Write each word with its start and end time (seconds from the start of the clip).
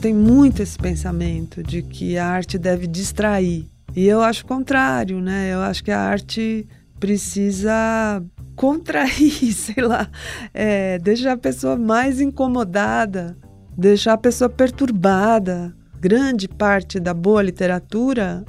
tem 0.00 0.14
muito 0.14 0.62
esse 0.62 0.78
pensamento 0.78 1.62
de 1.62 1.82
que 1.82 2.16
a 2.16 2.26
arte 2.26 2.56
deve 2.56 2.86
distrair. 2.86 3.66
E 3.94 4.06
eu 4.06 4.22
acho 4.22 4.44
o 4.44 4.46
contrário, 4.46 5.20
né? 5.20 5.52
Eu 5.52 5.60
acho 5.60 5.84
que 5.84 5.90
a 5.90 6.00
arte 6.00 6.66
precisa 6.98 8.22
contrair, 8.56 9.52
sei 9.52 9.84
lá, 9.84 10.08
é, 10.54 10.98
deixar 10.98 11.32
a 11.32 11.36
pessoa 11.36 11.76
mais 11.76 12.20
incomodada, 12.20 13.36
deixar 13.76 14.14
a 14.14 14.18
pessoa 14.18 14.48
perturbada. 14.48 15.76
Grande 16.00 16.48
parte 16.48 16.98
da 16.98 17.12
boa 17.12 17.42
literatura 17.42 18.42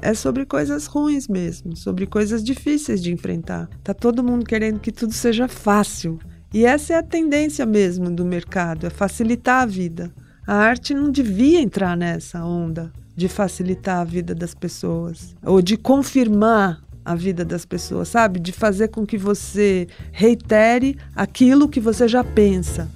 é 0.00 0.14
sobre 0.14 0.46
coisas 0.46 0.86
ruins 0.86 1.28
mesmo, 1.28 1.76
sobre 1.76 2.06
coisas 2.06 2.42
difíceis 2.42 3.02
de 3.02 3.12
enfrentar. 3.12 3.68
Tá 3.82 3.92
todo 3.92 4.24
mundo 4.24 4.46
querendo 4.46 4.80
que 4.80 4.90
tudo 4.90 5.12
seja 5.12 5.48
fácil. 5.48 6.18
E 6.52 6.64
essa 6.64 6.94
é 6.94 6.96
a 6.96 7.02
tendência 7.02 7.66
mesmo 7.66 8.10
do 8.10 8.24
mercado, 8.24 8.86
é 8.86 8.90
facilitar 8.90 9.62
a 9.62 9.66
vida. 9.66 10.10
A 10.46 10.56
arte 10.56 10.92
não 10.92 11.10
devia 11.10 11.58
entrar 11.58 11.96
nessa 11.96 12.44
onda 12.44 12.92
de 13.16 13.28
facilitar 13.28 14.00
a 14.00 14.04
vida 14.04 14.34
das 14.34 14.54
pessoas 14.54 15.34
ou 15.42 15.62
de 15.62 15.74
confirmar 15.78 16.82
a 17.02 17.14
vida 17.14 17.46
das 17.46 17.64
pessoas, 17.64 18.08
sabe? 18.08 18.38
De 18.38 18.52
fazer 18.52 18.88
com 18.88 19.06
que 19.06 19.16
você 19.16 19.88
reitere 20.12 20.98
aquilo 21.16 21.66
que 21.66 21.80
você 21.80 22.06
já 22.06 22.22
pensa. 22.22 22.90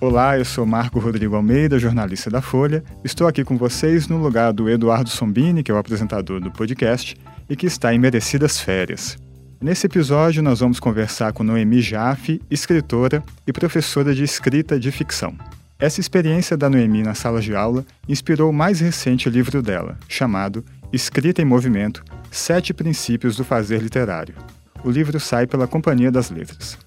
Olá, 0.00 0.36
eu 0.36 0.44
sou 0.44 0.66
Marco 0.66 0.98
Rodrigo 0.98 1.36
Almeida, 1.36 1.78
jornalista 1.78 2.28
da 2.28 2.42
Folha. 2.42 2.82
Estou 3.04 3.28
aqui 3.28 3.44
com 3.44 3.56
vocês 3.56 4.08
no 4.08 4.18
lugar 4.18 4.52
do 4.52 4.68
Eduardo 4.68 5.08
Sombini, 5.08 5.62
que 5.62 5.70
é 5.70 5.74
o 5.74 5.78
apresentador 5.78 6.40
do 6.40 6.50
podcast 6.50 7.16
e 7.48 7.54
que 7.54 7.66
está 7.66 7.94
em 7.94 7.98
merecidas 7.98 8.60
férias. 8.60 9.16
Nesse 9.60 9.86
episódio, 9.86 10.40
nós 10.40 10.60
vamos 10.60 10.78
conversar 10.78 11.32
com 11.32 11.42
Noemi 11.42 11.80
Jaffe, 11.80 12.40
escritora 12.48 13.24
e 13.44 13.52
professora 13.52 14.14
de 14.14 14.22
escrita 14.22 14.78
de 14.78 14.92
ficção. 14.92 15.36
Essa 15.80 15.98
experiência 15.98 16.56
da 16.56 16.70
Noemi 16.70 17.02
na 17.02 17.12
sala 17.12 17.40
de 17.40 17.56
aula 17.56 17.84
inspirou 18.08 18.50
o 18.50 18.52
mais 18.52 18.78
recente 18.78 19.28
livro 19.28 19.60
dela, 19.60 19.98
chamado 20.08 20.64
Escrita 20.92 21.42
em 21.42 21.44
Movimento: 21.44 22.04
Sete 22.30 22.72
Princípios 22.72 23.34
do 23.34 23.42
Fazer 23.42 23.82
Literário. 23.82 24.36
O 24.84 24.92
livro 24.92 25.18
sai 25.18 25.44
pela 25.44 25.66
Companhia 25.66 26.12
das 26.12 26.30
Letras. 26.30 26.78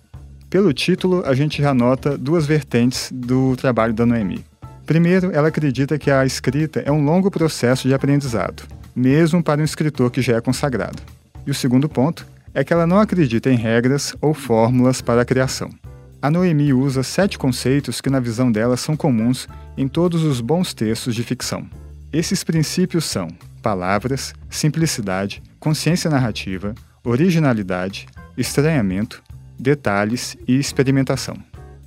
Pelo 0.50 0.72
título, 0.72 1.24
a 1.26 1.36
gente 1.36 1.62
já 1.62 1.74
nota 1.74 2.18
duas 2.18 2.46
vertentes 2.46 3.12
do 3.14 3.54
trabalho 3.58 3.94
da 3.94 4.06
Noemi. 4.06 4.46
Primeiro, 4.86 5.30
ela 5.34 5.50
acredita 5.50 6.00
que 6.00 6.10
a 6.10 6.26
escrita 6.26 6.80
é 6.86 6.92
um 6.92 7.04
longo 7.04 7.30
processo 7.30 7.90
de 7.90 7.94
aprendizado, 7.94 8.64
mesmo 8.96 9.44
para 9.44 9.60
um 9.60 9.66
escritor 9.66 10.10
que 10.10 10.22
já 10.22 10.38
é 10.38 10.42
consagrado. 10.42 11.04
E 11.46 11.52
o 11.52 11.56
segundo 11.56 11.90
ponto 11.90 12.26
é 12.54 12.64
que 12.64 12.74
ela 12.74 12.88
não 12.88 13.00
acredita 13.00 13.50
em 13.50 13.56
regras 13.56 14.16
ou 14.22 14.34
fórmulas 14.34 15.02
para 15.02 15.22
a 15.22 15.26
criação. 15.26 15.70
A 16.22 16.30
Noemi 16.30 16.74
usa 16.74 17.02
sete 17.02 17.38
conceitos 17.38 18.00
que, 18.00 18.10
na 18.10 18.20
visão 18.20 18.52
dela, 18.52 18.78
são 18.78 18.96
comuns 18.96 19.48
em 19.76 19.88
todos 19.88 20.24
os 20.24 20.40
bons 20.40 20.74
textos 20.74 21.16
de 21.16 21.24
ficção. 21.24 21.68
Esses 22.14 22.44
princípios 22.44 23.06
são 23.06 23.28
palavras, 23.62 24.34
simplicidade, 24.50 25.42
consciência 25.60 26.10
narrativa, 26.10 26.76
originalidade, 27.04 28.08
estranhamento, 28.38 29.24
detalhes 29.58 30.38
e 30.48 30.60
experimentação. 30.60 31.36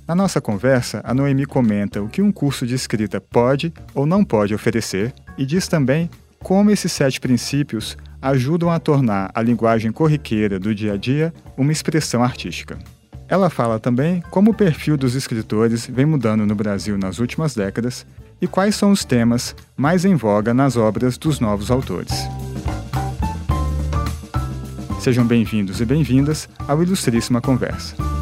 Na 0.07 0.13
nossa 0.13 0.39
conversa, 0.39 1.01
a 1.03 1.13
Noemi 1.13 1.45
comenta 1.45 2.01
o 2.01 2.07
que 2.07 2.21
um 2.21 2.31
curso 2.31 2.65
de 2.65 2.75
escrita 2.75 3.19
pode 3.19 3.73
ou 3.93 4.05
não 4.05 4.23
pode 4.23 4.53
oferecer 4.53 5.13
e 5.37 5.45
diz 5.45 5.67
também 5.67 6.09
como 6.39 6.69
esses 6.69 6.91
sete 6.91 7.19
princípios 7.19 7.97
ajudam 8.21 8.69
a 8.69 8.79
tornar 8.79 9.31
a 9.33 9.41
linguagem 9.41 9.91
corriqueira 9.91 10.59
do 10.59 10.73
dia 10.73 10.93
a 10.93 10.97
dia 10.97 11.33
uma 11.57 11.71
expressão 11.71 12.23
artística. 12.23 12.77
Ela 13.27 13.49
fala 13.49 13.79
também 13.79 14.21
como 14.29 14.51
o 14.51 14.53
perfil 14.53 14.97
dos 14.97 15.15
escritores 15.15 15.87
vem 15.87 16.05
mudando 16.05 16.45
no 16.45 16.53
Brasil 16.53 16.97
nas 16.97 17.19
últimas 17.19 17.55
décadas 17.55 18.05
e 18.39 18.47
quais 18.47 18.75
são 18.75 18.91
os 18.91 19.03
temas 19.03 19.55
mais 19.75 20.05
em 20.05 20.15
voga 20.15 20.53
nas 20.53 20.77
obras 20.77 21.17
dos 21.17 21.39
novos 21.39 21.71
autores. 21.71 22.13
Sejam 24.99 25.25
bem-vindos 25.25 25.81
e 25.81 25.85
bem-vindas 25.85 26.49
ao 26.67 26.81
Ilustríssima 26.81 27.41
Conversa. 27.41 28.14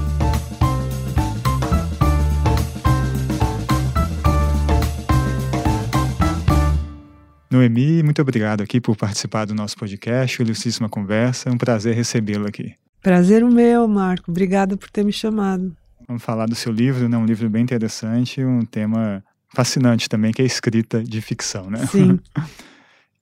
Noemi, 7.53 8.01
muito 8.01 8.19
obrigado 8.19 8.61
aqui 8.61 8.81
por 8.81 8.97
participar 8.97 9.45
do 9.45 9.53
nosso 9.53 9.77
podcast, 9.77 10.41
Ilustríssima 10.41 10.89
Conversa. 10.89 11.49
É 11.49 11.51
um 11.51 11.57
prazer 11.57 11.93
recebê-lo 11.93 12.47
aqui. 12.47 12.73
Prazer 12.99 13.43
o 13.43 13.51
meu, 13.51 13.87
Marco. 13.87 14.31
Obrigada 14.31 14.75
por 14.75 14.89
ter 14.89 15.05
me 15.05 15.13
chamado. 15.13 15.75
Vamos 16.07 16.23
falar 16.23 16.47
do 16.47 16.55
seu 16.55 16.71
livro, 16.71 17.07
né? 17.07 17.15
Um 17.15 17.25
livro 17.25 17.47
bem 17.51 17.61
interessante, 17.61 18.43
um 18.43 18.65
tema 18.65 19.23
fascinante 19.53 20.09
também, 20.09 20.31
que 20.31 20.41
é 20.41 20.45
a 20.45 20.47
escrita 20.47 21.03
de 21.03 21.21
ficção, 21.21 21.69
né? 21.69 21.85
Sim. 21.85 22.19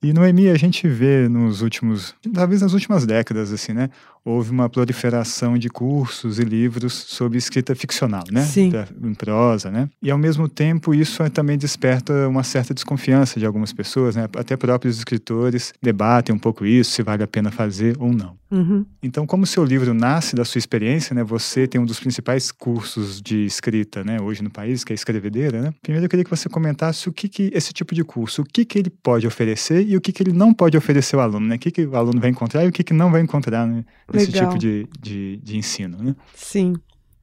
E 0.04 0.12
Noemi, 0.12 0.48
a 0.48 0.56
gente 0.56 0.88
vê 0.88 1.28
nos 1.28 1.62
últimos, 1.62 2.12
talvez 2.34 2.60
nas 2.60 2.72
últimas 2.72 3.06
décadas, 3.06 3.52
assim, 3.52 3.72
né? 3.72 3.88
Houve 4.24 4.50
uma 4.50 4.68
proliferação 4.68 5.58
de 5.58 5.68
cursos 5.68 6.38
e 6.38 6.44
livros 6.44 6.92
sobre 6.92 7.38
escrita 7.38 7.74
ficcional, 7.74 8.22
né? 8.30 8.42
Sim. 8.42 8.70
Em 9.02 9.14
prosa, 9.14 9.70
né? 9.70 9.88
E 10.00 10.10
ao 10.10 10.18
mesmo 10.18 10.48
tempo 10.48 10.94
isso 10.94 11.28
também 11.30 11.58
desperta 11.58 12.28
uma 12.28 12.44
certa 12.44 12.72
desconfiança 12.72 13.40
de 13.40 13.46
algumas 13.46 13.72
pessoas, 13.72 14.14
né? 14.14 14.28
Até 14.36 14.56
próprios 14.56 14.98
escritores 14.98 15.72
debatem 15.82 16.34
um 16.34 16.38
pouco 16.38 16.64
isso, 16.64 16.92
se 16.92 17.02
vale 17.02 17.22
a 17.22 17.26
pena 17.26 17.50
fazer 17.50 17.96
ou 17.98 18.12
não. 18.12 18.40
Uhum. 18.52 18.84
Então, 19.02 19.26
como 19.26 19.44
o 19.44 19.46
seu 19.46 19.64
livro 19.64 19.94
nasce 19.94 20.36
da 20.36 20.44
sua 20.44 20.58
experiência, 20.58 21.14
né? 21.14 21.24
Você 21.24 21.66
tem 21.66 21.80
um 21.80 21.86
dos 21.86 21.98
principais 21.98 22.52
cursos 22.52 23.20
de 23.20 23.46
escrita, 23.46 24.04
né? 24.04 24.20
Hoje 24.20 24.42
no 24.42 24.50
país, 24.50 24.84
que 24.84 24.92
é 24.92 24.94
a 24.94 24.94
escrevedeira, 24.94 25.62
né? 25.62 25.74
Primeiro 25.80 26.04
eu 26.04 26.08
queria 26.08 26.24
que 26.24 26.30
você 26.30 26.50
comentasse 26.50 27.08
o 27.08 27.12
que, 27.12 27.28
que 27.28 27.50
esse 27.54 27.72
tipo 27.72 27.94
de 27.94 28.04
curso, 28.04 28.42
o 28.42 28.44
que, 28.44 28.64
que 28.66 28.78
ele 28.78 28.90
pode 28.90 29.26
oferecer 29.26 29.86
e 29.88 29.96
o 29.96 30.00
que, 30.00 30.12
que 30.12 30.22
ele 30.22 30.32
não 30.32 30.52
pode 30.52 30.76
oferecer 30.76 31.16
ao 31.16 31.22
aluno, 31.22 31.46
né? 31.46 31.56
O 31.56 31.58
que, 31.58 31.70
que 31.70 31.86
o 31.86 31.96
aluno 31.96 32.20
vai 32.20 32.28
encontrar 32.28 32.64
e 32.64 32.68
o 32.68 32.72
que, 32.72 32.84
que 32.84 32.92
não 32.92 33.10
vai 33.10 33.22
encontrar 33.22 33.66
né? 33.66 33.84
Legal. 34.16 34.48
tipo 34.48 34.58
de, 34.58 34.88
de, 35.00 35.36
de 35.38 35.56
ensino, 35.56 35.98
né? 36.02 36.16
Sim. 36.34 36.74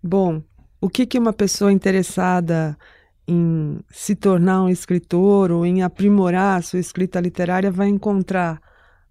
Bom, 0.02 0.42
o 0.82 0.90
que, 0.90 1.06
que 1.06 1.20
uma 1.20 1.34
pessoa 1.34 1.72
interessada 1.72 2.78
em 3.28 3.80
se 3.92 4.16
tornar 4.16 4.64
um 4.64 4.70
escritor 4.70 5.52
ou 5.52 5.66
em 5.66 5.84
aprimorar 5.84 6.58
a 6.58 6.62
sua 6.62 6.80
escrita 6.80 7.20
literária 7.20 7.72
vai 7.72 7.90
encontrar 7.90 8.62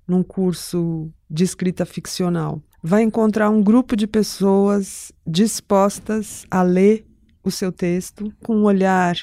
num 0.07 0.23
curso 0.23 1.11
de 1.31 1.45
escrita 1.45 1.85
ficcional? 1.85 2.63
Vai 2.83 3.03
encontrar 3.03 3.51
um 3.51 3.63
grupo 3.63 3.95
de 3.95 4.07
pessoas 4.07 5.13
dispostas 5.27 6.47
a 6.51 6.63
ler 6.63 7.07
o 7.45 7.51
seu 7.51 7.71
texto 7.71 8.33
com 8.43 8.57
um 8.57 8.65
olhar 8.65 9.17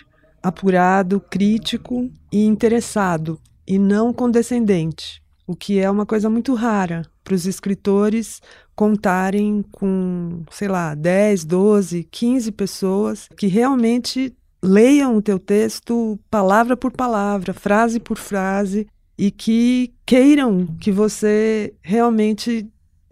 apurado, 0.44 1.20
crítico 1.20 2.10
e 2.32 2.46
interessado, 2.46 3.40
e 3.68 3.80
não 3.80 4.14
condescendente, 4.14 5.24
o 5.48 5.56
que 5.56 5.80
é 5.80 5.90
uma 5.90 6.06
coisa 6.06 6.30
muito 6.30 6.54
rara 6.54 7.02
para 7.26 7.34
os 7.34 7.48
escritores 7.48 8.40
contarem 8.76 9.66
com, 9.72 10.44
sei 10.52 10.68
lá, 10.68 10.94
10, 10.94 11.44
12, 11.44 12.08
15 12.10 12.52
pessoas 12.52 13.28
que 13.36 13.48
realmente 13.48 14.34
leiam 14.64 15.18
o 15.18 15.22
teu 15.22 15.40
texto 15.40 16.20
palavra 16.30 16.78
por 16.78 16.92
palavra, 16.92 17.54
frase 17.54 18.00
por 18.00 18.18
frase 18.18 18.88
e 19.18 19.32
que 19.32 19.94
queiram 20.06 20.68
que 20.80 20.92
você 20.92 21.74
realmente 21.82 22.68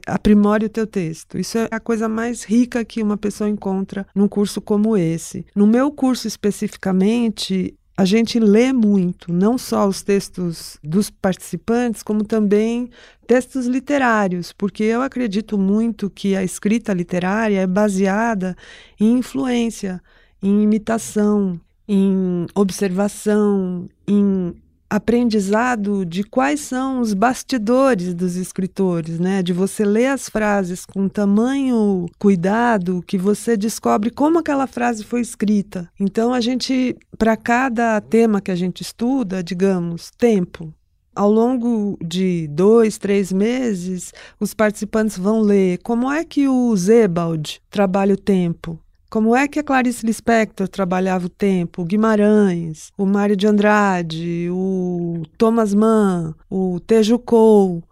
aprimore 0.06 0.66
o 0.66 0.70
teu 0.70 0.86
texto. 0.86 1.40
Isso 1.40 1.58
é 1.58 1.68
a 1.72 1.80
coisa 1.80 2.08
mais 2.08 2.44
rica 2.44 2.84
que 2.86 3.02
uma 3.02 3.18
pessoa 3.18 3.50
encontra 3.50 4.06
num 4.14 4.28
curso 4.28 4.62
como 4.62 4.96
esse. 4.98 5.46
No 5.56 5.66
meu 5.66 5.92
curso 5.92 6.28
especificamente, 6.28 7.74
a 7.96 8.06
gente 8.06 8.40
lê 8.40 8.74
muito, 8.74 9.32
não 9.32 9.58
só 9.58 9.88
os 9.88 10.02
textos 10.02 10.78
dos 10.84 11.12
participantes, 11.12 12.02
como 12.02 12.24
também 12.24 12.90
textos 13.28 13.68
literários, 13.68 14.52
porque 14.52 14.84
eu 14.84 15.02
acredito 15.02 15.58
muito 15.58 16.10
que 16.10 16.36
a 16.36 16.44
escrita 16.44 16.92
literária 16.92 17.60
é 17.60 17.68
baseada 17.68 18.56
em 19.00 19.20
influência, 19.20 20.02
em 20.42 20.64
imitação, 20.64 21.60
em 21.88 22.48
observação, 22.56 23.88
em 24.08 24.56
aprendizado 24.94 26.06
de 26.06 26.24
quais 26.24 26.60
são 26.60 27.00
os 27.00 27.16
bastidores 27.16 28.14
dos 28.14 28.36
escritores, 28.36 29.20
né? 29.20 29.42
De 29.42 29.52
você 29.52 29.84
ler 29.84 30.06
as 30.06 30.30
frases 30.30 30.86
com 30.86 31.10
tamanho 31.10 32.06
cuidado 32.20 33.04
que 33.08 33.18
você 33.18 33.58
descobre 33.58 34.12
como 34.12 34.38
aquela 34.38 34.68
frase 34.68 35.04
foi 35.04 35.22
escrita. 35.22 35.90
Então 36.00 36.32
a 36.32 36.40
gente, 36.40 36.96
para 37.18 37.36
cada 37.36 38.00
tema 38.02 38.40
que 38.40 38.52
a 38.52 38.56
gente 38.56 38.82
estuda, 38.82 39.44
digamos, 39.44 40.12
tempo, 40.16 40.72
ao 41.16 41.32
longo 41.32 41.98
de 42.00 42.48
dois, 42.50 43.00
três 43.00 43.34
meses, 43.34 44.14
os 44.40 44.54
participantes 44.54 45.18
vão 45.18 45.42
ler 45.42 45.80
como 45.80 46.12
é 46.12 46.24
que 46.24 46.48
o 46.48 46.76
Zebald 46.76 47.60
trabalha 47.68 48.14
o 48.14 48.18
tempo, 48.18 48.80
como 49.14 49.36
é 49.36 49.48
que 49.48 49.60
a 49.60 49.64
Clarice 49.64 50.04
Lispector 50.04 50.68
trabalhava 50.68 51.28
o 51.28 51.30
tempo? 51.30 51.84
O 51.84 51.86
Guimarães, 51.86 52.92
o 52.98 53.06
Mário 53.06 53.36
de 53.36 53.46
Andrade, 53.46 54.50
o 54.50 55.22
Thomas 55.38 55.72
Mann, 55.72 56.34
o 56.50 56.80
Tejo 56.80 57.20
Cole. 57.20 57.84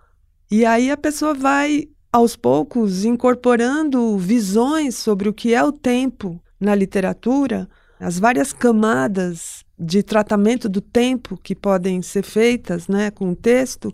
E 0.49 0.65
aí 0.65 0.89
a 0.89 0.97
pessoa 0.97 1.35
vai, 1.35 1.87
aos 2.11 2.35
poucos, 2.35 3.05
incorporando 3.05 4.17
visões 4.17 4.95
sobre 4.95 5.29
o 5.29 5.33
que 5.33 5.53
é 5.53 5.63
o 5.63 5.71
tempo 5.71 6.41
na 6.59 6.73
literatura 6.73 7.69
as 7.99 8.17
várias 8.17 8.51
camadas 8.51 9.63
de 9.77 10.01
tratamento 10.01 10.67
do 10.67 10.81
tempo 10.81 11.37
que 11.37 11.53
podem 11.53 12.01
ser 12.01 12.23
feitas 12.23 12.87
né, 12.87 13.11
com 13.11 13.29
o 13.29 13.35
texto 13.35 13.93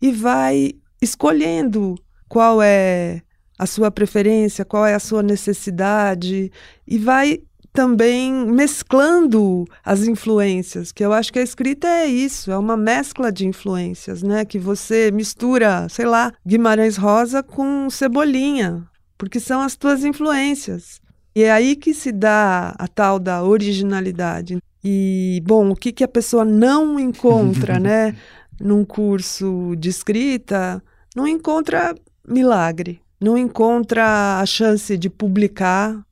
e 0.00 0.12
vai 0.12 0.74
escolhendo 1.02 1.96
qual 2.28 2.62
é 2.62 3.22
a 3.58 3.66
sua 3.66 3.90
preferência, 3.90 4.64
qual 4.64 4.86
é 4.86 4.94
a 4.94 5.00
sua 5.00 5.22
necessidade 5.22 6.52
e 6.86 6.98
vai 6.98 7.40
também 7.72 8.32
mesclando 8.46 9.64
as 9.84 10.06
influências, 10.06 10.90
que 10.90 11.04
eu 11.04 11.12
acho 11.12 11.32
que 11.32 11.38
a 11.38 11.42
escrita 11.42 11.86
é 11.86 12.06
isso, 12.06 12.50
é 12.50 12.58
uma 12.58 12.76
mescla 12.76 13.30
de 13.30 13.46
influências, 13.46 14.22
né? 14.22 14.44
Que 14.44 14.58
você 14.58 15.10
mistura, 15.12 15.88
sei 15.88 16.06
lá, 16.06 16.32
Guimarães 16.46 16.96
Rosa 16.96 17.42
com 17.42 17.88
Cebolinha, 17.90 18.84
porque 19.16 19.38
são 19.38 19.60
as 19.60 19.76
tuas 19.76 20.04
influências. 20.04 21.00
E 21.34 21.44
é 21.44 21.52
aí 21.52 21.76
que 21.76 21.94
se 21.94 22.10
dá 22.10 22.74
a 22.78 22.88
tal 22.88 23.18
da 23.18 23.44
originalidade. 23.44 24.58
E, 24.82 25.40
bom, 25.44 25.70
o 25.70 25.76
que, 25.76 25.92
que 25.92 26.02
a 26.02 26.08
pessoa 26.08 26.44
não 26.44 26.98
encontra, 26.98 27.78
né? 27.80 28.16
Num 28.60 28.84
curso 28.84 29.76
de 29.78 29.88
escrita, 29.88 30.82
não 31.14 31.28
encontra 31.28 31.94
milagre, 32.26 33.00
não 33.20 33.36
encontra 33.36 34.40
a 34.40 34.46
chance 34.46 34.96
de 34.96 35.10
publicar 35.10 36.04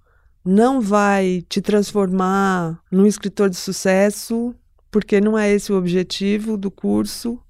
não 0.47 0.81
vai 0.81 1.45
te 1.49 1.61
transformar 1.61 2.81
num 2.89 3.05
escritor 3.05 3.51
de 3.51 3.57
sucesso, 3.57 4.55
porque 4.93 5.21
não 5.21 5.37
é 5.37 5.53
esse 5.53 5.73
o 5.73 5.77
objetivo 5.77 6.57
do 6.57 6.71
curso. 6.71 7.43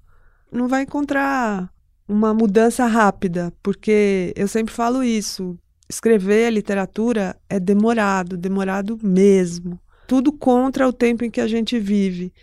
Não 0.51 0.67
vai 0.67 0.81
encontrar 0.81 1.71
uma 2.07 2.33
mudança 2.33 2.87
rápida, 2.87 3.53
porque 3.61 4.33
eu 4.35 4.47
sempre 4.47 4.73
falo 4.73 5.03
isso. 5.03 5.55
Escrever 5.87 6.51
literatura 6.51 7.37
é 7.47 7.59
demorado, 7.59 8.35
demorado 8.35 8.97
mesmo. 9.03 9.79
Tudo 10.07 10.31
contra 10.31 10.87
o 10.87 10.93
tempo 10.93 11.23
em 11.23 11.29
que 11.29 11.39
a 11.39 11.47
gente 11.47 11.77
vive. 11.77 12.33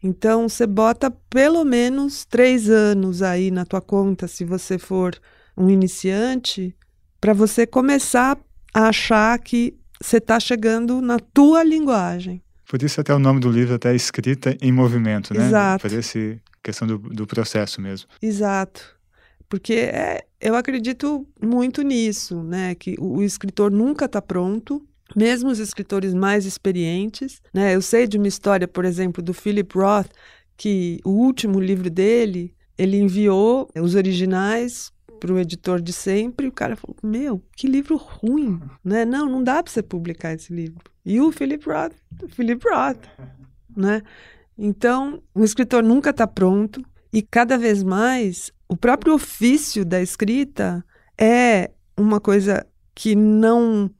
Então, 0.00 0.48
você 0.48 0.68
bota 0.68 1.10
pelo 1.10 1.64
menos 1.64 2.24
três 2.24 2.70
anos 2.70 3.22
aí 3.22 3.50
na 3.50 3.64
tua 3.64 3.80
conta, 3.80 4.28
se 4.28 4.44
você 4.44 4.78
for 4.78 5.18
um 5.56 5.70
iniciante, 5.70 6.74
para 7.20 7.32
você 7.32 7.66
começar 7.66 8.38
a 8.74 8.88
achar 8.88 9.38
que 9.38 9.74
você 10.00 10.18
está 10.18 10.38
chegando 10.38 11.00
na 11.00 11.18
tua 11.18 11.62
linguagem. 11.62 12.42
Por 12.68 12.82
isso 12.82 13.00
até 13.00 13.14
o 13.14 13.18
nome 13.18 13.40
do 13.40 13.50
livro 13.50 13.74
até 13.74 13.92
é 13.92 13.96
escrita 13.96 14.56
em 14.60 14.72
movimento, 14.72 15.32
né? 15.32 15.46
Exato. 15.46 15.82
Fazer 15.82 15.98
essa 15.98 16.40
questão 16.62 16.86
do, 16.86 16.98
do 16.98 17.26
processo 17.26 17.80
mesmo. 17.80 18.08
Exato. 18.20 18.96
Porque 19.48 19.74
é, 19.74 20.24
eu 20.40 20.56
acredito 20.56 21.26
muito 21.40 21.82
nisso, 21.82 22.42
né? 22.42 22.74
Que 22.74 22.96
o, 22.98 23.18
o 23.18 23.22
escritor 23.22 23.70
nunca 23.70 24.06
está 24.06 24.20
pronto, 24.20 24.84
mesmo 25.14 25.48
os 25.48 25.60
escritores 25.60 26.12
mais 26.12 26.44
experientes. 26.44 27.40
Né? 27.54 27.74
Eu 27.74 27.80
sei 27.80 28.06
de 28.06 28.18
uma 28.18 28.26
história, 28.26 28.66
por 28.66 28.84
exemplo, 28.84 29.22
do 29.22 29.32
Philip 29.32 29.78
Roth, 29.78 30.10
que 30.56 31.00
o 31.04 31.10
último 31.10 31.60
livro 31.60 31.88
dele, 31.88 32.52
ele 32.76 32.96
enviou 32.96 33.70
os 33.80 33.94
originais 33.94 34.90
para 35.18 35.32
o 35.32 35.38
editor 35.38 35.80
de 35.80 35.92
sempre, 35.92 36.46
o 36.46 36.52
cara 36.52 36.76
falou: 36.76 36.96
Meu, 37.02 37.42
que 37.56 37.66
livro 37.66 37.96
ruim, 37.96 38.60
né? 38.84 39.04
Não, 39.04 39.28
não 39.28 39.42
dá 39.42 39.62
para 39.62 39.72
você 39.72 39.82
publicar 39.82 40.34
esse 40.34 40.52
livro. 40.52 40.84
E 41.04 41.20
o 41.20 41.32
Philip 41.32 41.64
Roth, 41.66 41.94
Philip 42.28 42.64
Roth, 42.68 43.04
né? 43.76 44.02
Então, 44.58 45.22
o 45.34 45.44
escritor 45.44 45.82
nunca 45.82 46.10
está 46.10 46.26
pronto 46.26 46.82
e 47.12 47.22
cada 47.22 47.58
vez 47.58 47.82
mais 47.82 48.50
o 48.68 48.76
próprio 48.76 49.14
ofício 49.14 49.84
da 49.84 50.00
escrita 50.00 50.84
é 51.18 51.70
uma 51.96 52.20
coisa 52.20 52.66
que 52.94 53.14
não 53.14 53.90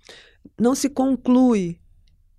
não 0.58 0.74
se 0.74 0.88
conclui 0.88 1.78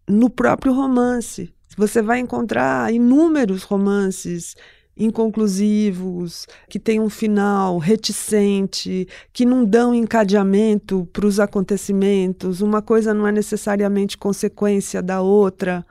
no 0.07 0.30
próprio 0.30 0.73
romance. 0.73 1.53
Você 1.77 2.01
vai 2.01 2.19
encontrar 2.19 2.91
inúmeros 2.91 3.63
romances 3.63 4.56
inconclusivos, 4.97 6.47
que 6.69 6.79
têm 6.79 6.99
um 6.99 7.09
final 7.09 7.77
reticente, 7.77 9.07
que 9.31 9.45
não 9.45 9.63
dão 9.63 9.94
encadeamento 9.94 11.07
para 11.13 11.25
os 11.25 11.39
acontecimentos, 11.39 12.61
uma 12.61 12.81
coisa 12.81 13.13
não 13.13 13.27
é 13.27 13.31
necessariamente 13.31 14.17
consequência 14.17 15.01
da 15.01 15.21
outra. 15.21 15.85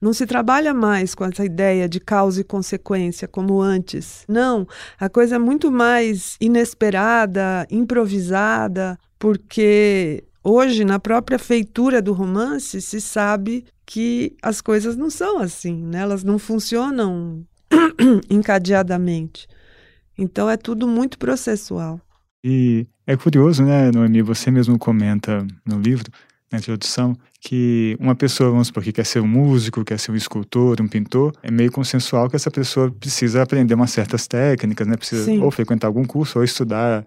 Não 0.00 0.12
se 0.12 0.26
trabalha 0.26 0.72
mais 0.72 1.14
com 1.14 1.24
essa 1.24 1.44
ideia 1.44 1.88
de 1.88 1.98
causa 1.98 2.40
e 2.40 2.44
consequência 2.44 3.26
como 3.26 3.60
antes. 3.60 4.24
Não, 4.28 4.66
a 4.98 5.08
coisa 5.08 5.36
é 5.36 5.38
muito 5.38 5.72
mais 5.72 6.36
inesperada, 6.40 7.66
improvisada, 7.68 8.96
porque 9.18 10.22
hoje, 10.44 10.84
na 10.84 11.00
própria 11.00 11.38
feitura 11.38 12.00
do 12.00 12.12
romance, 12.12 12.80
se 12.80 13.00
sabe 13.00 13.64
que 13.84 14.36
as 14.42 14.60
coisas 14.60 14.96
não 14.96 15.10
são 15.10 15.38
assim, 15.38 15.74
né? 15.74 16.00
elas 16.00 16.22
não 16.22 16.38
funcionam 16.38 17.44
encadeadamente. 18.30 19.46
Então 20.16 20.48
é 20.48 20.56
tudo 20.56 20.86
muito 20.86 21.18
processual. 21.18 22.00
E 22.42 22.86
é 23.06 23.16
curioso, 23.16 23.62
né, 23.64 23.90
Noemi, 23.90 24.22
você 24.22 24.50
mesmo 24.50 24.78
comenta 24.78 25.46
no 25.66 25.80
livro, 25.80 26.10
na 26.50 26.58
introdução, 26.58 27.16
que 27.40 27.96
uma 28.00 28.14
pessoa, 28.14 28.50
vamos 28.50 28.68
supor, 28.68 28.82
que 28.82 28.92
quer 28.92 29.04
ser 29.04 29.20
um 29.20 29.26
músico, 29.26 29.84
quer 29.84 29.98
ser 29.98 30.12
um 30.12 30.16
escultor, 30.16 30.80
um 30.80 30.88
pintor, 30.88 31.32
é 31.42 31.50
meio 31.50 31.70
consensual 31.70 32.28
que 32.28 32.36
essa 32.36 32.50
pessoa 32.50 32.90
precisa 32.90 33.42
aprender 33.42 33.74
umas 33.74 33.90
certas 33.90 34.26
técnicas, 34.26 34.86
né? 34.86 34.96
Precisa 34.96 35.24
Sim. 35.24 35.42
ou 35.42 35.50
frequentar 35.50 35.88
algum 35.88 36.04
curso 36.04 36.38
ou 36.38 36.44
estudar 36.44 37.04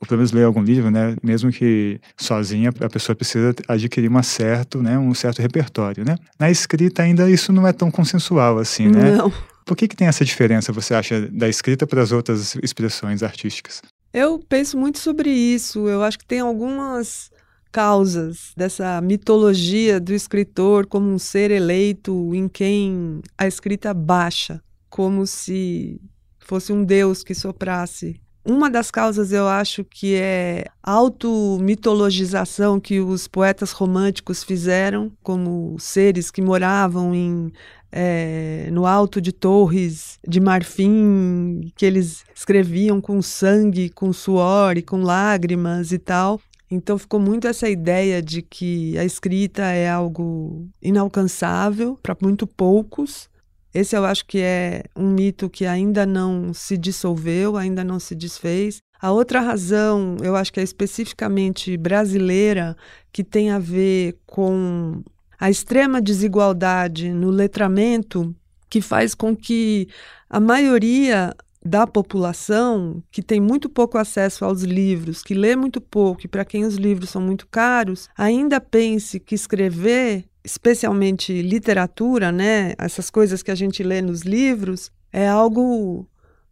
ou 0.00 0.06
pelo 0.06 0.18
menos 0.18 0.32
ler 0.32 0.44
algum 0.44 0.62
livro, 0.62 0.90
né? 0.90 1.14
Mesmo 1.22 1.52
que 1.52 2.00
sozinha, 2.16 2.70
a 2.80 2.88
pessoa 2.88 3.14
precisa 3.14 3.54
adquirir 3.68 4.08
uma 4.08 4.22
certo, 4.22 4.82
né? 4.82 4.98
um 4.98 5.12
certo 5.12 5.42
repertório, 5.42 6.04
né? 6.04 6.16
Na 6.38 6.50
escrita 6.50 7.02
ainda 7.02 7.30
isso 7.30 7.52
não 7.52 7.66
é 7.66 7.72
tão 7.72 7.90
consensual 7.90 8.58
assim, 8.58 8.88
né? 8.88 9.12
Não. 9.12 9.30
Por 9.70 9.76
que, 9.76 9.86
que 9.86 9.94
tem 9.94 10.08
essa 10.08 10.24
diferença, 10.24 10.72
você 10.72 10.94
acha, 10.94 11.28
da 11.28 11.48
escrita 11.48 11.86
para 11.86 12.02
as 12.02 12.10
outras 12.10 12.56
expressões 12.56 13.22
artísticas? 13.22 13.80
Eu 14.12 14.40
penso 14.48 14.76
muito 14.76 14.98
sobre 14.98 15.30
isso. 15.30 15.88
Eu 15.88 16.02
acho 16.02 16.18
que 16.18 16.26
tem 16.26 16.40
algumas 16.40 17.30
causas 17.70 18.52
dessa 18.56 19.00
mitologia 19.00 20.00
do 20.00 20.12
escritor 20.12 20.88
como 20.88 21.08
um 21.08 21.20
ser 21.20 21.52
eleito 21.52 22.34
em 22.34 22.48
quem 22.48 23.20
a 23.38 23.46
escrita 23.46 23.94
baixa, 23.94 24.60
como 24.88 25.24
se 25.24 26.00
fosse 26.40 26.72
um 26.72 26.82
deus 26.82 27.22
que 27.22 27.32
soprasse 27.32 28.20
uma 28.50 28.68
das 28.68 28.90
causas 28.90 29.32
eu 29.32 29.46
acho 29.46 29.84
que 29.84 30.16
é 30.16 30.64
a 30.82 30.90
automitologização 30.90 32.80
que 32.80 33.00
os 33.00 33.28
poetas 33.28 33.70
românticos 33.70 34.42
fizeram, 34.42 35.12
como 35.22 35.76
seres 35.78 36.30
que 36.30 36.42
moravam 36.42 37.14
em 37.14 37.52
é, 37.92 38.68
no 38.72 38.86
alto 38.86 39.20
de 39.20 39.32
torres 39.32 40.18
de 40.26 40.40
marfim, 40.40 41.72
que 41.76 41.84
eles 41.84 42.24
escreviam 42.34 43.00
com 43.00 43.20
sangue, 43.22 43.88
com 43.90 44.12
suor 44.12 44.76
e 44.76 44.82
com 44.82 45.02
lágrimas 45.02 45.92
e 45.92 45.98
tal. 45.98 46.40
Então 46.70 46.98
ficou 46.98 47.18
muito 47.18 47.48
essa 47.48 47.68
ideia 47.68 48.22
de 48.22 48.42
que 48.42 48.96
a 48.96 49.04
escrita 49.04 49.62
é 49.62 49.90
algo 49.90 50.68
inalcançável 50.80 51.98
para 52.00 52.16
muito 52.20 52.46
poucos 52.46 53.29
esse 53.72 53.96
eu 53.96 54.04
acho 54.04 54.26
que 54.26 54.38
é 54.38 54.84
um 54.96 55.08
mito 55.08 55.48
que 55.48 55.64
ainda 55.64 56.04
não 56.04 56.52
se 56.52 56.76
dissolveu, 56.76 57.56
ainda 57.56 57.84
não 57.84 58.00
se 58.00 58.14
desfez. 58.14 58.78
A 59.00 59.12
outra 59.12 59.40
razão, 59.40 60.16
eu 60.22 60.36
acho 60.36 60.52
que 60.52 60.60
é 60.60 60.62
especificamente 60.62 61.76
brasileira, 61.76 62.76
que 63.12 63.24
tem 63.24 63.50
a 63.50 63.58
ver 63.58 64.18
com 64.26 65.02
a 65.38 65.48
extrema 65.48 66.02
desigualdade 66.02 67.10
no 67.12 67.30
letramento, 67.30 68.34
que 68.68 68.80
faz 68.80 69.14
com 69.14 69.34
que 69.34 69.88
a 70.28 70.38
maioria 70.38 71.34
da 71.64 71.86
população 71.86 73.02
que 73.10 73.22
tem 73.22 73.40
muito 73.40 73.68
pouco 73.68 73.98
acesso 73.98 74.44
aos 74.44 74.62
livros, 74.62 75.22
que 75.22 75.34
lê 75.34 75.54
muito 75.54 75.80
pouco 75.80 76.22
e 76.24 76.28
para 76.28 76.44
quem 76.44 76.64
os 76.64 76.76
livros 76.76 77.10
são 77.10 77.20
muito 77.20 77.46
caros, 77.46 78.08
ainda 78.16 78.60
pense 78.60 79.20
que 79.20 79.34
escrever 79.34 80.24
especialmente 80.42 81.42
literatura, 81.42 82.32
né? 82.32 82.74
Essas 82.78 83.10
coisas 83.10 83.42
que 83.42 83.50
a 83.50 83.54
gente 83.54 83.82
lê 83.82 84.00
nos 84.00 84.22
livros, 84.22 84.90
é 85.12 85.28
algo, 85.28 86.08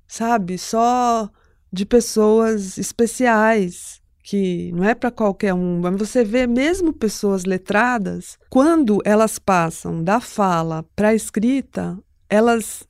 sabe, 0.07 0.59
só 0.59 1.31
de 1.73 1.87
pessoas 1.87 2.77
especiais, 2.79 4.01
que 4.23 4.71
não 4.73 4.85
é 4.85 4.95
para 4.95 5.11
qualquer 5.11 5.55
um. 5.55 5.81
Mas 5.81 5.97
você 5.97 6.25
vê 6.25 6.47
mesmo 6.47 6.93
pessoas 6.93 7.45
letradas, 7.45 8.39
quando 8.51 9.01
elas 9.05 9.39
passam 9.39 10.03
da 10.03 10.21
fala 10.21 10.85
para 10.95 11.09
a 11.09 11.15
escrita, 11.15 11.99
elas 12.29 12.87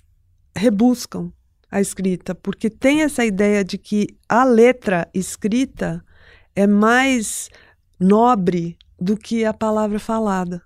rebuscam 0.56 1.32
a 1.70 1.80
escrita, 1.80 2.34
porque 2.34 2.70
tem 2.70 3.02
essa 3.02 3.25
ideia 3.25 3.62
de 3.62 3.76
que 3.78 4.06
a 4.28 4.44
letra 4.44 5.08
escrita 5.12 6.02
é 6.54 6.66
mais 6.66 7.50
nobre 8.00 8.76
do 8.98 9.16
que 9.16 9.44
a 9.44 9.52
palavra 9.52 9.98
falada. 9.98 10.62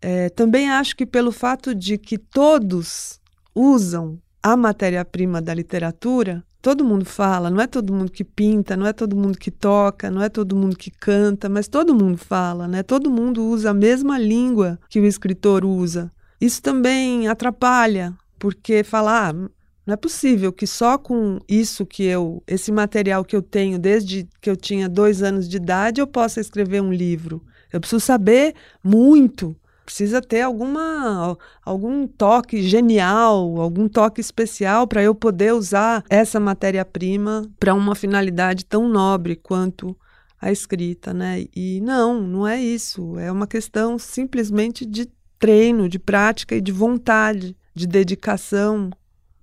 É, 0.00 0.28
também 0.30 0.70
acho 0.70 0.96
que 0.96 1.06
pelo 1.06 1.32
fato 1.32 1.74
de 1.74 1.98
que 1.98 2.18
todos 2.18 3.20
usam 3.54 4.18
a 4.42 4.56
matéria-prima 4.56 5.40
da 5.40 5.54
literatura, 5.54 6.44
todo 6.60 6.84
mundo 6.84 7.04
fala, 7.04 7.50
não 7.50 7.60
é 7.60 7.66
todo 7.66 7.92
mundo 7.92 8.10
que 8.10 8.24
pinta, 8.24 8.76
não 8.76 8.86
é 8.86 8.92
todo 8.92 9.16
mundo 9.16 9.38
que 9.38 9.50
toca, 9.50 10.10
não 10.10 10.22
é 10.22 10.28
todo 10.28 10.56
mundo 10.56 10.76
que 10.76 10.90
canta, 10.90 11.48
mas 11.48 11.68
todo 11.68 11.94
mundo 11.94 12.16
fala, 12.16 12.66
né? 12.66 12.82
Todo 12.82 13.10
mundo 13.10 13.44
usa 13.44 13.70
a 13.70 13.74
mesma 13.74 14.18
língua 14.18 14.78
que 14.88 15.00
o 15.00 15.06
escritor 15.06 15.64
usa. 15.64 16.10
Isso 16.40 16.62
também 16.62 17.28
atrapalha, 17.28 18.14
porque 18.38 18.82
falar, 18.82 19.34
ah, 19.34 19.50
não 19.86 19.94
é 19.94 19.96
possível 19.96 20.52
que 20.52 20.66
só 20.66 20.96
com 20.96 21.38
isso 21.48 21.84
que 21.84 22.04
eu, 22.04 22.42
esse 22.46 22.72
material 22.72 23.24
que 23.24 23.36
eu 23.36 23.42
tenho 23.42 23.78
desde 23.78 24.28
que 24.40 24.48
eu 24.48 24.56
tinha 24.56 24.88
dois 24.88 25.22
anos 25.22 25.48
de 25.48 25.56
idade, 25.56 26.00
eu 26.00 26.06
possa 26.06 26.40
escrever 26.40 26.80
um 26.80 26.92
livro. 26.92 27.42
Eu 27.72 27.80
preciso 27.80 28.00
saber 28.00 28.54
muito 28.82 29.56
precisa 29.84 30.20
ter 30.20 30.40
alguma 30.40 31.36
algum 31.64 32.06
toque 32.06 32.62
genial, 32.62 33.60
algum 33.60 33.88
toque 33.88 34.20
especial 34.20 34.86
para 34.86 35.02
eu 35.02 35.14
poder 35.14 35.52
usar 35.52 36.02
essa 36.08 36.40
matéria-prima 36.40 37.46
para 37.60 37.74
uma 37.74 37.94
finalidade 37.94 38.64
tão 38.64 38.88
nobre 38.88 39.36
quanto 39.36 39.96
a 40.40 40.50
escrita, 40.50 41.14
né? 41.14 41.44
E 41.54 41.80
não, 41.80 42.20
não 42.20 42.46
é 42.46 42.60
isso. 42.60 43.18
É 43.18 43.30
uma 43.30 43.46
questão 43.46 43.98
simplesmente 43.98 44.84
de 44.84 45.08
treino, 45.38 45.88
de 45.88 45.98
prática 45.98 46.56
e 46.56 46.60
de 46.60 46.72
vontade, 46.72 47.56
de 47.74 47.86
dedicação. 47.86 48.90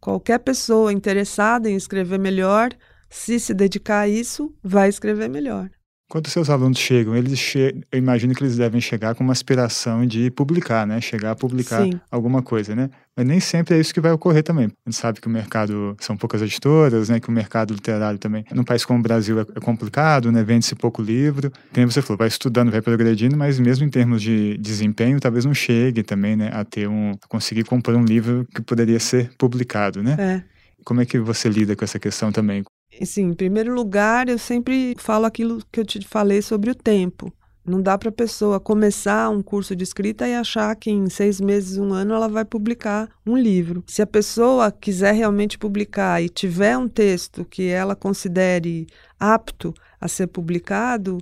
Qualquer 0.01 0.39
pessoa 0.39 0.91
interessada 0.91 1.69
em 1.69 1.75
escrever 1.75 2.17
melhor, 2.17 2.71
se 3.07 3.39
se 3.39 3.53
dedicar 3.53 3.99
a 3.99 4.07
isso, 4.07 4.51
vai 4.63 4.89
escrever 4.89 5.29
melhor. 5.29 5.69
Quando 6.11 6.27
seus 6.27 6.49
alunos 6.49 6.77
chegam, 6.77 7.15
eles 7.15 7.39
che... 7.39 7.73
eu 7.89 7.97
imagino 7.97 8.35
que 8.35 8.43
eles 8.43 8.57
devem 8.57 8.81
chegar 8.81 9.15
com 9.15 9.23
uma 9.23 9.31
aspiração 9.31 10.05
de 10.05 10.29
publicar, 10.29 10.85
né? 10.85 10.99
Chegar 10.99 11.31
a 11.31 11.35
publicar 11.37 11.85
Sim. 11.85 12.01
alguma 12.11 12.41
coisa, 12.41 12.75
né? 12.75 12.89
Mas 13.15 13.25
nem 13.25 13.39
sempre 13.39 13.77
é 13.77 13.79
isso 13.79 13.93
que 13.93 14.01
vai 14.01 14.11
ocorrer 14.11 14.43
também. 14.43 14.65
A 14.65 14.89
gente 14.89 14.99
sabe 14.99 15.21
que 15.21 15.27
o 15.27 15.29
mercado 15.29 15.95
são 16.01 16.17
poucas 16.17 16.41
editoras, 16.41 17.07
né? 17.07 17.21
Que 17.21 17.29
o 17.29 17.31
mercado 17.31 17.73
literário 17.73 18.19
também, 18.19 18.43
num 18.51 18.65
país 18.65 18.83
como 18.83 18.99
o 18.99 19.01
Brasil, 19.01 19.39
é, 19.39 19.43
é 19.55 19.59
complicado, 19.61 20.33
né? 20.33 20.43
Vende-se 20.43 20.75
pouco 20.75 21.01
livro. 21.01 21.49
Como 21.73 21.89
você 21.89 22.01
falou, 22.01 22.17
vai 22.17 22.27
estudando, 22.27 22.69
vai 22.69 22.81
progredindo, 22.81 23.37
mas 23.37 23.57
mesmo 23.57 23.85
em 23.85 23.89
termos 23.89 24.21
de 24.21 24.57
desempenho, 24.57 25.17
talvez 25.17 25.45
não 25.45 25.53
chegue 25.53 26.03
também, 26.03 26.35
né? 26.35 26.49
A 26.51 26.65
ter 26.65 26.89
um, 26.89 27.11
a 27.11 27.27
conseguir 27.29 27.63
compor 27.63 27.95
um 27.95 28.03
livro 28.03 28.45
que 28.53 28.61
poderia 28.61 28.99
ser 28.99 29.31
publicado, 29.37 30.03
né? 30.03 30.17
É. 30.19 30.43
Como 30.83 30.99
é 30.99 31.05
que 31.05 31.17
você 31.19 31.47
lida 31.47 31.73
com 31.73 31.85
essa 31.85 31.97
questão 31.97 32.33
também? 32.33 32.65
Sim, 33.05 33.29
em 33.29 33.33
primeiro 33.33 33.73
lugar, 33.73 34.29
eu 34.29 34.37
sempre 34.37 34.95
falo 34.97 35.25
aquilo 35.25 35.61
que 35.71 35.79
eu 35.79 35.85
te 35.85 36.05
falei 36.07 36.41
sobre 36.41 36.69
o 36.69 36.75
tempo. 36.75 37.33
Não 37.63 37.81
dá 37.81 37.97
para 37.97 38.09
a 38.09 38.11
pessoa 38.11 38.59
começar 38.59 39.29
um 39.29 39.41
curso 39.41 39.75
de 39.75 39.83
escrita 39.83 40.27
e 40.27 40.33
achar 40.33 40.75
que 40.75 40.89
em 40.89 41.09
seis 41.09 41.39
meses, 41.39 41.77
um 41.77 41.93
ano, 41.93 42.13
ela 42.13 42.27
vai 42.27 42.43
publicar 42.43 43.07
um 43.25 43.37
livro. 43.37 43.83
Se 43.85 44.01
a 44.01 44.07
pessoa 44.07 44.71
quiser 44.71 45.13
realmente 45.13 45.59
publicar 45.59 46.21
e 46.21 46.29
tiver 46.29 46.75
um 46.77 46.87
texto 46.87 47.45
que 47.45 47.67
ela 47.67 47.95
considere 47.95 48.87
apto 49.19 49.73
a 49.99 50.07
ser 50.07 50.27
publicado, 50.27 51.19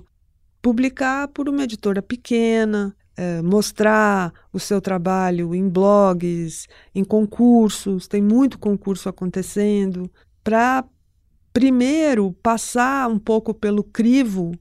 publicar 0.62 1.28
por 1.28 1.46
uma 1.48 1.64
editora 1.64 2.00
pequena, 2.00 2.96
é, 3.16 3.42
mostrar 3.42 4.32
o 4.50 4.58
seu 4.58 4.80
trabalho 4.80 5.54
em 5.54 5.68
blogs, 5.68 6.66
em 6.94 7.04
concursos, 7.04 8.08
tem 8.08 8.22
muito 8.22 8.58
concurso 8.58 9.10
acontecendo, 9.10 10.10
para 10.42 10.84
primeiro 11.52 12.32
passar 12.42 13.08
um 13.08 13.18
pouco 13.18 13.52
pelo 13.52 13.82
crivo 13.82 14.52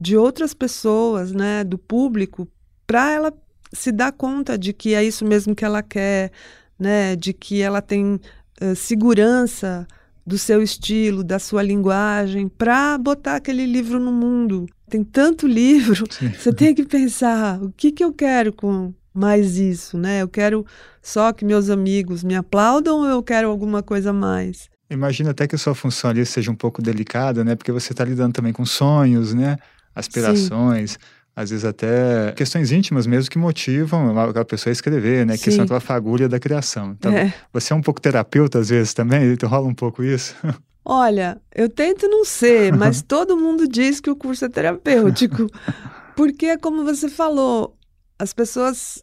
de 0.00 0.16
outras 0.16 0.52
pessoas, 0.52 1.32
né, 1.32 1.64
do 1.64 1.78
público, 1.78 2.48
para 2.86 3.10
ela 3.10 3.32
se 3.72 3.90
dar 3.90 4.12
conta 4.12 4.58
de 4.58 4.72
que 4.72 4.94
é 4.94 5.02
isso 5.02 5.24
mesmo 5.24 5.54
que 5.54 5.64
ela 5.64 5.82
quer, 5.82 6.30
né, 6.78 7.16
de 7.16 7.32
que 7.32 7.62
ela 7.62 7.80
tem 7.80 8.20
uh, 8.60 8.76
segurança 8.76 9.86
do 10.26 10.38
seu 10.38 10.62
estilo, 10.62 11.22
da 11.22 11.38
sua 11.38 11.62
linguagem, 11.62 12.48
para 12.48 12.96
botar 12.98 13.36
aquele 13.36 13.66
livro 13.66 14.00
no 14.00 14.12
mundo. 14.12 14.66
Tem 14.88 15.02
tanto 15.02 15.46
livro, 15.48 16.04
Sim. 16.12 16.30
você 16.30 16.52
tem 16.52 16.74
que 16.74 16.84
pensar 16.84 17.62
o 17.62 17.72
que, 17.72 17.92
que 17.92 18.04
eu 18.04 18.12
quero 18.12 18.52
com 18.52 18.92
mais 19.12 19.58
isso, 19.58 19.96
né? 19.96 20.22
Eu 20.22 20.28
quero 20.28 20.66
só 21.00 21.32
que 21.32 21.44
meus 21.44 21.70
amigos 21.70 22.24
me 22.24 22.34
aplaudam 22.34 23.00
ou 23.00 23.06
eu 23.06 23.22
quero 23.22 23.48
alguma 23.48 23.82
coisa 23.82 24.12
mais? 24.12 24.68
Imagino 24.90 25.30
até 25.30 25.46
que 25.46 25.54
a 25.54 25.58
sua 25.58 25.74
função 25.74 26.10
ali 26.10 26.24
seja 26.26 26.50
um 26.50 26.54
pouco 26.54 26.82
delicada, 26.82 27.44
né? 27.44 27.54
Porque 27.56 27.72
você 27.72 27.92
está 27.92 28.04
lidando 28.04 28.32
também 28.32 28.52
com 28.52 28.64
sonhos, 28.66 29.32
né? 29.32 29.56
Aspirações, 29.94 30.92
Sim. 30.92 30.98
às 31.34 31.50
vezes 31.50 31.64
até 31.64 32.32
questões 32.32 32.70
íntimas 32.72 33.06
mesmo 33.06 33.30
que 33.30 33.38
motivam 33.38 34.18
a 34.18 34.44
pessoa 34.44 34.70
a 34.70 34.74
escrever, 34.74 35.24
né? 35.24 35.36
Sim. 35.36 35.44
Que 35.44 35.50
são 35.52 35.64
aquela 35.64 35.80
fagulha 35.80 36.28
da 36.28 36.38
criação. 36.38 36.94
Então, 36.98 37.12
é. 37.12 37.32
você 37.52 37.72
é 37.72 37.76
um 37.76 37.82
pouco 37.82 38.00
terapeuta 38.00 38.58
às 38.58 38.68
vezes 38.68 38.92
também? 38.92 39.32
Então, 39.32 39.48
rola 39.48 39.66
um 39.66 39.74
pouco 39.74 40.02
isso? 40.02 40.34
Olha, 40.84 41.40
eu 41.54 41.68
tento 41.70 42.06
não 42.06 42.26
ser, 42.26 42.70
mas 42.76 43.00
todo 43.02 43.38
mundo 43.38 43.66
diz 43.66 44.00
que 44.00 44.10
o 44.10 44.16
curso 44.16 44.44
é 44.44 44.48
terapêutico. 44.48 45.46
Porque, 46.14 46.46
é 46.46 46.58
como 46.58 46.84
você 46.84 47.08
falou, 47.08 47.76
as 48.18 48.32
pessoas 48.34 49.00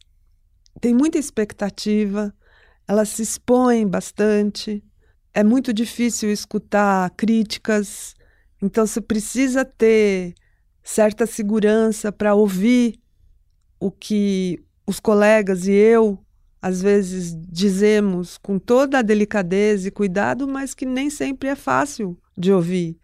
têm 0.79 0.93
muita 0.93 1.17
expectativa, 1.17 2.33
elas 2.87 3.09
se 3.09 3.23
expõem 3.23 3.87
bastante, 3.87 4.83
é 5.33 5.43
muito 5.43 5.73
difícil 5.73 6.31
escutar 6.31 7.09
críticas, 7.11 8.15
então 8.61 8.85
você 8.85 9.01
precisa 9.01 9.63
ter 9.63 10.33
certa 10.83 11.25
segurança 11.25 12.11
para 12.11 12.33
ouvir 12.33 12.99
o 13.79 13.91
que 13.91 14.63
os 14.85 14.99
colegas 14.99 15.67
e 15.67 15.71
eu 15.71 16.19
às 16.61 16.81
vezes 16.81 17.35
dizemos 17.35 18.37
com 18.37 18.59
toda 18.59 18.99
a 18.99 19.01
delicadeza 19.01 19.87
e 19.87 19.91
cuidado, 19.91 20.47
mas 20.47 20.75
que 20.75 20.85
nem 20.85 21.09
sempre 21.09 21.49
é 21.49 21.55
fácil 21.55 22.15
de 22.37 22.51
ouvir. 22.51 22.97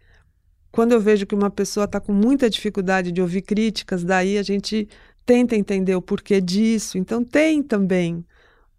Quando 0.70 0.92
eu 0.92 1.00
vejo 1.00 1.26
que 1.26 1.34
uma 1.34 1.50
pessoa 1.50 1.84
está 1.84 1.98
com 1.98 2.12
muita 2.12 2.48
dificuldade 2.48 3.10
de 3.10 3.20
ouvir 3.20 3.42
críticas, 3.42 4.04
daí 4.04 4.38
a 4.38 4.44
gente 4.44 4.88
tenta 5.26 5.56
entender 5.56 5.96
o 5.96 6.02
porquê 6.02 6.40
disso. 6.40 6.96
Então 6.96 7.24
tem 7.24 7.60
também 7.62 8.24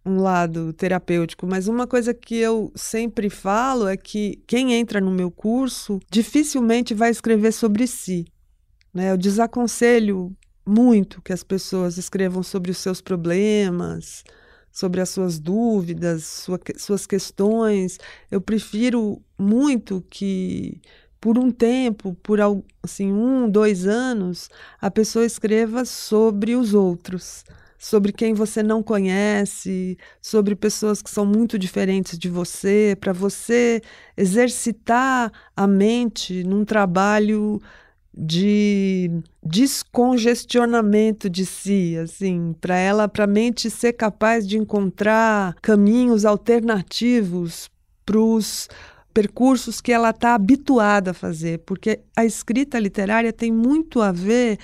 um 0.05 0.17
lado 0.21 0.73
terapêutico, 0.73 1.45
mas 1.45 1.67
uma 1.67 1.85
coisa 1.85 2.13
que 2.13 2.35
eu 2.35 2.71
sempre 2.75 3.29
falo 3.29 3.87
é 3.87 3.97
que 3.97 4.41
quem 4.47 4.73
entra 4.73 5.01
no 5.01 5.11
meu 5.11 5.29
curso 5.29 5.99
dificilmente 6.09 6.93
vai 6.93 7.09
escrever 7.09 7.51
sobre 7.51 7.85
si. 7.85 8.25
Né? 8.93 9.11
Eu 9.11 9.17
desaconselho 9.17 10.35
muito 10.65 11.21
que 11.21 11.33
as 11.33 11.43
pessoas 11.43 11.97
escrevam 11.97 12.43
sobre 12.43 12.71
os 12.71 12.77
seus 12.77 13.01
problemas, 13.01 14.23
sobre 14.71 15.01
as 15.01 15.09
suas 15.09 15.39
dúvidas, 15.39 16.23
sua, 16.23 16.59
suas 16.77 17.05
questões. 17.05 17.97
Eu 18.31 18.39
prefiro 18.39 19.21
muito 19.37 20.03
que, 20.09 20.79
por 21.19 21.37
um 21.37 21.51
tempo, 21.51 22.15
por 22.23 22.39
assim, 22.81 23.11
um, 23.11 23.49
dois 23.49 23.85
anos, 23.85 24.49
a 24.79 24.89
pessoa 24.89 25.25
escreva 25.25 25.85
sobre 25.85 26.55
os 26.55 26.73
outros 26.73 27.43
sobre 27.79 28.11
quem 28.11 28.33
você 28.33 28.61
não 28.61 28.83
conhece, 28.83 29.97
sobre 30.21 30.53
pessoas 30.53 31.01
que 31.01 31.09
são 31.09 31.25
muito 31.25 31.57
diferentes 31.57 32.19
de 32.19 32.27
você, 32.27 32.97
para 32.99 33.13
você 33.13 33.81
exercitar 34.17 35.31
a 35.55 35.65
mente 35.65 36.43
num 36.43 36.65
trabalho 36.65 37.61
de 38.13 39.09
descongestionamento 39.41 41.29
de 41.29 41.45
si, 41.45 41.95
assim, 41.97 42.53
para 42.59 42.75
ela, 42.75 43.07
para 43.07 43.23
a 43.23 43.27
mente 43.27 43.69
ser 43.69 43.93
capaz 43.93 44.45
de 44.45 44.57
encontrar 44.57 45.55
caminhos 45.61 46.25
alternativos 46.25 47.69
para 48.05 48.19
os 48.19 48.67
percursos 49.13 49.79
que 49.79 49.93
ela 49.93 50.09
está 50.09 50.35
habituada 50.35 51.11
a 51.11 51.13
fazer, 51.13 51.59
porque 51.59 52.01
a 52.15 52.25
escrita 52.25 52.77
literária 52.77 53.31
tem 53.31 53.51
muito 53.53 54.01
a 54.01 54.11
ver 54.11 54.59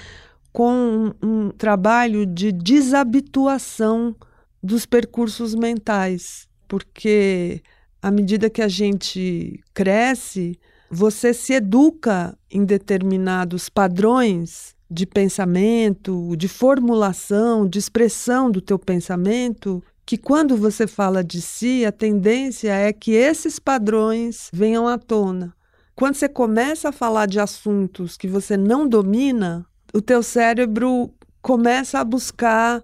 com 0.55 1.13
um, 1.21 1.49
trabalho 1.49 2.25
de 2.25 2.49
desabituação 2.49 4.15
dos 4.63 4.85
percursos 4.85 5.53
mentais, 5.53 6.47
porque 6.65 7.61
à 8.01 8.09
medida 8.09 8.49
que 8.49 8.61
a 8.61 8.69
gente 8.69 9.59
cresce, 9.73 10.57
você 10.89 11.33
se 11.33 11.51
educa 11.51 12.37
em 12.49 12.63
determinados 12.63 13.67
padrões 13.67 14.73
de 14.89 15.05
pensamento, 15.05 16.33
de 16.37 16.47
formulação, 16.47 17.67
de 17.67 17.77
expressão 17.77 18.49
do 18.49 18.61
teu 18.61 18.79
pensamento, 18.79 19.83
que 20.05 20.17
quando 20.17 20.55
você 20.55 20.87
fala 20.87 21.21
de 21.21 21.41
si, 21.41 21.83
a 21.85 21.91
tendência 21.91 22.71
é 22.71 22.93
que 22.93 23.11
esses 23.11 23.59
padrões 23.59 24.49
venham 24.53 24.87
à 24.87 24.97
tona. 24.97 25.53
Quando 25.93 26.15
você 26.15 26.29
começa 26.29 26.89
a 26.89 26.93
falar 26.93 27.25
de 27.25 27.41
assuntos 27.41 28.15
que 28.15 28.29
você 28.29 28.55
não 28.55 28.87
domina, 28.87 29.67
o 29.93 30.01
teu 30.01 30.21
cérebro 30.21 31.13
começa 31.41 31.99
a 31.99 32.03
buscar 32.03 32.83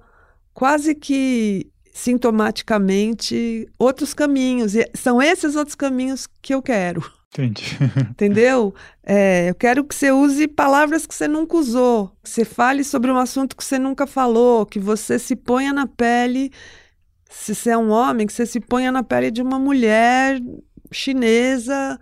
quase 0.53 0.93
que 0.96 1.72
sintomaticamente 1.93 3.67
outros 3.77 4.13
caminhos. 4.13 4.75
E 4.75 4.89
são 4.93 5.22
esses 5.22 5.55
outros 5.55 5.75
caminhos 5.75 6.27
que 6.41 6.53
eu 6.53 6.62
quero. 6.62 7.03
Entendi. 7.34 7.77
Entendeu? 8.12 8.74
É, 9.03 9.50
eu 9.50 9.55
quero 9.55 9.84
que 9.84 9.96
você 9.96 10.12
use 10.12 10.48
palavras 10.48 11.08
que 11.08 11.15
você 11.15 11.27
nunca 11.27 11.55
usou, 11.58 12.10
que 12.24 12.29
você 12.29 12.43
fale 12.43 12.84
sobre 12.84 13.12
um 13.12 13.17
assunto 13.17 13.55
que 13.55 13.63
você 13.63 13.79
nunca 13.79 14.05
falou, 14.05 14.65
que 14.65 14.79
você 14.79 15.17
se 15.17 15.36
ponha 15.36 15.72
na 15.72 15.88
pele, 15.88 16.51
se 17.29 17.55
você 17.55 17.72
é 17.72 17.77
um 17.77 17.89
homem, 17.89 18.27
que 18.27 18.34
você 18.34 18.46
se 18.46 18.60
ponha 18.60 18.91
na 18.91 19.03
pele 19.03 19.31
de 19.31 19.41
uma 19.41 19.58
mulher 19.58 20.39
chinesa 20.91 21.98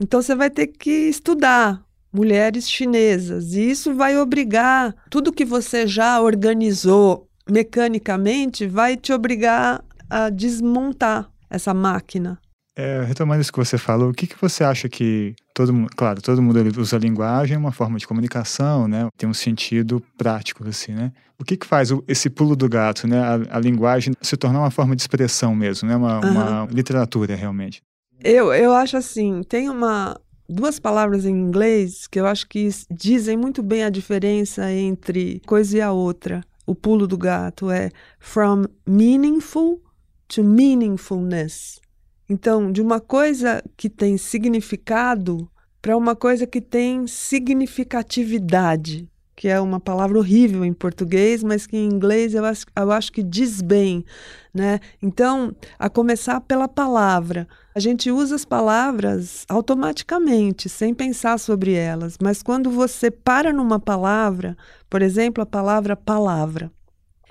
Então 0.00 0.22
você 0.22 0.34
vai 0.34 0.48
ter 0.48 0.66
que 0.68 0.90
estudar 0.90 1.84
mulheres 2.12 2.68
chinesas 2.68 3.54
e 3.54 3.70
isso 3.70 3.94
vai 3.94 4.18
obrigar 4.18 4.94
tudo 5.08 5.32
que 5.32 5.44
você 5.44 5.86
já 5.86 6.20
organizou 6.20 7.28
mecanicamente 7.50 8.66
vai 8.66 8.96
te 8.96 9.12
obrigar 9.12 9.84
a 10.08 10.30
desmontar 10.30 11.30
essa 11.48 11.74
máquina. 11.74 12.38
É, 12.76 13.02
retomando 13.02 13.40
isso 13.42 13.52
que 13.52 13.58
você 13.58 13.76
falou, 13.76 14.10
o 14.10 14.14
que, 14.14 14.26
que 14.26 14.40
você 14.40 14.64
acha 14.64 14.88
que 14.88 15.34
todo 15.52 15.74
mundo, 15.74 15.90
claro, 15.94 16.22
todo 16.22 16.40
mundo 16.40 16.80
usa 16.80 16.96
a 16.96 17.00
linguagem, 17.00 17.56
é 17.56 17.58
uma 17.58 17.72
forma 17.72 17.98
de 17.98 18.06
comunicação, 18.06 18.88
né? 18.88 19.08
Tem 19.18 19.28
um 19.28 19.34
sentido 19.34 20.02
prático, 20.16 20.66
assim, 20.66 20.92
né? 20.92 21.12
O 21.38 21.44
que 21.44 21.56
que 21.56 21.66
faz 21.66 21.90
o, 21.90 22.02
esse 22.06 22.30
pulo 22.30 22.56
do 22.56 22.68
gato, 22.68 23.06
né? 23.06 23.18
A, 23.18 23.56
a, 23.56 23.60
linguagem 23.60 24.14
se 24.22 24.36
tornar 24.36 24.60
uma 24.60 24.70
forma 24.70 24.94
de 24.94 25.02
expressão 25.02 25.54
mesmo, 25.54 25.88
né? 25.88 25.96
Uma, 25.96 26.24
uhum. 26.24 26.30
uma 26.30 26.68
literatura, 26.70 27.34
realmente. 27.34 27.82
Eu, 28.22 28.54
eu 28.54 28.72
acho 28.72 28.96
assim, 28.96 29.42
tem 29.42 29.68
uma, 29.68 30.18
duas 30.50 30.80
palavras 30.80 31.24
em 31.24 31.30
inglês 31.30 32.06
que 32.06 32.18
eu 32.18 32.26
acho 32.26 32.48
que 32.48 32.68
dizem 32.90 33.36
muito 33.36 33.62
bem 33.62 33.84
a 33.84 33.90
diferença 33.90 34.70
entre 34.72 35.40
coisa 35.46 35.78
e 35.78 35.80
a 35.80 35.92
outra. 35.92 36.42
O 36.66 36.74
pulo 36.74 37.06
do 37.06 37.16
gato 37.16 37.70
é 37.70 37.90
from 38.18 38.64
meaningful 38.86 39.80
to 40.28 40.44
meaningfulness. 40.44 41.80
Então, 42.28 42.70
de 42.70 42.82
uma 42.82 43.00
coisa 43.00 43.62
que 43.76 43.88
tem 43.88 44.16
significado 44.16 45.50
para 45.82 45.96
uma 45.96 46.14
coisa 46.14 46.46
que 46.46 46.60
tem 46.60 47.06
significatividade, 47.06 49.08
que 49.40 49.48
é 49.48 49.58
uma 49.58 49.80
palavra 49.80 50.18
horrível 50.18 50.66
em 50.66 50.72
português, 50.74 51.42
mas 51.42 51.66
que 51.66 51.74
em 51.74 51.86
inglês 51.86 52.34
eu 52.34 52.44
acho, 52.44 52.66
eu 52.76 52.92
acho 52.92 53.10
que 53.10 53.22
diz 53.22 53.62
bem, 53.62 54.04
né? 54.52 54.80
Então, 55.00 55.56
a 55.78 55.88
começar 55.88 56.42
pela 56.42 56.68
palavra. 56.68 57.48
A 57.74 57.80
gente 57.80 58.10
usa 58.10 58.34
as 58.34 58.44
palavras 58.44 59.46
automaticamente, 59.48 60.68
sem 60.68 60.92
pensar 60.92 61.38
sobre 61.38 61.72
elas, 61.72 62.18
mas 62.20 62.42
quando 62.42 62.70
você 62.70 63.10
para 63.10 63.50
numa 63.50 63.80
palavra, 63.80 64.58
por 64.90 65.00
exemplo, 65.00 65.42
a 65.42 65.46
palavra 65.46 65.96
palavra, 65.96 66.70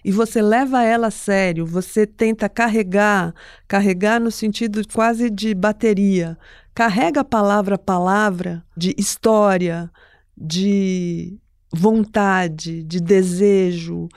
e 0.03 0.11
você 0.11 0.41
leva 0.41 0.81
ela 0.81 1.09
a 1.09 1.11
sério, 1.11 1.63
você 1.63 2.07
tenta 2.07 2.49
carregar, 2.49 3.35
carregar 3.67 4.19
no 4.19 4.31
sentido 4.31 4.81
quase 4.91 5.29
de 5.29 5.53
bateria. 5.53 6.39
Carrega 6.73 7.21
a 7.21 7.25
palavra 7.25 7.77
palavra 7.77 8.65
de 8.75 8.95
história, 8.97 9.91
de 10.35 11.39
vontade, 11.71 12.83
de 12.83 12.99
desejo, 12.99 14.09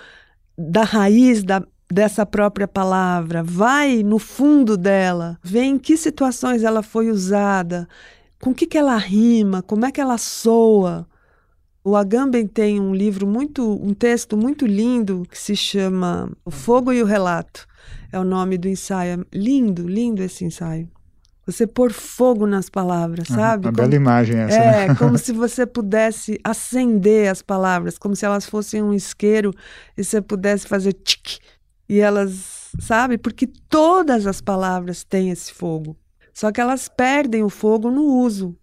da 0.56 0.84
raiz 0.84 1.42
da, 1.42 1.62
dessa 1.90 2.24
própria 2.24 2.66
palavra. 2.66 3.42
Vai 3.42 4.02
no 4.02 4.18
fundo 4.18 4.76
dela, 4.76 5.38
vê 5.42 5.62
em 5.62 5.78
que 5.78 5.96
situações 5.96 6.62
ela 6.62 6.82
foi 6.82 7.10
usada, 7.10 7.88
com 8.40 8.54
que, 8.54 8.66
que 8.66 8.78
ela 8.78 8.96
rima, 8.96 9.62
como 9.62 9.84
é 9.84 9.92
que 9.92 10.00
ela 10.00 10.18
soa. 10.18 11.06
O 11.84 11.96
Agamben 11.96 12.46
tem 12.46 12.80
um 12.80 12.94
livro 12.94 13.26
muito, 13.26 13.72
um 13.84 13.92
texto 13.92 14.36
muito 14.36 14.64
lindo 14.66 15.26
que 15.28 15.38
se 15.38 15.56
chama 15.56 16.30
O 16.44 16.50
Fogo 16.50 16.92
e 16.92 17.02
o 17.02 17.06
Relato. 17.06 17.66
É 18.12 18.18
o 18.18 18.24
nome 18.24 18.56
do 18.56 18.68
ensaio. 18.68 19.20
É 19.20 19.36
lindo, 19.36 19.88
lindo 19.88 20.22
esse 20.22 20.44
ensaio. 20.44 20.88
Você 21.44 21.66
pôr 21.66 21.92
fogo 21.92 22.46
nas 22.46 22.70
palavras, 22.70 23.26
sabe? 23.26 23.66
Uma 23.66 23.72
como, 23.72 23.82
bela 23.82 23.94
imagem 23.94 24.38
essa. 24.38 24.56
É, 24.56 24.88
né? 24.88 24.94
como 24.94 25.18
se 25.18 25.32
você 25.34 25.66
pudesse 25.66 26.38
acender 26.44 27.30
as 27.30 27.42
palavras, 27.42 27.98
como 27.98 28.14
se 28.14 28.24
elas 28.24 28.46
fossem 28.46 28.82
um 28.82 28.92
isqueiro 28.92 29.52
e 29.96 30.04
você 30.04 30.22
pudesse 30.22 30.68
fazer 30.68 30.92
tic 30.92 31.40
e 31.88 31.98
elas, 31.98 32.70
sabe? 32.78 33.18
Porque 33.18 33.46
todas 33.46 34.26
as 34.26 34.40
palavras 34.40 35.02
têm 35.02 35.30
esse 35.30 35.52
fogo. 35.52 35.96
Só 36.32 36.50
que 36.50 36.60
elas 36.60 36.88
perdem 36.88 37.42
o 37.42 37.50
fogo 37.50 37.90
no 37.90 38.04
uso. 38.04 38.56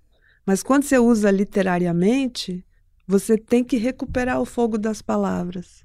Mas 0.46 0.64
quando 0.64 0.84
você 0.84 0.98
usa 0.98 1.30
literariamente, 1.30 2.66
você 3.06 3.38
tem 3.38 3.64
que 3.64 3.78
recuperar 3.78 4.40
o 4.40 4.46
fogo 4.46 4.78
das 4.78 5.02
palavras. 5.02 5.84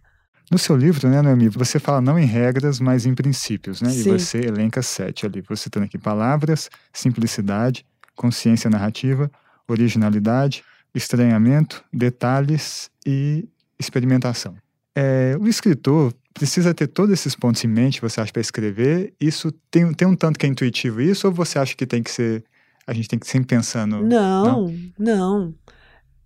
No 0.50 0.58
seu 0.58 0.76
livro, 0.76 1.08
né, 1.08 1.22
Noemi, 1.22 1.48
você 1.48 1.78
fala 1.78 2.00
não 2.00 2.18
em 2.18 2.26
regras, 2.26 2.78
mas 2.78 3.06
em 3.06 3.14
princípios, 3.14 3.80
né? 3.80 3.90
Sim. 3.90 4.00
E 4.00 4.02
você 4.12 4.38
elenca 4.38 4.82
sete 4.82 5.24
ali. 5.24 5.42
Você 5.48 5.70
tem 5.70 5.82
aqui 5.82 5.98
palavras, 5.98 6.68
simplicidade, 6.92 7.84
consciência 8.14 8.68
narrativa, 8.68 9.30
originalidade, 9.66 10.62
estranhamento, 10.94 11.82
detalhes 11.92 12.90
e 13.06 13.48
experimentação. 13.78 14.54
É, 14.94 15.36
o 15.40 15.48
escritor 15.48 16.14
precisa 16.32 16.74
ter 16.74 16.88
todos 16.88 17.12
esses 17.12 17.34
pontos 17.34 17.64
em 17.64 17.68
mente, 17.68 18.00
você 18.00 18.20
acha, 18.20 18.32
para 18.32 18.40
escrever? 18.40 19.14
Isso 19.20 19.50
tem, 19.70 19.92
tem 19.94 20.06
um 20.06 20.14
tanto 20.14 20.38
que 20.38 20.46
é 20.46 20.48
intuitivo 20.48 21.00
isso, 21.00 21.26
ou 21.26 21.32
você 21.32 21.58
acha 21.58 21.74
que 21.74 21.86
tem 21.86 22.02
que 22.02 22.10
ser. 22.10 22.44
A 22.86 22.92
gente 22.92 23.08
tem 23.08 23.18
que 23.18 23.26
sempre 23.26 23.46
pensando. 23.56 24.04
Não, 24.04 24.44
não. 24.44 24.74
não. 24.98 25.54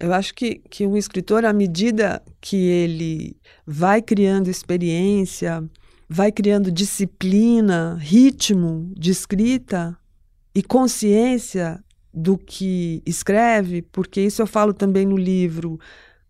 Eu 0.01 0.13
acho 0.13 0.35
que, 0.35 0.63
que 0.71 0.87
um 0.87 0.97
escritor, 0.97 1.45
à 1.45 1.53
medida 1.53 2.23
que 2.41 2.57
ele 2.57 3.37
vai 3.67 4.01
criando 4.01 4.49
experiência, 4.49 5.65
vai 6.09 6.31
criando 6.31 6.71
disciplina, 6.71 7.99
ritmo 8.01 8.93
de 8.97 9.11
escrita 9.11 9.99
e 10.55 10.63
consciência 10.63 11.83
do 12.15 12.39
que 12.39 13.03
escreve, 13.05 13.83
porque 13.83 14.21
isso 14.21 14.41
eu 14.41 14.47
falo 14.47 14.73
também 14.73 15.05
no 15.05 15.17
livro, 15.17 15.79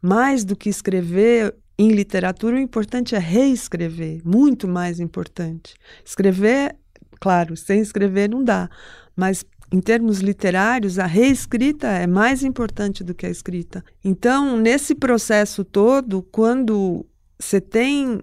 mais 0.00 0.44
do 0.44 0.57
que 0.57 0.68
escrever 0.68 1.54
em 1.78 1.92
literatura, 1.92 2.57
o 2.57 2.59
importante 2.59 3.14
é 3.14 3.18
reescrever, 3.18 4.20
muito 4.24 4.66
mais 4.66 4.98
importante. 4.98 5.74
Escrever, 6.04 6.74
claro, 7.20 7.57
sem 7.57 7.81
escrever 7.81 8.28
não 8.28 8.42
dá, 8.42 8.68
mas 9.14 9.44
em 9.70 9.81
termos 9.81 10.20
literários, 10.20 10.98
a 10.98 11.07
reescrita 11.07 11.88
é 11.88 12.07
mais 12.07 12.42
importante 12.42 13.04
do 13.04 13.14
que 13.14 13.26
a 13.26 13.31
escrita. 13.31 13.85
Então, 14.02 14.57
nesse 14.57 14.94
processo 14.94 15.62
todo, 15.64 16.22
quando 16.22 17.04
você 17.38 17.61
tem 17.61 18.20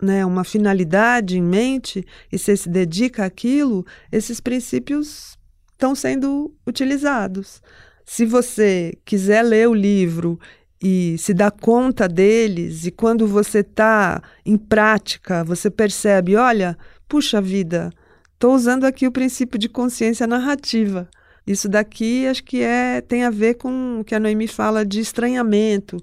né, 0.00 0.24
uma 0.24 0.44
finalidade 0.44 1.36
em 1.36 1.42
mente 1.42 2.04
e 2.32 2.38
você 2.38 2.56
se 2.56 2.68
dedica 2.68 3.24
àquilo, 3.24 3.84
esses 4.10 4.40
princípios 4.40 5.36
estão 5.72 5.94
sendo 5.94 6.54
utilizados. 6.66 7.60
Se 8.06 8.24
você 8.24 8.96
quiser 9.04 9.42
ler 9.42 9.68
o 9.68 9.74
livro 9.74 10.40
e 10.82 11.16
se 11.18 11.34
dar 11.34 11.50
conta 11.50 12.08
deles, 12.08 12.86
e 12.86 12.90
quando 12.90 13.26
você 13.26 13.58
está 13.58 14.22
em 14.46 14.56
prática, 14.56 15.44
você 15.44 15.70
percebe: 15.70 16.34
olha, 16.34 16.78
puxa 17.06 17.40
vida, 17.40 17.90
Estou 18.38 18.54
usando 18.54 18.84
aqui 18.84 19.04
o 19.04 19.10
princípio 19.10 19.58
de 19.58 19.68
consciência 19.68 20.24
narrativa. 20.24 21.08
Isso 21.44 21.68
daqui 21.68 22.24
acho 22.28 22.44
que 22.44 22.62
é 22.62 23.00
tem 23.00 23.24
a 23.24 23.30
ver 23.30 23.54
com 23.54 23.98
o 23.98 24.04
que 24.04 24.14
a 24.14 24.20
Noemi 24.20 24.46
fala 24.46 24.86
de 24.86 25.00
estranhamento. 25.00 25.96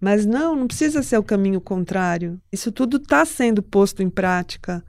Mas 0.00 0.24
não, 0.24 0.56
não 0.56 0.66
precisa 0.66 1.02
ser 1.02 1.18
o 1.18 1.22
caminho 1.22 1.60
contrário. 1.60 2.40
Isso 2.50 2.72
tudo 2.72 2.96
está 2.96 3.26
sendo 3.26 3.62
posto 3.62 4.02
em 4.02 4.08
prática 4.08 4.82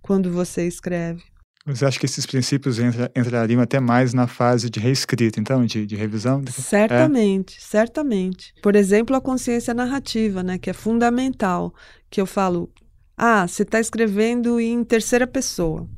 quando 0.00 0.30
você 0.30 0.68
escreve. 0.68 1.20
Você 1.66 1.84
acha 1.84 1.98
que 1.98 2.06
esses 2.06 2.24
princípios 2.24 2.78
entra, 2.78 3.10
entrariam 3.16 3.60
até 3.60 3.80
mais 3.80 4.14
na 4.14 4.28
fase 4.28 4.70
de 4.70 4.78
reescrita, 4.78 5.40
então, 5.40 5.66
de, 5.66 5.84
de 5.84 5.96
revisão? 5.96 6.44
Certamente, 6.48 7.58
é. 7.58 7.60
certamente. 7.60 8.54
Por 8.62 8.76
exemplo, 8.76 9.16
a 9.16 9.20
consciência 9.20 9.74
narrativa, 9.74 10.44
né, 10.44 10.58
que 10.58 10.70
é 10.70 10.72
fundamental. 10.72 11.74
Que 12.08 12.20
eu 12.20 12.26
falo, 12.26 12.70
ah, 13.16 13.48
você 13.48 13.64
está 13.64 13.80
escrevendo 13.80 14.60
em 14.60 14.84
terceira 14.84 15.26
pessoa. 15.26 15.88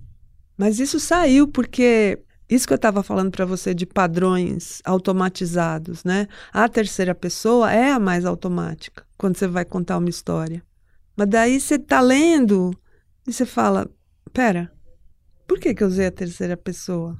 Mas 0.58 0.80
isso 0.80 0.98
saiu 0.98 1.46
porque 1.46 2.18
isso 2.50 2.66
que 2.66 2.72
eu 2.72 2.76
estava 2.76 3.02
falando 3.04 3.30
para 3.30 3.44
você 3.44 3.72
de 3.72 3.86
padrões 3.86 4.82
automatizados, 4.84 6.02
né? 6.02 6.26
A 6.52 6.68
terceira 6.68 7.14
pessoa 7.14 7.72
é 7.72 7.92
a 7.92 8.00
mais 8.00 8.24
automática 8.24 9.06
quando 9.16 9.36
você 9.36 9.46
vai 9.46 9.64
contar 9.64 9.98
uma 9.98 10.08
história. 10.08 10.62
Mas 11.16 11.28
daí 11.28 11.60
você 11.60 11.76
está 11.76 12.00
lendo 12.00 12.72
e 13.26 13.32
você 13.32 13.46
fala: 13.46 13.88
pera, 14.32 14.72
por 15.46 15.60
que, 15.60 15.72
que 15.72 15.84
eu 15.84 15.88
usei 15.88 16.06
a 16.06 16.12
terceira 16.12 16.56
pessoa? 16.56 17.16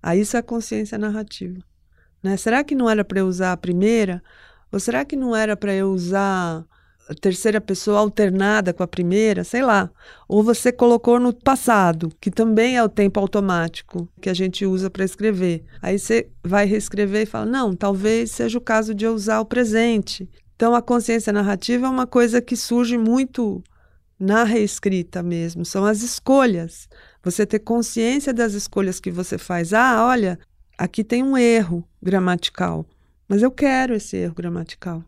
Aí 0.00 0.20
isso 0.20 0.36
é 0.36 0.40
a 0.40 0.42
consciência 0.42 0.96
narrativa. 0.96 1.60
Né? 2.22 2.36
Será 2.36 2.62
que 2.62 2.74
não 2.74 2.88
era 2.88 3.04
para 3.04 3.18
eu 3.18 3.26
usar 3.26 3.52
a 3.52 3.56
primeira? 3.56 4.22
Ou 4.70 4.78
será 4.78 5.04
que 5.04 5.16
não 5.16 5.34
era 5.34 5.56
para 5.56 5.74
eu 5.74 5.90
usar 5.90 6.64
terceira 7.14 7.60
pessoa 7.60 8.00
alternada 8.00 8.72
com 8.72 8.82
a 8.82 8.88
primeira, 8.88 9.44
sei 9.44 9.62
lá. 9.62 9.90
Ou 10.28 10.42
você 10.42 10.72
colocou 10.72 11.20
no 11.20 11.32
passado, 11.32 12.10
que 12.20 12.30
também 12.30 12.76
é 12.76 12.82
o 12.82 12.88
tempo 12.88 13.20
automático 13.20 14.08
que 14.20 14.28
a 14.28 14.34
gente 14.34 14.66
usa 14.66 14.90
para 14.90 15.04
escrever. 15.04 15.64
Aí 15.80 15.98
você 15.98 16.28
vai 16.42 16.66
reescrever 16.66 17.22
e 17.22 17.26
fala: 17.26 17.46
não, 17.46 17.74
talvez 17.74 18.32
seja 18.32 18.58
o 18.58 18.60
caso 18.60 18.94
de 18.94 19.04
eu 19.04 19.14
usar 19.14 19.40
o 19.40 19.46
presente. 19.46 20.28
Então 20.56 20.74
a 20.74 20.82
consciência 20.82 21.32
narrativa 21.32 21.86
é 21.86 21.90
uma 21.90 22.06
coisa 22.06 22.40
que 22.40 22.56
surge 22.56 22.96
muito 22.98 23.62
na 24.18 24.44
reescrita 24.44 25.22
mesmo, 25.22 25.64
são 25.64 25.84
as 25.84 26.02
escolhas. 26.02 26.88
Você 27.22 27.44
ter 27.44 27.58
consciência 27.58 28.32
das 28.32 28.54
escolhas 28.54 28.98
que 28.98 29.10
você 29.10 29.36
faz. 29.36 29.72
Ah, 29.72 30.06
olha, 30.06 30.38
aqui 30.78 31.04
tem 31.04 31.22
um 31.22 31.36
erro 31.36 31.86
gramatical, 32.02 32.86
mas 33.28 33.42
eu 33.42 33.50
quero 33.50 33.94
esse 33.94 34.16
erro 34.16 34.34
gramatical. 34.34 35.04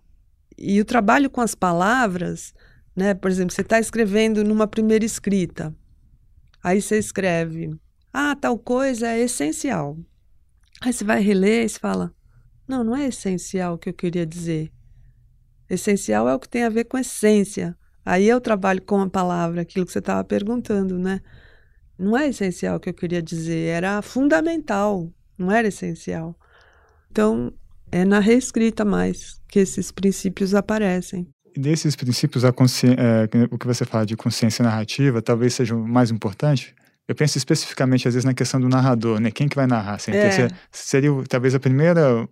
E 0.58 0.80
o 0.80 0.84
trabalho 0.84 1.30
com 1.30 1.40
as 1.40 1.54
palavras, 1.54 2.52
né? 2.94 3.14
Por 3.14 3.30
exemplo, 3.30 3.54
você 3.54 3.60
está 3.60 3.78
escrevendo 3.78 4.42
numa 4.42 4.66
primeira 4.66 5.04
escrita. 5.04 5.74
Aí 6.62 6.82
você 6.82 6.98
escreve: 6.98 7.70
Ah, 8.12 8.34
tal 8.34 8.58
coisa 8.58 9.08
é 9.08 9.20
essencial. 9.20 9.96
Aí 10.80 10.92
você 10.92 11.04
vai 11.04 11.20
reler 11.20 11.66
e 11.66 11.68
fala: 11.68 12.12
não, 12.68 12.84
não 12.84 12.94
é 12.94 13.06
essencial 13.06 13.74
o 13.74 13.78
que 13.78 13.88
eu 13.88 13.94
queria 13.94 14.26
dizer. 14.26 14.70
Essencial 15.70 16.28
é 16.28 16.34
o 16.34 16.38
que 16.38 16.48
tem 16.48 16.64
a 16.64 16.68
ver 16.68 16.84
com 16.84 16.98
essência. 16.98 17.74
Aí 18.04 18.28
eu 18.28 18.40
trabalho 18.40 18.82
com 18.82 19.00
a 19.00 19.08
palavra, 19.08 19.62
aquilo 19.62 19.86
que 19.86 19.92
você 19.92 19.98
estava 20.00 20.22
perguntando, 20.22 20.98
né? 20.98 21.20
Não 21.98 22.16
é 22.16 22.28
essencial 22.28 22.76
o 22.76 22.80
que 22.80 22.90
eu 22.90 22.94
queria 22.94 23.22
dizer, 23.22 23.68
era 23.68 24.00
fundamental, 24.02 25.10
não 25.36 25.50
era 25.50 25.68
essencial. 25.68 26.38
Então, 27.10 27.52
é 27.90 28.04
na 28.04 28.20
reescrita 28.20 28.84
mais 28.84 29.40
que 29.48 29.58
esses 29.58 29.90
princípios 29.90 30.54
aparecem. 30.54 31.26
E 31.56 31.60
desses 31.60 31.96
princípios, 31.96 32.44
é, 32.44 32.50
o 33.50 33.58
que 33.58 33.66
você 33.66 33.84
fala 33.84 34.04
de 34.04 34.16
consciência 34.16 34.62
narrativa 34.62 35.20
talvez 35.22 35.54
seja 35.54 35.74
o 35.74 35.86
mais 35.86 36.10
importante? 36.10 36.74
Eu 37.06 37.14
penso 37.14 37.38
especificamente, 37.38 38.06
às 38.06 38.14
vezes, 38.14 38.24
na 38.24 38.34
questão 38.34 38.60
do 38.60 38.68
narrador, 38.68 39.18
né? 39.18 39.30
Quem 39.30 39.48
que 39.48 39.56
vai 39.56 39.66
narrar? 39.66 39.94
Assim, 39.94 40.12
é. 40.12 40.48
Seria 40.70 41.10
talvez 41.26 41.54
a 41.54 41.60
primeira 41.60 42.28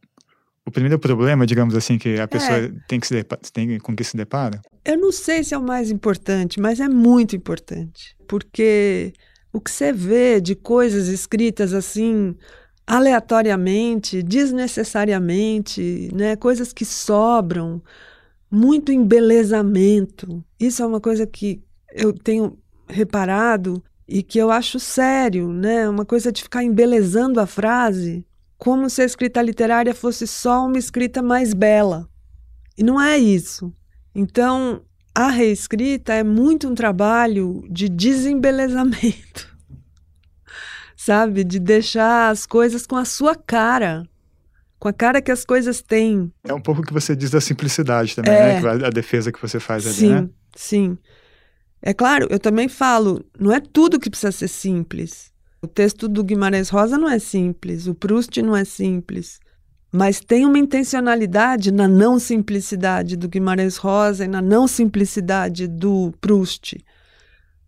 o 0.66 0.70
primeiro 0.70 0.98
problema, 0.98 1.46
digamos 1.46 1.76
assim, 1.76 1.96
que 1.96 2.20
a 2.20 2.26
pessoa 2.26 2.58
é. 2.58 2.70
tem 2.88 2.98
que 2.98 3.06
se 3.06 3.24
tem 3.52 3.78
com 3.78 3.94
que 3.94 4.02
se 4.02 4.16
depara? 4.16 4.60
Eu 4.84 4.98
não 4.98 5.12
sei 5.12 5.44
se 5.44 5.54
é 5.54 5.58
o 5.58 5.62
mais 5.62 5.90
importante, 5.90 6.60
mas 6.60 6.80
é 6.80 6.88
muito 6.88 7.36
importante, 7.36 8.16
porque 8.26 9.12
o 9.52 9.60
que 9.60 9.70
você 9.70 9.92
vê 9.92 10.40
de 10.40 10.56
coisas 10.56 11.06
escritas 11.06 11.72
assim 11.72 12.36
aleatoriamente, 12.86 14.22
desnecessariamente, 14.22 16.08
né, 16.14 16.36
coisas 16.36 16.72
que 16.72 16.84
sobram, 16.84 17.82
muito 18.50 18.92
embelezamento. 18.92 20.44
Isso 20.58 20.82
é 20.82 20.86
uma 20.86 21.00
coisa 21.00 21.26
que 21.26 21.62
eu 21.92 22.12
tenho 22.12 22.56
reparado 22.88 23.82
e 24.06 24.22
que 24.22 24.38
eu 24.38 24.50
acho 24.50 24.78
sério, 24.78 25.48
né? 25.52 25.88
Uma 25.88 26.04
coisa 26.04 26.30
de 26.30 26.42
ficar 26.42 26.62
embelezando 26.62 27.40
a 27.40 27.46
frase, 27.46 28.24
como 28.56 28.88
se 28.88 29.02
a 29.02 29.04
escrita 29.04 29.42
literária 29.42 29.94
fosse 29.94 30.26
só 30.26 30.66
uma 30.66 30.78
escrita 30.78 31.20
mais 31.20 31.52
bela. 31.52 32.08
E 32.78 32.84
não 32.84 33.00
é 33.00 33.18
isso. 33.18 33.72
Então, 34.14 34.82
a 35.14 35.28
reescrita 35.28 36.12
é 36.12 36.22
muito 36.22 36.68
um 36.68 36.74
trabalho 36.74 37.64
de 37.68 37.88
desembelezamento. 37.88 39.55
Sabe? 41.06 41.44
De 41.44 41.60
deixar 41.60 42.30
as 42.30 42.44
coisas 42.44 42.84
com 42.84 42.96
a 42.96 43.04
sua 43.04 43.36
cara. 43.36 44.04
Com 44.76 44.88
a 44.88 44.92
cara 44.92 45.22
que 45.22 45.30
as 45.30 45.44
coisas 45.44 45.80
têm. 45.80 46.32
É 46.42 46.52
um 46.52 46.60
pouco 46.60 46.80
o 46.80 46.84
que 46.84 46.92
você 46.92 47.14
diz 47.14 47.30
da 47.30 47.40
simplicidade 47.40 48.16
também, 48.16 48.32
né? 48.32 48.56
é. 48.56 48.60
né? 48.60 48.86
A 48.88 48.90
defesa 48.90 49.30
que 49.30 49.40
você 49.40 49.60
faz 49.60 49.86
ali, 49.86 49.94
sim, 49.94 50.10
né? 50.10 50.28
Sim, 50.56 50.98
É 51.80 51.94
claro, 51.94 52.26
eu 52.28 52.40
também 52.40 52.68
falo, 52.68 53.24
não 53.38 53.52
é 53.52 53.60
tudo 53.60 54.00
que 54.00 54.10
precisa 54.10 54.32
ser 54.32 54.48
simples. 54.48 55.32
O 55.62 55.68
texto 55.68 56.08
do 56.08 56.24
Guimarães 56.24 56.70
Rosa 56.70 56.98
não 56.98 57.08
é 57.08 57.20
simples, 57.20 57.86
o 57.86 57.94
Proust 57.94 58.42
não 58.42 58.56
é 58.56 58.64
simples. 58.64 59.38
Mas 59.92 60.18
tem 60.18 60.44
uma 60.44 60.58
intencionalidade 60.58 61.70
na 61.70 61.86
não 61.86 62.18
simplicidade 62.18 63.16
do 63.16 63.28
Guimarães 63.28 63.76
Rosa 63.76 64.24
e 64.24 64.28
na 64.28 64.42
não 64.42 64.66
simplicidade 64.66 65.68
do 65.68 66.12
Proust. 66.20 66.78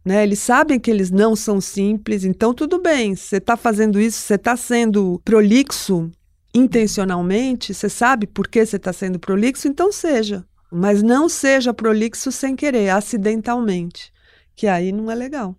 Né? 0.08 0.22
Eles 0.22 0.38
sabem 0.38 0.80
que 0.80 0.90
eles 0.90 1.10
não 1.10 1.36
são 1.36 1.60
simples, 1.60 2.24
então 2.24 2.54
tudo 2.54 2.80
bem. 2.80 3.14
Você 3.14 3.36
está 3.36 3.58
fazendo 3.58 4.00
isso, 4.00 4.18
você 4.18 4.36
está 4.36 4.56
sendo 4.56 5.20
prolixo 5.22 6.10
intencionalmente, 6.54 7.74
você 7.74 7.90
sabe 7.90 8.26
por 8.26 8.48
que 8.48 8.64
você 8.64 8.76
está 8.76 8.90
sendo 8.90 9.18
prolixo, 9.18 9.68
então 9.68 9.92
seja. 9.92 10.46
Mas 10.72 11.02
não 11.02 11.28
seja 11.28 11.74
prolixo 11.74 12.32
sem 12.32 12.56
querer, 12.56 12.88
acidentalmente, 12.88 14.10
que 14.56 14.66
aí 14.66 14.92
não 14.92 15.10
é 15.10 15.14
legal 15.14 15.54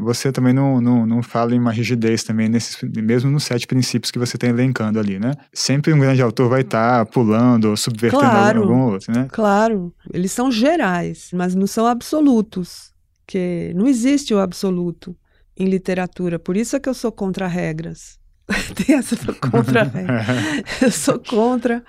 você 0.00 0.30
também 0.30 0.52
não, 0.52 0.80
não, 0.80 1.04
não 1.04 1.22
fala 1.24 1.56
em 1.56 1.58
uma 1.58 1.72
rigidez 1.72 2.22
também, 2.22 2.48
nesses, 2.48 2.80
mesmo 2.82 3.32
nos 3.32 3.42
sete 3.42 3.66
princípios 3.66 4.12
que 4.12 4.18
você 4.20 4.36
está 4.36 4.46
elencando 4.46 5.00
ali, 5.00 5.18
né? 5.18 5.32
Sempre 5.52 5.92
um 5.92 5.98
grande 5.98 6.22
autor 6.22 6.48
vai 6.48 6.60
estar 6.60 7.04
tá 7.04 7.10
pulando 7.10 7.70
ou 7.70 7.76
subvertendo 7.76 8.22
claro, 8.22 8.62
algum 8.62 8.92
outro, 8.92 9.12
né? 9.12 9.26
Claro, 9.32 9.92
eles 10.14 10.30
são 10.30 10.52
gerais, 10.52 11.30
mas 11.34 11.56
não 11.56 11.66
são 11.66 11.84
absolutos, 11.84 12.92
que 13.28 13.72
não 13.76 13.86
existe 13.86 14.32
o 14.32 14.40
absoluto 14.40 15.14
em 15.54 15.66
literatura, 15.66 16.38
por 16.38 16.56
isso 16.56 16.74
é 16.74 16.80
que 16.80 16.88
eu 16.88 16.94
sou 16.94 17.12
contra 17.12 17.46
regras. 17.46 18.18
Tem 18.74 18.96
essa 18.96 19.14
contra 19.34 19.92
eu 20.80 20.90
sou 20.90 21.18
contra 21.18 21.84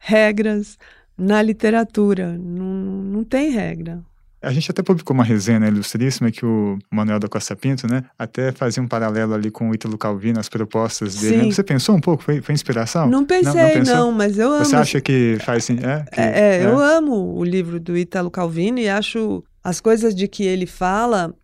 regras 0.00 0.76
na 1.16 1.40
literatura, 1.40 2.36
não, 2.36 2.64
não 2.64 3.24
tem 3.24 3.50
regra. 3.50 4.02
A 4.42 4.50
gente 4.52 4.70
até 4.70 4.82
publicou 4.82 5.12
uma 5.12 5.22
resenha 5.22 5.68
ilustríssima 5.68 6.30
que 6.30 6.46
o 6.46 6.78
Manuel 6.90 7.20
da 7.20 7.28
Costa 7.28 7.54
Pinto, 7.54 7.86
né, 7.86 8.04
até 8.18 8.50
fazia 8.52 8.82
um 8.82 8.88
paralelo 8.88 9.34
ali 9.34 9.50
com 9.50 9.68
o 9.68 9.74
Ítalo 9.74 9.98
Calvino, 9.98 10.40
as 10.40 10.48
propostas 10.48 11.16
dele. 11.16 11.42
Sim. 11.42 11.52
Você 11.52 11.62
pensou 11.62 11.94
um 11.94 12.00
pouco? 12.00 12.22
Foi, 12.22 12.40
foi 12.40 12.54
inspiração? 12.54 13.06
Não 13.06 13.26
pensei, 13.26 13.52
não, 13.52 13.84
não, 13.84 13.96
não, 14.06 14.12
mas 14.12 14.38
eu 14.38 14.50
amo. 14.50 14.64
Você 14.64 14.74
acha 14.74 14.98
que 14.98 15.36
faz 15.40 15.64
assim? 15.64 15.74
É, 15.74 16.04
que, 16.10 16.20
é, 16.20 16.62
é, 16.62 16.64
eu 16.64 16.78
amo 16.78 17.36
o 17.36 17.44
livro 17.44 17.78
do 17.78 17.94
Ítalo 17.98 18.30
Calvino 18.30 18.78
e 18.78 18.88
acho 18.88 19.44
as 19.62 19.80
coisas 19.80 20.14
de 20.14 20.26
que 20.26 20.44
ele 20.44 20.66
fala 20.66 21.34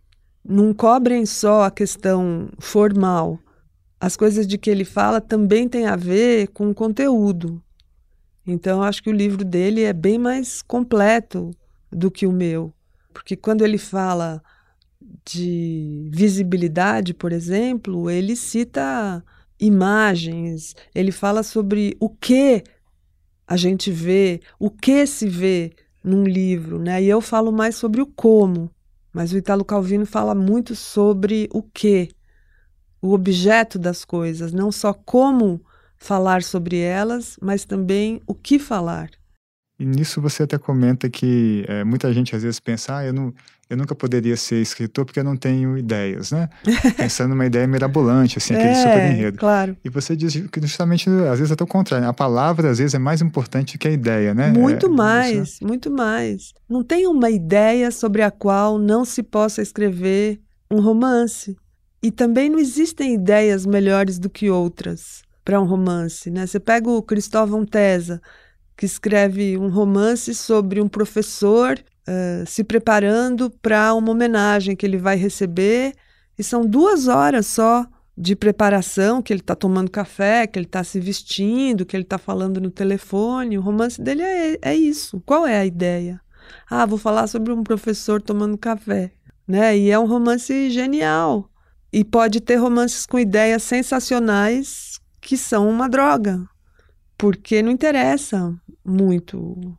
não 0.43 0.73
cobrem 0.73 1.25
só 1.25 1.63
a 1.63 1.71
questão 1.71 2.49
formal. 2.59 3.39
As 3.99 4.15
coisas 4.15 4.47
de 4.47 4.57
que 4.57 4.69
ele 4.69 4.85
fala 4.85 5.19
também 5.19 5.67
têm 5.67 5.85
a 5.87 5.95
ver 5.95 6.47
com 6.49 6.69
o 6.69 6.75
conteúdo. 6.75 7.61
Então, 8.45 8.81
acho 8.81 9.03
que 9.03 9.09
o 9.09 9.13
livro 9.13 9.43
dele 9.43 9.83
é 9.83 9.91
bem 9.91 10.17
mais 10.17 10.61
completo 10.61 11.51
do 11.91 12.09
que 12.09 12.25
o 12.25 12.31
meu. 12.31 12.73
Porque 13.13 13.35
quando 13.35 13.63
ele 13.63 13.77
fala 13.77 14.41
de 15.25 16.09
visibilidade, 16.13 17.13
por 17.13 17.33
exemplo, 17.33 18.09
ele 18.09 18.35
cita 18.35 19.23
imagens, 19.59 20.75
ele 20.93 21.11
fala 21.11 21.43
sobre 21.43 21.97
o 21.99 22.09
que 22.09 22.63
a 23.45 23.57
gente 23.57 23.91
vê, 23.91 24.41
o 24.59 24.69
que 24.69 25.05
se 25.05 25.27
vê 25.27 25.73
num 26.07 26.23
livro, 26.23 26.79
né? 26.79 27.01
E 27.03 27.07
eu 27.07 27.21
falo 27.21 27.51
mais 27.51 27.75
sobre 27.75 28.01
o 28.01 28.07
como, 28.07 28.71
mas 29.11 29.33
o 29.33 29.37
Italo 29.37 29.65
Calvino 29.65 30.05
fala 30.05 30.33
muito 30.33 30.75
sobre 30.75 31.49
o 31.51 31.61
que, 31.61 32.09
o 33.01 33.13
objeto 33.13 33.77
das 33.77 34.05
coisas, 34.05 34.53
não 34.53 34.71
só 34.71 34.93
como 34.93 35.61
falar 35.97 36.43
sobre 36.43 36.77
elas, 36.79 37.37
mas 37.41 37.65
também 37.65 38.21
o 38.25 38.33
que 38.33 38.57
falar. 38.57 39.09
E 39.79 39.85
nisso 39.85 40.21
você 40.21 40.43
até 40.43 40.57
comenta 40.57 41.09
que 41.09 41.63
é, 41.67 41.83
muita 41.83 42.11
gente 42.13 42.35
às 42.35 42.41
vezes 42.41 42.59
pensa, 42.59 42.97
ah, 42.97 43.05
eu, 43.05 43.13
não, 43.13 43.33
eu 43.69 43.75
nunca 43.75 43.93
poderia 43.93 44.37
ser 44.37 44.61
escritor 44.61 45.05
porque 45.05 45.19
eu 45.19 45.23
não 45.23 45.35
tenho 45.35 45.77
ideias, 45.77 46.31
né? 46.31 46.49
Pensando 46.95 47.29
numa 47.29 47.45
ideia 47.45 47.67
mirabolante, 47.67 48.37
assim, 48.37 48.53
aquele 48.53 48.69
é, 48.69 48.75
super 48.75 49.11
enredo. 49.11 49.37
claro. 49.37 49.77
E 49.83 49.89
você 49.89 50.15
diz 50.15 50.33
que 50.33 50.61
justamente, 50.61 51.09
às 51.09 51.39
vezes 51.39 51.51
até 51.51 51.63
o 51.63 51.67
contrário, 51.67 52.05
né? 52.05 52.09
a 52.09 52.13
palavra 52.13 52.69
às 52.69 52.77
vezes 52.77 52.93
é 52.93 52.99
mais 52.99 53.21
importante 53.21 53.77
que 53.77 53.87
a 53.87 53.91
ideia, 53.91 54.33
né? 54.33 54.51
Muito 54.51 54.85
é, 54.85 54.89
mais, 54.89 55.49
isso. 55.49 55.67
muito 55.67 55.91
mais. 55.91 56.53
Não 56.69 56.83
tem 56.83 57.07
uma 57.07 57.29
ideia 57.29 57.91
sobre 57.91 58.21
a 58.21 58.31
qual 58.31 58.79
não 58.79 59.03
se 59.03 59.21
possa 59.21 59.61
escrever 59.61 60.39
um 60.71 60.79
romance. 60.79 61.55
E 62.01 62.11
também 62.11 62.49
não 62.49 62.59
existem 62.59 63.15
ideias 63.15 63.65
melhores 63.65 64.19
do 64.19 64.29
que 64.29 64.49
outras 64.49 65.23
para 65.43 65.59
um 65.61 65.65
romance, 65.65 66.29
né? 66.29 66.45
Você 66.45 66.59
pega 66.59 66.89
o 66.89 67.01
Cristóvão 67.01 67.65
Tesa, 67.65 68.21
que 68.77 68.85
escreve 68.85 69.57
um 69.57 69.69
romance 69.69 70.35
sobre 70.35 70.79
um 70.79 70.87
professor 70.87 71.83
uh, 72.07 72.45
se 72.45 72.63
preparando 72.63 73.49
para 73.49 73.91
uma 73.95 74.11
homenagem 74.11 74.75
que 74.75 74.85
ele 74.85 74.97
vai 74.97 75.17
receber. 75.17 75.93
E 76.37 76.43
são 76.43 76.63
duas 76.63 77.07
horas 77.07 77.47
só 77.47 77.87
de 78.15 78.35
preparação, 78.35 79.21
que 79.21 79.33
ele 79.33 79.41
está 79.41 79.55
tomando 79.55 79.89
café, 79.89 80.45
que 80.45 80.59
ele 80.59 80.67
está 80.67 80.83
se 80.83 80.99
vestindo, 80.99 81.85
que 81.85 81.95
ele 81.95 82.03
está 82.03 82.19
falando 82.19 82.61
no 82.61 82.69
telefone. 82.69 83.57
O 83.57 83.61
romance 83.61 83.99
dele 83.99 84.21
é, 84.21 84.59
é 84.61 84.75
isso. 84.75 85.21
Qual 85.25 85.45
é 85.47 85.57
a 85.57 85.65
ideia? 85.65 86.21
Ah, 86.69 86.85
vou 86.85 86.99
falar 86.99 87.25
sobre 87.27 87.51
um 87.51 87.63
professor 87.63 88.21
tomando 88.21 88.57
café. 88.57 89.11
Né? 89.47 89.75
E 89.75 89.89
é 89.89 89.97
um 89.97 90.05
romance 90.05 90.69
genial. 90.69 91.49
E 91.91 92.03
pode 92.03 92.41
ter 92.41 92.57
romances 92.57 93.07
com 93.07 93.17
ideias 93.17 93.63
sensacionais 93.63 94.99
que 95.19 95.35
são 95.35 95.67
uma 95.67 95.89
droga 95.89 96.47
porque 97.17 97.61
não 97.61 97.71
interessa 97.71 98.53
muito 98.85 99.77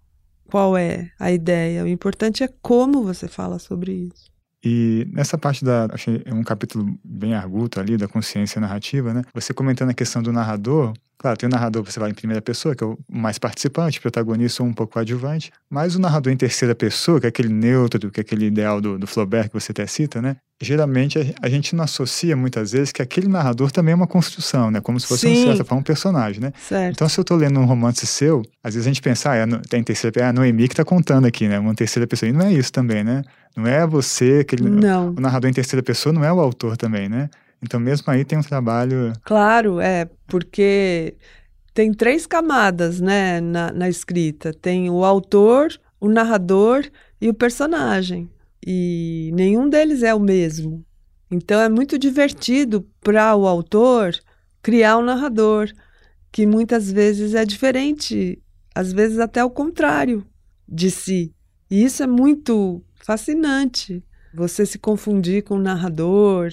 qual 0.51 0.77
é 0.77 1.11
a 1.19 1.31
ideia. 1.31 1.85
O 1.85 1.89
importante 1.89 2.43
é 2.43 2.49
como 2.61 3.03
você 3.03 3.29
fala 3.29 3.59
sobre 3.59 3.93
isso. 3.93 4.29
E 4.65 5.07
nessa 5.13 5.39
parte 5.39 5.65
da. 5.65 5.87
Achei 5.93 6.23
um 6.33 6.43
capítulo 6.43 6.99
bem 7.05 7.35
arguto 7.35 7.79
ali, 7.79 7.97
da 7.97 8.09
consciência 8.09 8.61
narrativa, 8.61 9.15
né? 9.15 9.23
Você 9.33 9.55
comentando 9.55 9.91
a 9.91 9.95
questão 9.95 10.21
do 10.21 10.33
narrador, 10.33 10.93
Claro, 11.19 11.37
tem 11.37 11.49
o 11.49 11.51
narrador, 11.51 11.83
você 11.83 11.99
vai 11.99 12.11
em 12.11 12.15
primeira 12.15 12.41
pessoa, 12.41 12.77
que 12.77 12.85
é 12.85 12.87
o 12.87 12.97
mais 13.11 13.41
participante, 13.41 14.01
protagonista 14.01 14.63
ou 14.63 14.69
um 14.69 14.73
pouco 14.73 15.01
adjuvante, 15.01 15.51
mas 15.69 15.97
o 15.97 15.99
narrador 15.99 16.33
em 16.33 16.37
terceira 16.37 16.77
pessoa, 16.77 17.19
que 17.19 17.27
é 17.27 17.29
aquele 17.29 17.49
neutro, 17.49 18.09
que 18.13 18.21
é 18.21 18.23
aquele 18.23 18.47
ideal 18.47 18.81
do, 18.81 18.97
do 18.97 19.07
Flaubert 19.07 19.49
que 19.49 19.55
você 19.55 19.73
até 19.73 19.85
cita, 19.89 20.23
né? 20.23 20.37
Geralmente 20.61 21.19
a, 21.19 21.47
a, 21.47 21.49
gente 21.49 21.75
não 21.75 21.83
associa 21.83 22.37
muitas 22.37 22.71
vezes 22.71 22.93
que 22.93 23.03
aquele 23.03 23.27
narrador 23.27 23.73
também 23.73 23.93
é 23.93 23.95
uma 23.97 24.07
construção, 24.07 24.71
né? 24.71 24.81
Como 24.81 24.99
se 25.01 25.09
fosse, 25.09 25.27
Sim. 25.29 25.43
um, 25.43 25.47
certa 25.47 25.65
forma, 25.65 25.81
um 25.81 25.85
personagem, 25.85 26.41
né? 26.41 26.53
Certo. 26.69 26.95
Então, 26.95 27.09
se 27.09 27.19
eu 27.19 27.23
estou 27.23 27.37
lendo 27.37 27.59
um 27.59 27.65
romance 27.65 28.07
seu, 28.07 28.43
às 28.63 28.75
vezes 28.75 28.87
a 28.87 28.91
gente 28.91 29.03
pensa, 29.03 29.33
ah, 29.33 29.37
é, 29.37 29.47
tem 29.69 29.83
terceira 29.83 30.13
pessoa, 30.13 30.27
é 30.27 30.31
a 30.31 30.33
Noemi 30.33 30.69
que 30.69 30.75
está 30.75 30.85
contando 30.85 31.27
aqui, 31.27 31.49
né? 31.49 31.59
Uma 31.59 31.75
terceira 31.75 32.07
pessoa. 32.07 32.29
E 32.29 32.33
não 32.33 32.47
é 32.47 32.53
isso 32.53 32.73
também, 32.73 33.03
né? 33.03 33.23
Não 33.57 33.67
é 33.67 33.85
você, 33.85 34.39
aquele. 34.43 34.69
Não. 34.69 35.11
O 35.11 35.21
narrador 35.21 35.51
em 35.51 35.53
terceira 35.53 35.83
pessoa 35.83 36.13
não 36.13 36.25
é 36.25 36.33
o 36.33 36.39
autor 36.39 36.77
também, 36.77 37.09
né? 37.09 37.29
Então, 37.63 37.81
mesmo 37.81 38.11
aí 38.11 38.25
tem 38.25 38.39
um 38.39 38.43
trabalho. 38.43 39.13
Claro, 39.25 39.81
é, 39.81 40.09
porque 40.27 41.17
tem 41.75 41.93
três 41.93 42.27
camadas 42.27 43.01
né, 43.01 43.41
na, 43.41 43.73
na 43.73 43.89
escrita: 43.89 44.53
tem 44.53 44.91
o 44.91 45.05
autor, 45.05 45.69
o 46.01 46.09
narrador 46.09 46.85
e 47.21 47.29
o 47.29 47.35
personagem. 47.35 48.31
E 48.67 49.31
nenhum 49.35 49.69
deles 49.69 50.03
é 50.03 50.15
o 50.15 50.21
mesmo. 50.21 50.85
Então, 51.31 51.61
é 51.61 51.69
muito 51.69 51.99
divertido 51.99 52.87
para 53.01 53.35
o 53.37 53.47
autor 53.47 54.15
criar 54.63 54.99
um 54.99 55.03
narrador, 55.03 55.71
que 56.33 56.47
muitas 56.47 56.91
vezes 56.91 57.35
é 57.35 57.45
diferente, 57.45 58.43
às 58.75 58.93
vezes 58.93 59.19
até 59.19 59.45
o 59.45 59.51
contrário 59.51 60.27
de 60.69 60.91
si. 60.91 61.33
E 61.71 61.85
isso 61.85 62.03
é 62.03 62.07
muito 62.07 62.83
fascinante. 62.97 64.03
Você 64.35 64.67
se 64.67 64.79
confundir 64.79 65.43
com 65.43 65.55
o 65.55 65.63
narrador. 65.63 66.53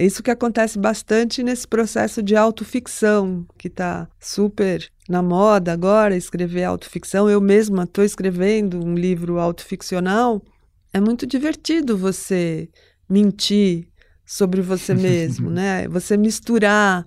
É 0.00 0.04
isso 0.06 0.22
que 0.22 0.30
acontece 0.30 0.78
bastante 0.78 1.42
nesse 1.42 1.68
processo 1.68 2.22
de 2.22 2.34
autoficção, 2.34 3.46
que 3.58 3.68
está 3.68 4.08
super 4.18 4.90
na 5.06 5.22
moda 5.22 5.74
agora, 5.74 6.16
escrever 6.16 6.64
autoficção. 6.64 7.28
Eu 7.28 7.38
mesma 7.38 7.82
estou 7.82 8.02
escrevendo 8.02 8.82
um 8.82 8.94
livro 8.94 9.38
autoficcional. 9.38 10.42
É 10.90 10.98
muito 10.98 11.26
divertido 11.26 11.98
você 11.98 12.70
mentir 13.06 13.88
sobre 14.24 14.62
você 14.62 14.94
mesmo, 14.96 15.50
né? 15.50 15.86
Você 15.88 16.16
misturar 16.16 17.06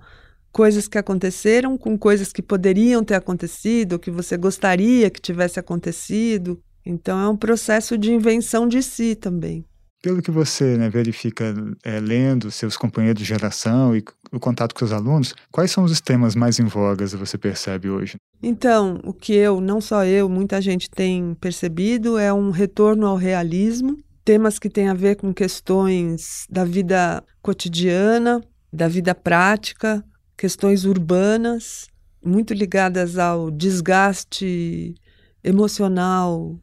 coisas 0.51 0.87
que 0.87 0.99
aconteceram 0.99 1.75
com 1.79 1.97
coisas 1.97 2.31
que 2.31 2.43
poderiam 2.43 3.03
ter 3.03 3.15
acontecido, 3.15 3.93
ou 3.93 3.99
que 3.99 4.11
você 4.11 4.37
gostaria 4.37 5.09
que 5.09 5.19
tivesse 5.19 5.59
acontecido. 5.59 6.61
Então 6.85 7.19
é 7.19 7.27
um 7.27 7.37
processo 7.37 7.97
de 7.97 8.13
invenção 8.13 8.67
de 8.67 8.83
si 8.83 9.15
também. 9.15 9.65
Pelo 10.03 10.21
que 10.21 10.29
você 10.29 10.77
né, 10.77 10.89
verifica 10.89 11.55
é, 11.81 11.97
lendo 11.97 12.51
seus 12.51 12.75
companheiros 12.75 13.21
de 13.21 13.25
geração 13.25 13.95
e 13.95 14.03
o 14.33 14.39
contato 14.39 14.75
com 14.75 14.83
os 14.83 14.91
alunos, 14.91 15.33
quais 15.49 15.71
são 15.71 15.85
os 15.85 16.01
temas 16.01 16.35
mais 16.35 16.59
em 16.59 16.65
vogas 16.65 17.13
você 17.13 17.37
percebe 17.37 17.89
hoje? 17.89 18.17
Então, 18.41 18.99
o 19.05 19.13
que 19.13 19.33
eu, 19.33 19.61
não 19.61 19.79
só 19.79 20.03
eu, 20.03 20.27
muita 20.27 20.59
gente 20.59 20.89
tem 20.89 21.33
percebido 21.35 22.17
é 22.17 22.33
um 22.33 22.51
retorno 22.51 23.07
ao 23.07 23.15
realismo, 23.15 23.97
temas 24.25 24.59
que 24.59 24.69
têm 24.69 24.89
a 24.89 24.93
ver 24.93 25.15
com 25.15 25.33
questões 25.33 26.45
da 26.49 26.65
vida 26.65 27.23
cotidiana, 27.41 28.41
da 28.73 28.89
vida 28.89 29.15
prática, 29.15 30.03
questões 30.35 30.83
urbanas, 30.83 31.87
muito 32.21 32.53
ligadas 32.53 33.17
ao 33.17 33.49
desgaste 33.49 34.95
emocional 35.41 36.59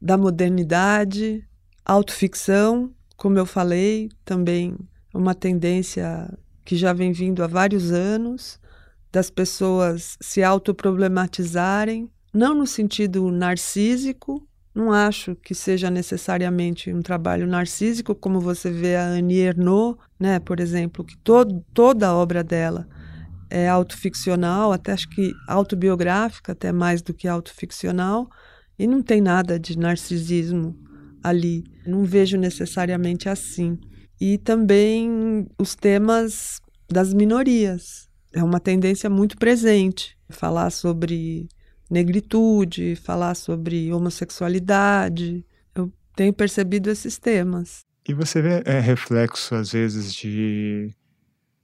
da 0.00 0.16
modernidade, 0.16 1.44
autoficção, 1.84 2.90
como 3.16 3.38
eu 3.38 3.46
falei, 3.46 4.08
também 4.24 4.76
uma 5.12 5.34
tendência 5.34 6.32
que 6.64 6.76
já 6.76 6.92
vem 6.92 7.12
vindo 7.12 7.42
há 7.42 7.46
vários 7.46 7.92
anos, 7.92 8.58
das 9.12 9.30
pessoas 9.30 10.16
se 10.20 10.42
autoproblematizarem, 10.42 12.10
não 12.32 12.54
no 12.54 12.66
sentido 12.66 13.30
narcísico, 13.30 14.44
não 14.74 14.92
acho 14.92 15.36
que 15.36 15.54
seja 15.54 15.88
necessariamente 15.88 16.92
um 16.92 17.00
trabalho 17.00 17.46
narcísico, 17.46 18.12
como 18.12 18.40
você 18.40 18.72
vê 18.72 18.96
a 18.96 19.06
Annie 19.06 19.38
Ernaux, 19.38 19.96
né, 20.18 20.40
por 20.40 20.58
exemplo, 20.58 21.04
que 21.04 21.16
todo, 21.18 21.64
toda 21.72 22.08
a 22.08 22.14
obra 22.14 22.42
dela 22.42 22.88
é 23.48 23.68
autoficcional, 23.68 24.72
até 24.72 24.90
acho 24.90 25.08
que 25.10 25.32
autobiográfica, 25.46 26.50
até 26.50 26.72
mais 26.72 27.02
do 27.02 27.14
que 27.14 27.28
autoficcional, 27.28 28.28
e 28.76 28.84
não 28.84 29.00
tem 29.00 29.20
nada 29.20 29.60
de 29.60 29.78
narcisismo 29.78 30.76
ali. 31.24 31.64
Não 31.86 32.04
vejo 32.04 32.36
necessariamente 32.36 33.28
assim. 33.28 33.78
E 34.20 34.36
também 34.38 35.46
os 35.58 35.74
temas 35.74 36.60
das 36.88 37.14
minorias. 37.14 38.08
É 38.32 38.44
uma 38.44 38.60
tendência 38.60 39.08
muito 39.08 39.36
presente. 39.38 40.16
Falar 40.28 40.70
sobre 40.70 41.48
negritude, 41.90 42.96
falar 42.96 43.34
sobre 43.34 43.92
homossexualidade. 43.92 45.44
Eu 45.74 45.90
tenho 46.14 46.32
percebido 46.32 46.90
esses 46.90 47.18
temas. 47.18 47.80
E 48.06 48.12
você 48.12 48.42
vê 48.42 48.62
é, 48.66 48.78
reflexo, 48.80 49.54
às 49.54 49.72
vezes, 49.72 50.12
de 50.12 50.90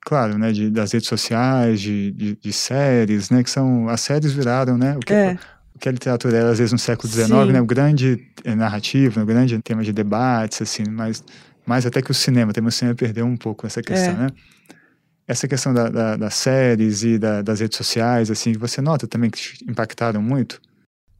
claro, 0.00 0.38
né, 0.38 0.50
de, 0.50 0.70
das 0.70 0.92
redes 0.92 1.08
sociais, 1.08 1.80
de, 1.80 2.10
de, 2.12 2.36
de, 2.36 2.52
séries, 2.52 3.28
né, 3.28 3.44
que 3.44 3.50
são, 3.50 3.88
as 3.88 4.00
séries 4.00 4.32
viraram, 4.32 4.78
né, 4.78 4.96
o 4.96 5.00
que, 5.00 5.12
é. 5.12 5.38
Que 5.78 5.88
a 5.88 5.92
literatura 5.92 6.36
era, 6.36 6.50
às 6.50 6.58
vezes, 6.58 6.72
no 6.72 6.78
século 6.78 7.08
XIX, 7.08 7.28
Sim. 7.28 7.52
né, 7.52 7.60
o 7.60 7.66
grande 7.66 8.26
eh, 8.44 8.54
narrativo, 8.54 9.18
né, 9.18 9.22
o 9.22 9.26
grande 9.26 9.58
tema 9.60 9.82
de 9.82 9.92
debates, 9.92 10.60
assim, 10.62 10.84
mas 10.88 11.22
mais 11.66 11.86
até 11.86 12.02
que 12.02 12.10
o 12.10 12.14
cinema, 12.14 12.52
também 12.52 12.68
o 12.68 12.72
cinema 12.72 12.94
perdeu 12.94 13.24
um 13.24 13.36
pouco 13.36 13.66
essa 13.66 13.82
questão, 13.82 14.14
é. 14.14 14.16
né. 14.18 14.28
Essa 15.26 15.46
questão 15.46 15.72
da, 15.72 15.88
da, 15.88 16.16
das 16.16 16.34
séries 16.34 17.04
e 17.04 17.16
da, 17.16 17.40
das 17.40 17.60
redes 17.60 17.76
sociais, 17.76 18.30
assim, 18.30 18.52
você 18.54 18.80
nota 18.80 19.06
também 19.06 19.30
que 19.30 19.40
impactaram 19.68 20.20
muito? 20.20 20.60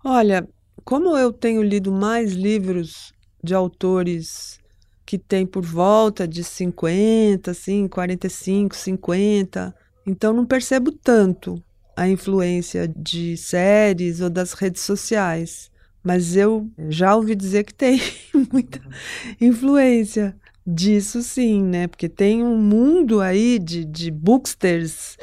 Olha, 0.05 0.47
como 0.85 1.17
eu 1.17 1.33
tenho 1.33 1.63
lido 1.63 1.93
mais 1.93 2.33
livros 2.33 3.13
de 3.43 3.55
autores 3.55 4.59
que 5.07 5.19
tem 5.19 5.45
por 5.45 5.65
volta 5.65 6.27
de 6.27 6.45
50, 6.45 7.51
assim, 7.51 7.89
45, 7.89 8.77
50. 8.77 9.75
Então 10.07 10.33
não 10.33 10.47
percebo 10.47 10.93
tanto 10.93 11.63
a 12.01 12.09
influência 12.09 12.89
de 12.89 13.37
séries 13.37 14.23
ou 14.23 14.31
das 14.31 14.55
redes 14.55 14.81
sociais. 14.81 15.71
Mas 16.03 16.35
eu 16.35 16.67
já 16.89 17.15
ouvi 17.15 17.35
dizer 17.35 17.63
que 17.63 17.75
tem 17.75 18.01
muita 18.51 18.81
influência 19.39 20.35
disso 20.67 21.23
sim, 21.23 21.63
né? 21.63 21.89
Porque 21.89 22.09
tem 22.09 22.43
um 22.43 22.57
mundo 22.57 23.21
aí 23.21 23.59
de, 23.59 23.85
de 23.85 24.11
booksters 24.11 25.19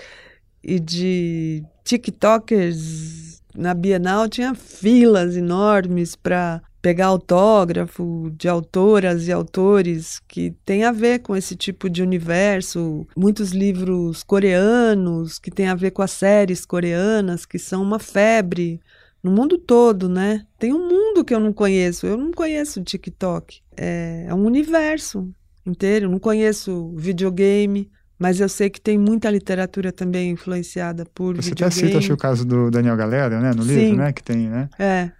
e 0.64 0.80
de 0.80 1.64
TikTokers. 1.84 3.42
Na 3.56 3.74
Bienal 3.74 4.30
tinha 4.30 4.54
filas 4.54 5.36
enormes 5.36 6.16
para 6.16 6.62
pegar 6.88 7.08
autógrafo 7.08 8.32
de 8.38 8.48
autoras 8.48 9.28
e 9.28 9.32
autores 9.34 10.22
que 10.26 10.56
tem 10.66 10.86
a 10.86 10.92
ver 10.94 11.20
com 11.20 11.36
esse 11.36 11.54
tipo 11.54 11.90
de 11.90 12.02
universo, 12.02 13.06
muitos 13.14 13.52
livros 13.52 14.24
coreanos 14.24 15.38
que 15.38 15.52
tem 15.52 15.68
a 15.68 15.76
ver 15.76 15.92
com 15.92 16.02
as 16.02 16.12
séries 16.12 16.66
coreanas 16.66 17.46
que 17.46 17.60
são 17.60 17.84
uma 17.84 18.00
febre 18.00 18.80
no 19.22 19.30
mundo 19.30 19.58
todo, 19.58 20.08
né? 20.08 20.46
Tem 20.58 20.72
um 20.72 20.88
mundo 20.88 21.26
que 21.26 21.36
eu 21.36 21.42
não 21.42 21.52
conheço. 21.52 22.08
Eu 22.08 22.16
não 22.16 22.32
conheço 22.32 22.80
o 22.80 22.84
TikTok. 22.86 23.60
É, 23.76 24.28
é 24.30 24.34
um 24.34 24.46
universo 24.46 25.30
inteiro. 25.66 26.06
Eu 26.06 26.12
não 26.12 26.20
conheço 26.20 26.94
videogame. 26.96 27.92
Mas 28.18 28.40
eu 28.40 28.48
sei 28.48 28.70
que 28.70 28.82
tem 28.82 28.98
muita 28.98 29.30
literatura 29.30 29.92
também 29.92 30.32
influenciada 30.32 31.06
por 31.06 31.36
Você 31.36 31.50
videogame. 31.50 31.80
Até 31.80 31.88
cita, 31.88 31.98
acho, 32.00 32.14
o 32.14 32.18
caso 32.18 32.46
do 32.46 32.72
Daniel 32.72 32.96
Galera, 32.96 33.40
né? 33.40 33.52
No 33.54 33.64
Sim. 33.64 33.76
livro, 33.76 33.98
né? 33.98 34.14
Que 34.14 34.24
tem, 34.24 34.48
né? 34.48 34.70
É. 34.80 35.12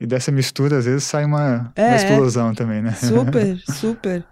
E 0.00 0.06
dessa 0.06 0.30
mistura, 0.32 0.78
às 0.78 0.84
vezes, 0.84 1.04
sai 1.04 1.24
uma, 1.24 1.72
é, 1.76 1.86
uma 1.86 1.96
explosão 1.96 2.50
é. 2.50 2.54
também, 2.54 2.82
né? 2.82 2.92
Super, 2.94 3.58
super. 3.72 4.24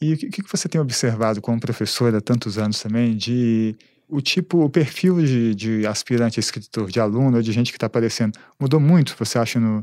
E 0.00 0.12
o 0.12 0.16
que, 0.16 0.28
que 0.28 0.50
você 0.50 0.68
tem 0.68 0.80
observado 0.80 1.40
como 1.40 1.58
professora 1.58 2.18
há 2.18 2.20
tantos 2.20 2.58
anos 2.58 2.80
também 2.80 3.16
de 3.16 3.74
o 4.08 4.20
tipo, 4.20 4.64
o 4.64 4.70
perfil 4.70 5.20
de, 5.24 5.54
de 5.54 5.86
aspirante 5.86 6.38
a 6.38 6.40
escritor, 6.40 6.90
de 6.90 7.00
aluno, 7.00 7.42
de 7.42 7.50
gente 7.50 7.72
que 7.72 7.76
está 7.76 7.86
aparecendo, 7.86 8.38
mudou 8.60 8.78
muito, 8.78 9.16
você 9.18 9.38
acha, 9.38 9.58
no, 9.58 9.82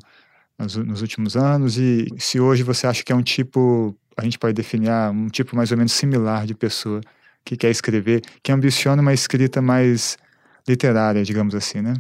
nos, 0.57 0.75
nos, 0.75 1.01
últimos 1.01 1.35
anos? 1.35 1.77
E 1.77 2.07
se 2.17 2.39
hoje 2.39 2.63
você 2.63 2.87
acha 2.87 3.03
que 3.03 3.11
é 3.11 3.15
um 3.15 3.23
tipo, 3.23 3.95
a 4.15 4.23
gente 4.23 4.39
pode 4.39 4.53
definir 4.53 4.89
ah, 4.89 5.11
um 5.11 5.27
tipo 5.27 5.55
mais 5.55 5.71
ou 5.71 5.77
menos 5.77 5.91
similar 5.91 6.45
de 6.45 6.53
pessoa 6.53 7.01
que 7.43 7.57
quer 7.57 7.69
escrever, 7.69 8.21
que 8.41 8.51
ambiciona 8.51 9.01
uma 9.01 9.13
escrita 9.13 9.61
mais 9.61 10.17
literária, 10.67 11.23
digamos 11.23 11.53
assim, 11.55 11.81
né? 11.81 11.93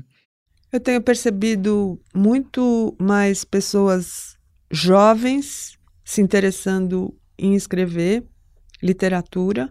Eu 0.73 0.79
tenho 0.79 0.99
percebido 0.99 2.01
muito 2.15 2.95
mais 2.99 3.45
pessoas 3.45 4.35
jovens 4.71 5.77
se 6.03 6.19
interessando 6.19 7.15
em 7.37 7.53
escrever 7.53 8.23
literatura, 8.81 9.69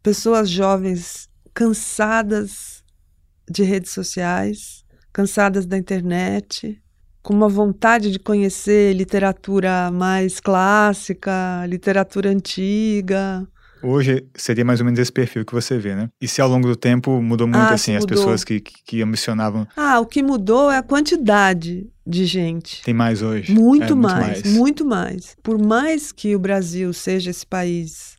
pessoas 0.00 0.48
jovens 0.48 1.28
cansadas 1.52 2.84
de 3.50 3.64
redes 3.64 3.90
sociais, 3.90 4.84
cansadas 5.12 5.66
da 5.66 5.76
internet, 5.76 6.80
com 7.20 7.34
uma 7.34 7.48
vontade 7.48 8.12
de 8.12 8.20
conhecer 8.20 8.94
literatura 8.94 9.90
mais 9.90 10.38
clássica, 10.38 11.66
literatura 11.66 12.30
antiga, 12.30 13.44
Hoje 13.84 14.26
seria 14.34 14.64
mais 14.64 14.80
ou 14.80 14.86
menos 14.86 14.98
esse 14.98 15.12
perfil 15.12 15.44
que 15.44 15.52
você 15.52 15.78
vê, 15.78 15.94
né? 15.94 16.08
E 16.20 16.26
se 16.26 16.40
ao 16.40 16.48
longo 16.48 16.66
do 16.66 16.74
tempo 16.74 17.20
mudou 17.20 17.46
muito, 17.46 17.60
ah, 17.60 17.74
assim, 17.74 17.94
as 17.94 18.06
pessoas 18.06 18.42
que, 18.42 18.60
que, 18.60 18.82
que 18.84 19.02
ambicionavam? 19.02 19.66
Ah, 19.76 20.00
o 20.00 20.06
que 20.06 20.22
mudou 20.22 20.70
é 20.70 20.78
a 20.78 20.82
quantidade 20.82 21.86
de 22.06 22.24
gente. 22.24 22.82
Tem 22.82 22.94
mais 22.94 23.22
hoje? 23.22 23.52
Muito, 23.52 23.92
é, 23.92 23.96
mais, 23.96 24.42
muito 24.42 24.46
mais, 24.46 24.56
muito 24.56 24.84
mais. 24.84 25.36
Por 25.42 25.58
mais 25.58 26.12
que 26.12 26.34
o 26.34 26.38
Brasil 26.38 26.92
seja 26.92 27.30
esse 27.30 27.46
país 27.46 28.16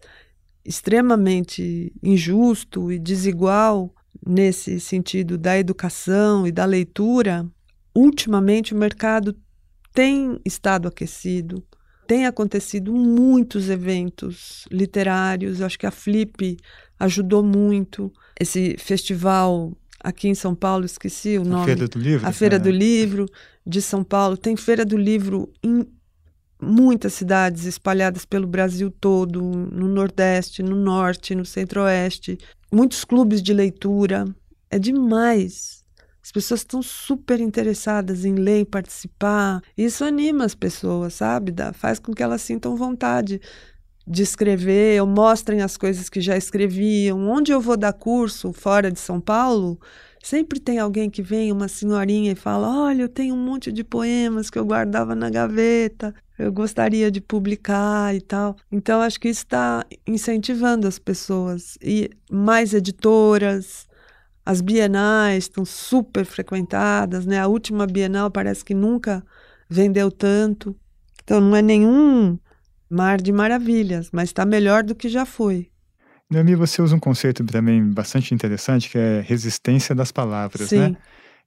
extremamente 0.63 1.93
injusto 2.01 2.91
e 2.91 2.97
desigual 2.99 3.93
nesse 4.25 4.80
sentido 4.80 5.38
da 5.38 5.58
educação 5.58 6.47
e 6.47 6.51
da 6.51 6.65
leitura, 6.65 7.45
ultimamente 7.93 8.73
o 8.73 8.78
mercado 8.78 9.36
tem 9.93 10.39
estado 10.43 10.88
aquecido, 10.88 11.63
tem 12.06 12.26
acontecido 12.26 12.94
muitos 12.94 13.70
eventos 13.70 14.65
literários. 14.72 15.60
Eu 15.60 15.65
acho 15.65 15.80
que 15.80 15.86
a 15.86 15.91
Flip 15.91 16.58
ajudou 17.00 17.44
muito. 17.44 18.12
Esse 18.39 18.76
festival 18.78 19.74
aqui 20.00 20.28
em 20.28 20.36
São 20.36 20.54
Paulo, 20.54 20.86
esqueci 20.86 21.38
o 21.38 21.44
nome. 21.44 21.63
A 21.63 21.65
Feira 21.65 21.88
do 21.88 22.00
Livro. 22.00 22.28
A 22.28 22.32
Feira 22.32 22.56
é. 22.56 22.60
do 22.60 22.70
Livro 22.70 23.26
de 23.65 23.82
São 23.82 24.04
Paulo. 24.04 24.38
Tem 24.38 24.56
Feira 24.56 24.86
do 24.86 24.98
Livro 24.98 25.52
em 25.63 25.88
muitas 26.62 27.13
cidades 27.13 27.65
espalhadas 27.65 28.26
pelo 28.26 28.48
Brasil 28.48 28.91
todo, 28.91 29.41
no 29.41 29.88
Nordeste, 29.88 30.63
no 30.63 30.76
Norte, 30.76 31.36
no 31.36 31.46
Centro-Oeste. 31.46 32.38
Muitos 32.72 33.04
clubes 33.04 33.41
de 33.41 33.54
leitura. 33.54 34.26
É 34.70 34.80
demais. 34.80 35.85
As 36.26 36.32
pessoas 36.32 36.62
estão 36.62 36.82
super 36.82 37.40
interessadas 37.40 38.26
em 38.26 38.34
ler 38.34 38.62
e 38.62 38.66
participar. 38.66 39.62
Isso 39.78 40.04
anima 40.04 40.44
as 40.44 40.56
pessoas, 40.56 41.14
sabe? 41.14 41.52
Dá, 41.52 41.72
faz 41.72 42.00
com 42.00 42.16
que 42.16 42.24
elas 42.24 42.42
sintam 42.42 42.76
vontade 42.76 43.40
de 44.08 44.24
escrever, 44.24 45.00
ou 45.00 45.08
mostrem 45.08 45.62
as 45.62 45.78
coisas 45.78 46.10
que 46.10 46.20
já 46.20 46.36
escreviam. 46.36 47.30
Onde 47.30 47.52
eu 47.52 47.62
vou 47.62 47.78
dar 47.78 47.94
curso 47.94 48.52
fora 48.52 48.92
de 48.92 49.00
São 49.00 49.22
Paulo, 49.22 49.80
sempre 50.20 50.60
tem 50.60 50.80
alguém 50.80 51.12
que 51.12 51.22
vem, 51.22 51.52
uma 51.52 51.68
senhorinha, 51.68 52.32
e 52.32 52.36
fala: 52.36 52.86
Olha, 52.86 53.04
eu 53.04 53.10
tenho 53.10 53.36
um 53.36 53.46
monte 53.46 53.72
de 53.72 53.84
poemas 53.84 54.50
que 54.50 54.58
eu 54.58 54.66
guardava 54.66 55.14
na 55.14 55.30
gaveta, 55.30 56.12
eu 56.40 56.52
gostaria 56.52 57.12
de 57.12 57.22
publicar 57.22 58.16
e 58.16 58.20
tal. 58.20 58.56
Então, 58.72 59.00
acho 59.00 59.20
que 59.20 59.30
isso 59.30 59.44
está 59.44 59.86
incentivando 60.08 60.88
as 60.88 60.98
pessoas. 60.98 61.78
E 61.80 62.10
mais 62.32 62.74
editoras, 62.74 63.86
as 64.46 64.62
bienais 64.62 65.46
estão 65.46 65.66
super 65.66 66.26
frequentadas, 66.26 67.26
né? 67.26 67.40
A 67.40 67.48
última 67.48 67.88
bienal 67.88 68.30
parece 68.30 68.64
que 68.64 68.74
nunca 68.74 69.26
vendeu 69.68 70.12
tanto. 70.12 70.76
Então 71.24 71.42
não 71.42 71.56
é 71.56 71.62
nenhum 71.62 72.38
mar 72.90 73.20
de 73.20 73.32
maravilhas, 73.32 74.10
mas 74.12 74.30
está 74.30 74.46
melhor 74.46 74.84
do 74.84 74.94
que 74.94 75.10
já 75.10 75.26
foi. 75.26 75.70
Noemi, 76.30 76.56
você 76.56 76.82
usa 76.82 76.96
um 76.96 77.00
conceito 77.00 77.44
também 77.44 77.84
bastante 77.92 78.34
interessante 78.34 78.90
que 78.90 78.98
é 78.98 79.22
resistência 79.22 79.96
das 79.96 80.12
palavras, 80.12 80.70
Sim. 80.70 80.80
né? 80.80 80.98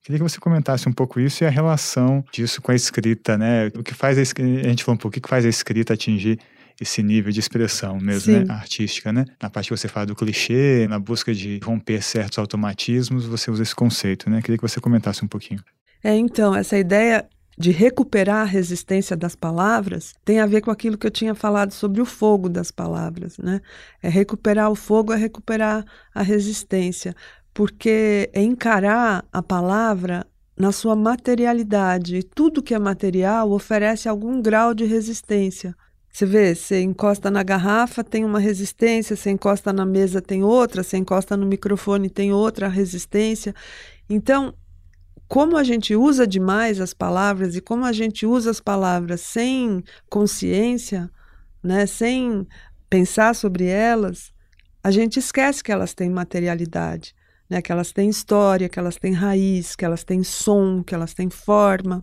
Queria 0.03 0.19
que 0.19 0.23
você 0.23 0.39
comentasse 0.39 0.89
um 0.89 0.93
pouco 0.93 1.19
isso 1.19 1.43
e 1.43 1.47
a 1.47 1.51
relação 1.51 2.25
disso 2.33 2.63
com 2.63 2.71
a 2.71 2.75
escrita, 2.75 3.37
né? 3.37 3.67
O 3.77 3.83
que 3.83 3.95
faz 3.95 4.17
a, 4.19 4.23
a 4.23 4.69
gente 4.69 4.85
falou 4.85 4.95
um 4.95 4.99
pouco, 4.99 5.19
o 5.19 5.21
que 5.21 5.29
faz 5.29 5.45
a 5.45 5.49
escrita 5.49 5.95
atingir 5.95 6.39
esse 6.81 7.03
nível 7.03 7.33
de 7.33 7.41
expressão 7.41 7.99
mesmo, 7.99 8.33
né? 8.33 8.45
artística, 8.49 9.13
né? 9.13 9.25
Na 9.43 9.51
parte 9.51 9.69
que 9.69 9.77
você 9.77 9.89
fala 9.89 10.07
do 10.07 10.15
clichê, 10.15 10.87
na 10.89 10.99
busca 10.99 11.35
de 11.35 11.59
romper 11.63 12.03
certos 12.03 12.39
automatismos, 12.39 13.27
você 13.27 13.51
usa 13.51 13.63
esse 13.63 13.75
conceito, 13.75 14.31
né? 14.31 14.41
Queria 14.41 14.57
que 14.57 14.63
você 14.63 14.81
comentasse 14.81 15.25
um 15.25 15.29
pouquinho. 15.29 15.61
É, 16.03 16.15
então, 16.15 16.55
essa 16.55 16.79
ideia 16.79 17.29
de 17.59 17.73
recuperar 17.73 18.43
a 18.43 18.45
resistência 18.45 19.17
das 19.17 19.35
palavras 19.35 20.15
tem 20.25 20.39
a 20.39 20.47
ver 20.47 20.61
com 20.61 20.71
aquilo 20.71 20.97
que 20.97 21.07
eu 21.07 21.11
tinha 21.11 21.35
falado 21.35 21.73
sobre 21.73 22.01
o 22.01 22.07
fogo 22.07 22.49
das 22.49 22.71
palavras, 22.71 23.37
né? 23.39 23.61
É 24.01 24.09
recuperar 24.09 24.71
o 24.71 24.77
fogo, 24.77 25.13
é 25.13 25.17
recuperar 25.17 25.85
a 26.15 26.23
resistência, 26.23 27.17
porque 27.53 28.31
é 28.33 28.41
encarar 28.41 29.25
a 29.33 29.43
palavra 29.43 30.25
na 30.57 30.71
sua 30.71 30.95
materialidade. 30.95 32.17
E 32.17 32.23
tudo 32.23 32.63
que 32.63 32.75
é 32.75 32.79
material 32.79 33.51
oferece 33.51 34.09
algum 34.09 34.41
grau 34.41 34.73
de 34.73 34.85
resistência. 34.85 35.75
Você 36.19 36.27
vê, 36.27 36.53
você 36.53 36.81
encosta 36.81 37.31
na 37.31 37.45
garrafa, 37.45 38.03
tem 38.03 38.25
uma 38.25 38.41
resistência, 38.41 39.15
você 39.15 39.31
encosta 39.31 39.73
na 39.73 39.87
mesa, 39.87 40.21
tem 40.21 40.43
outra, 40.43 40.83
você 40.83 40.97
encosta 40.97 41.37
no 41.37 41.47
microfone, 41.47 42.11
tem 42.11 42.33
outra 42.33 42.67
resistência. 42.67 43.55
Então, 44.11 44.53
como 45.29 45.57
a 45.57 45.63
gente 45.63 45.95
usa 45.95 46.27
demais 46.27 46.81
as 46.81 46.93
palavras 46.93 47.55
e 47.55 47.61
como 47.61 47.85
a 47.85 47.93
gente 47.93 48.27
usa 48.27 48.51
as 48.51 48.59
palavras 48.59 49.21
sem 49.21 49.85
consciência, 50.11 51.09
né, 51.63 51.87
sem 51.87 52.45
pensar 52.91 53.33
sobre 53.33 53.67
elas, 53.67 54.33
a 54.83 54.91
gente 54.91 55.21
esquece 55.21 55.63
que 55.63 55.71
elas 55.71 55.95
têm 55.95 56.11
materialidade, 56.11 57.15
né, 57.49 57.63
que 57.63 57.71
elas 57.71 57.93
têm 57.93 58.11
história, 58.11 58.69
que 58.69 58.81
elas 58.81 58.97
têm 58.97 59.13
raiz, 59.13 59.77
que 59.77 59.85
elas 59.85 60.03
têm 60.03 60.25
som, 60.25 60.83
que 60.83 60.97
elas 60.97 61.15
têm 61.15 61.31
forma, 61.31 62.03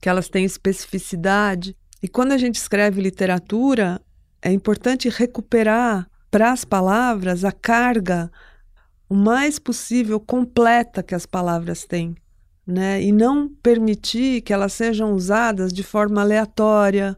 que 0.00 0.08
elas 0.08 0.30
têm 0.30 0.46
especificidade. 0.46 1.76
E 2.02 2.08
quando 2.08 2.32
a 2.32 2.38
gente 2.38 2.56
escreve 2.56 3.00
literatura, 3.00 4.00
é 4.42 4.50
importante 4.50 5.08
recuperar 5.08 6.10
para 6.30 6.50
as 6.50 6.64
palavras 6.64 7.44
a 7.44 7.52
carga 7.52 8.30
o 9.08 9.14
mais 9.14 9.58
possível 9.58 10.18
completa 10.18 11.02
que 11.02 11.14
as 11.14 11.26
palavras 11.26 11.84
têm, 11.84 12.16
né? 12.66 13.00
E 13.00 13.12
não 13.12 13.48
permitir 13.48 14.40
que 14.40 14.52
elas 14.52 14.72
sejam 14.72 15.12
usadas 15.12 15.72
de 15.72 15.84
forma 15.84 16.22
aleatória, 16.22 17.16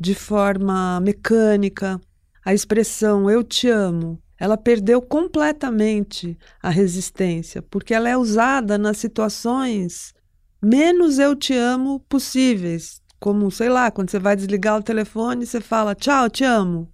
de 0.00 0.14
forma 0.14 0.98
mecânica. 1.00 2.00
A 2.42 2.54
expressão 2.54 3.28
eu 3.28 3.42
te 3.44 3.68
amo, 3.68 4.18
ela 4.38 4.56
perdeu 4.56 5.02
completamente 5.02 6.38
a 6.62 6.70
resistência, 6.70 7.60
porque 7.60 7.92
ela 7.92 8.08
é 8.08 8.16
usada 8.16 8.78
nas 8.78 8.96
situações 8.96 10.14
menos 10.62 11.18
eu 11.18 11.34
te 11.34 11.52
amo 11.54 11.98
possíveis, 12.08 13.01
como, 13.22 13.52
sei 13.52 13.68
lá, 13.68 13.88
quando 13.88 14.10
você 14.10 14.18
vai 14.18 14.34
desligar 14.34 14.76
o 14.76 14.82
telefone, 14.82 15.46
você 15.46 15.60
fala 15.60 15.94
tchau, 15.94 16.28
te 16.28 16.42
amo. 16.42 16.92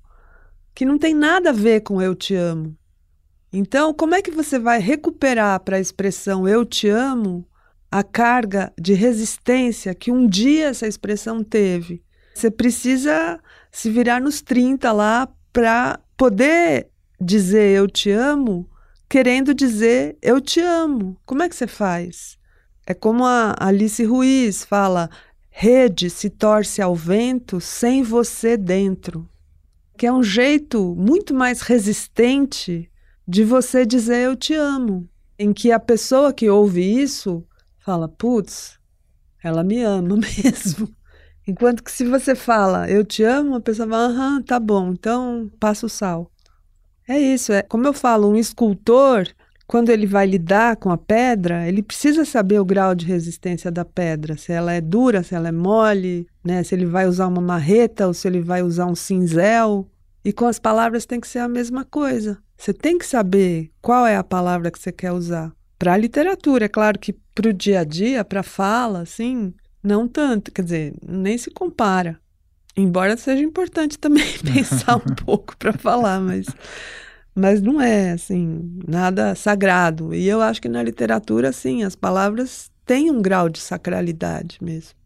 Que 0.74 0.84
não 0.84 0.98
tem 0.98 1.14
nada 1.14 1.48
a 1.48 1.54
ver 1.54 1.80
com 1.80 2.02
eu 2.02 2.14
te 2.14 2.34
amo. 2.34 2.76
Então, 3.50 3.94
como 3.94 4.14
é 4.14 4.20
que 4.20 4.30
você 4.30 4.58
vai 4.58 4.78
recuperar 4.78 5.58
para 5.60 5.78
a 5.78 5.80
expressão 5.80 6.46
eu 6.46 6.66
te 6.66 6.86
amo 6.86 7.48
a 7.90 8.02
carga 8.02 8.70
de 8.78 8.92
resistência 8.92 9.94
que 9.94 10.12
um 10.12 10.28
dia 10.28 10.66
essa 10.66 10.86
expressão 10.86 11.42
teve? 11.42 12.04
Você 12.34 12.50
precisa 12.50 13.40
se 13.72 13.88
virar 13.88 14.20
nos 14.20 14.42
30 14.42 14.92
lá 14.92 15.28
para 15.50 15.98
poder 16.14 16.90
dizer 17.18 17.74
eu 17.74 17.88
te 17.88 18.10
amo, 18.10 18.68
querendo 19.08 19.54
dizer 19.54 20.18
eu 20.20 20.42
te 20.42 20.60
amo. 20.60 21.16
Como 21.24 21.42
é 21.42 21.48
que 21.48 21.56
você 21.56 21.66
faz? 21.66 22.36
É 22.86 22.94
como 22.94 23.26
a 23.26 23.54
Alice 23.58 24.02
Ruiz 24.02 24.64
fala: 24.64 25.10
Rede 25.60 26.08
se 26.08 26.30
torce 26.30 26.80
ao 26.80 26.94
vento 26.94 27.60
sem 27.60 28.00
você 28.00 28.56
dentro, 28.56 29.28
que 29.96 30.06
é 30.06 30.12
um 30.12 30.22
jeito 30.22 30.94
muito 30.94 31.34
mais 31.34 31.62
resistente 31.62 32.88
de 33.26 33.42
você 33.42 33.84
dizer 33.84 34.18
eu 34.18 34.36
te 34.36 34.54
amo, 34.54 35.08
em 35.36 35.52
que 35.52 35.72
a 35.72 35.80
pessoa 35.80 36.32
que 36.32 36.48
ouve 36.48 36.80
isso 36.80 37.44
fala, 37.80 38.08
putz, 38.08 38.78
ela 39.42 39.64
me 39.64 39.82
ama 39.82 40.14
mesmo. 40.44 40.94
Enquanto 41.44 41.82
que 41.82 41.90
se 41.90 42.04
você 42.04 42.36
fala 42.36 42.88
eu 42.88 43.04
te 43.04 43.24
amo, 43.24 43.56
a 43.56 43.60
pessoa 43.60 43.88
fala, 43.88 44.06
aham, 44.06 44.42
tá 44.42 44.60
bom, 44.60 44.92
então 44.92 45.50
passa 45.58 45.86
o 45.86 45.88
sal. 45.88 46.30
É 47.08 47.18
isso, 47.18 47.52
é 47.52 47.62
como 47.62 47.84
eu 47.84 47.92
falo, 47.92 48.28
um 48.28 48.36
escultor 48.36 49.26
quando 49.68 49.90
ele 49.90 50.06
vai 50.06 50.26
lidar 50.26 50.76
com 50.76 50.90
a 50.90 50.96
pedra, 50.96 51.68
ele 51.68 51.82
precisa 51.82 52.24
saber 52.24 52.58
o 52.58 52.64
grau 52.64 52.94
de 52.94 53.04
resistência 53.04 53.70
da 53.70 53.84
pedra, 53.84 54.34
se 54.34 54.50
ela 54.50 54.72
é 54.72 54.80
dura, 54.80 55.22
se 55.22 55.34
ela 55.34 55.48
é 55.48 55.52
mole, 55.52 56.26
né? 56.42 56.64
se 56.64 56.74
ele 56.74 56.86
vai 56.86 57.06
usar 57.06 57.26
uma 57.26 57.42
marreta 57.42 58.06
ou 58.06 58.14
se 58.14 58.26
ele 58.26 58.40
vai 58.40 58.62
usar 58.62 58.86
um 58.86 58.94
cinzel. 58.94 59.86
E 60.24 60.32
com 60.32 60.46
as 60.46 60.58
palavras 60.58 61.04
tem 61.04 61.20
que 61.20 61.28
ser 61.28 61.40
a 61.40 61.48
mesma 61.48 61.84
coisa. 61.84 62.38
Você 62.56 62.72
tem 62.72 62.96
que 62.96 63.04
saber 63.04 63.70
qual 63.82 64.06
é 64.06 64.16
a 64.16 64.24
palavra 64.24 64.70
que 64.70 64.78
você 64.78 64.90
quer 64.90 65.12
usar. 65.12 65.52
Para 65.78 65.92
a 65.92 65.98
literatura, 65.98 66.64
é 66.64 66.68
claro 66.68 66.98
que 66.98 67.12
para 67.34 67.50
o 67.50 67.52
dia 67.52 67.80
a 67.80 67.84
dia, 67.84 68.24
para 68.24 68.40
a 68.40 68.42
fala, 68.42 69.02
assim, 69.02 69.52
não 69.82 70.08
tanto, 70.08 70.50
quer 70.50 70.62
dizer, 70.62 70.94
nem 71.06 71.36
se 71.36 71.50
compara. 71.50 72.18
Embora 72.74 73.18
seja 73.18 73.42
importante 73.42 73.98
também 73.98 74.24
pensar 74.50 74.96
um 74.96 75.12
pouco 75.26 75.54
para 75.58 75.74
falar, 75.74 76.20
mas 76.20 76.46
mas 77.34 77.60
não 77.62 77.80
é 77.80 78.12
assim 78.12 78.80
nada 78.86 79.34
sagrado. 79.34 80.14
E 80.14 80.28
eu 80.28 80.40
acho 80.40 80.60
que 80.60 80.68
na 80.68 80.82
literatura, 80.82 81.52
sim, 81.52 81.84
as 81.84 81.94
palavras 81.94 82.70
têm 82.84 83.10
um 83.10 83.20
grau 83.20 83.48
de 83.48 83.58
sacralidade 83.58 84.58
mesmo. 84.60 84.98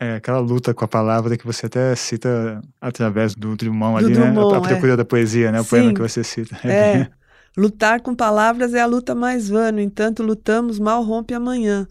É 0.00 0.14
aquela 0.14 0.38
luta 0.38 0.72
com 0.72 0.84
a 0.84 0.88
palavra 0.88 1.36
que 1.36 1.44
você 1.44 1.66
até 1.66 1.94
cita 1.96 2.60
através 2.80 3.34
do 3.34 3.56
Drummond 3.56 4.00
do 4.00 4.06
ali? 4.06 4.14
Drummond, 4.14 4.52
né? 4.52 4.58
A 4.58 4.60
procura 4.60 4.92
é. 4.92 4.96
da 4.96 5.04
poesia, 5.04 5.50
né? 5.50 5.60
O 5.60 5.64
sim, 5.64 5.70
poema 5.70 5.94
que 5.94 6.00
você 6.00 6.22
cita. 6.22 6.56
É, 6.64 6.70
é. 6.70 7.08
Lutar 7.56 8.00
com 8.00 8.14
palavras 8.14 8.74
é 8.74 8.80
a 8.80 8.86
luta 8.86 9.14
mais 9.14 9.48
vã, 9.48 9.72
no 9.72 9.80
entanto, 9.80 10.22
lutamos, 10.22 10.78
mal 10.78 11.02
rompe 11.02 11.34
amanhã. 11.34 11.88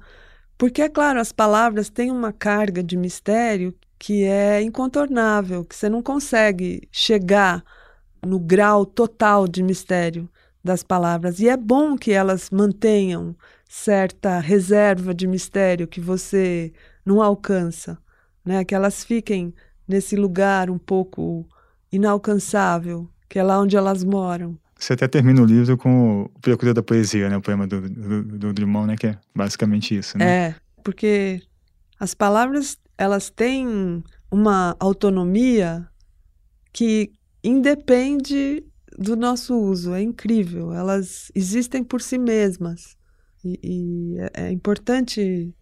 Porque, 0.58 0.82
é 0.82 0.88
claro, 0.88 1.20
as 1.20 1.34
palavras 1.34 1.90
têm 1.90 2.10
uma 2.10 2.32
carga 2.32 2.82
de 2.82 2.96
mistério 2.96 3.76
que 4.00 4.24
é 4.24 4.62
incontornável, 4.62 5.66
que 5.66 5.76
você 5.76 5.90
não 5.90 6.02
consegue 6.02 6.88
chegar 6.92 7.64
no 8.26 8.40
grau 8.40 8.86
total 8.86 9.48
de 9.48 9.64
mistério 9.64 10.30
das 10.64 10.84
palavras. 10.84 11.40
E 11.40 11.48
é 11.48 11.58
bom 11.58 11.98
que 11.98 12.12
elas 12.12 12.50
mantenham 12.50 13.36
certa 13.70 14.40
reserva 14.40 15.14
de 15.14 15.28
mistério 15.28 15.88
que 15.88 16.00
você 16.00 16.72
não 17.06 17.22
alcança, 17.22 17.98
né? 18.44 18.64
Que 18.64 18.76
elas 18.76 19.04
fiquem 19.04 19.54
nesse 19.88 20.16
lugar 20.16 20.70
um 20.70 20.78
pouco 20.78 21.48
inalcançável, 21.92 23.10
que 23.30 23.40
é 23.40 23.44
lá 23.44 23.60
onde 23.60 23.76
elas 23.76 24.04
moram. 24.04 24.58
Você 24.78 24.94
até 24.94 25.08
termina 25.08 25.42
o 25.42 25.46
livro 25.46 25.76
com 25.78 26.24
o 26.24 26.30
Procura 26.40 26.74
da 26.74 26.84
Poesia, 26.84 27.30
né? 27.30 27.38
O 27.38 27.42
poema 27.42 27.66
do, 27.66 27.82
do, 27.82 28.24
do 28.24 28.54
Drummond, 28.54 28.88
né? 28.88 28.96
Que 28.96 29.08
é 29.08 29.18
basicamente 29.36 29.98
isso, 29.98 30.18
né? 30.18 30.26
É, 30.26 30.56
porque 30.84 31.42
as 32.00 32.14
palavras, 32.14 32.78
elas 32.98 33.30
têm 33.30 34.04
uma 34.30 34.76
autonomia 34.80 35.88
que 36.72 37.12
independe 37.48 38.64
do 38.98 39.16
nosso 39.16 39.56
uso. 39.56 39.94
É 39.94 40.02
incrível. 40.02 40.74
Elas 40.74 41.32
existem 41.34 41.84
por 41.84 42.02
si 42.02 42.18
mesmas. 42.18 42.96
E, 43.44 43.60
e 43.64 44.20
é, 44.20 44.48
é 44.48 44.52
importante 44.52 45.54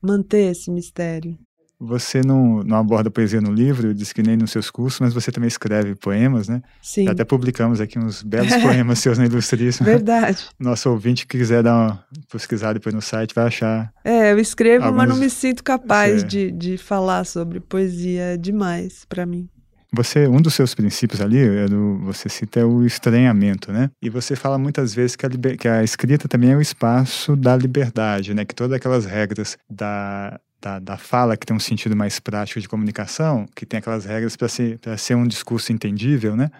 manter 0.00 0.50
esse 0.50 0.70
mistério. 0.70 1.38
Você 1.84 2.20
não, 2.24 2.62
não 2.62 2.76
aborda 2.76 3.10
poesia 3.10 3.40
no 3.40 3.52
livro, 3.52 3.92
diz 3.92 4.12
que 4.12 4.22
nem 4.22 4.36
nos 4.36 4.52
seus 4.52 4.70
cursos, 4.70 5.00
mas 5.00 5.12
você 5.12 5.32
também 5.32 5.48
escreve 5.48 5.96
poemas, 5.96 6.46
né? 6.46 6.62
Sim. 6.80 7.08
Até 7.08 7.24
publicamos 7.24 7.80
aqui 7.80 7.98
uns 7.98 8.22
belos 8.22 8.54
poemas 8.58 9.00
seus 9.00 9.18
na 9.18 9.26
Ilustríssima. 9.26 9.84
Verdade. 9.84 10.46
Nosso 10.60 10.88
ouvinte 10.90 11.26
que 11.26 11.36
quiser 11.36 11.64
dar 11.64 11.74
uma 11.74 12.04
pesquisada 12.30 12.74
depois 12.74 12.94
no 12.94 13.02
site 13.02 13.34
vai 13.34 13.46
achar. 13.46 13.92
É, 14.04 14.30
eu 14.30 14.38
escrevo, 14.38 14.84
alguns... 14.84 14.96
mas 14.96 15.08
não 15.08 15.16
me 15.16 15.28
sinto 15.28 15.64
capaz 15.64 16.22
de, 16.22 16.52
de 16.52 16.78
falar 16.78 17.24
sobre 17.24 17.58
poesia. 17.58 18.38
Demais 18.38 19.04
para 19.08 19.26
mim. 19.26 19.48
Você, 19.94 20.26
um 20.26 20.40
dos 20.40 20.54
seus 20.54 20.74
princípios 20.74 21.20
ali, 21.20 21.38
é 21.38 21.66
do, 21.66 21.98
você 21.98 22.26
cita 22.26 22.60
é 22.60 22.64
o 22.64 22.82
estranhamento, 22.84 23.70
né? 23.70 23.90
E 24.00 24.08
você 24.08 24.34
fala 24.34 24.56
muitas 24.56 24.94
vezes 24.94 25.16
que 25.16 25.26
a, 25.26 25.28
liber, 25.28 25.58
que 25.58 25.68
a 25.68 25.84
escrita 25.84 26.26
também 26.26 26.50
é 26.52 26.56
o 26.56 26.62
espaço 26.62 27.36
da 27.36 27.54
liberdade, 27.54 28.32
né? 28.32 28.46
Que 28.46 28.54
todas 28.54 28.74
aquelas 28.74 29.04
regras 29.04 29.58
da, 29.68 30.40
da, 30.58 30.78
da 30.78 30.96
fala 30.96 31.36
que 31.36 31.44
tem 31.44 31.54
um 31.54 31.60
sentido 31.60 31.94
mais 31.94 32.18
prático 32.18 32.58
de 32.58 32.66
comunicação, 32.66 33.46
que 33.54 33.66
tem 33.66 33.78
aquelas 33.78 34.06
regras 34.06 34.34
para 34.34 34.48
ser, 34.48 34.80
ser 34.96 35.14
um 35.14 35.26
discurso 35.26 35.72
entendível, 35.74 36.34
né? 36.34 36.50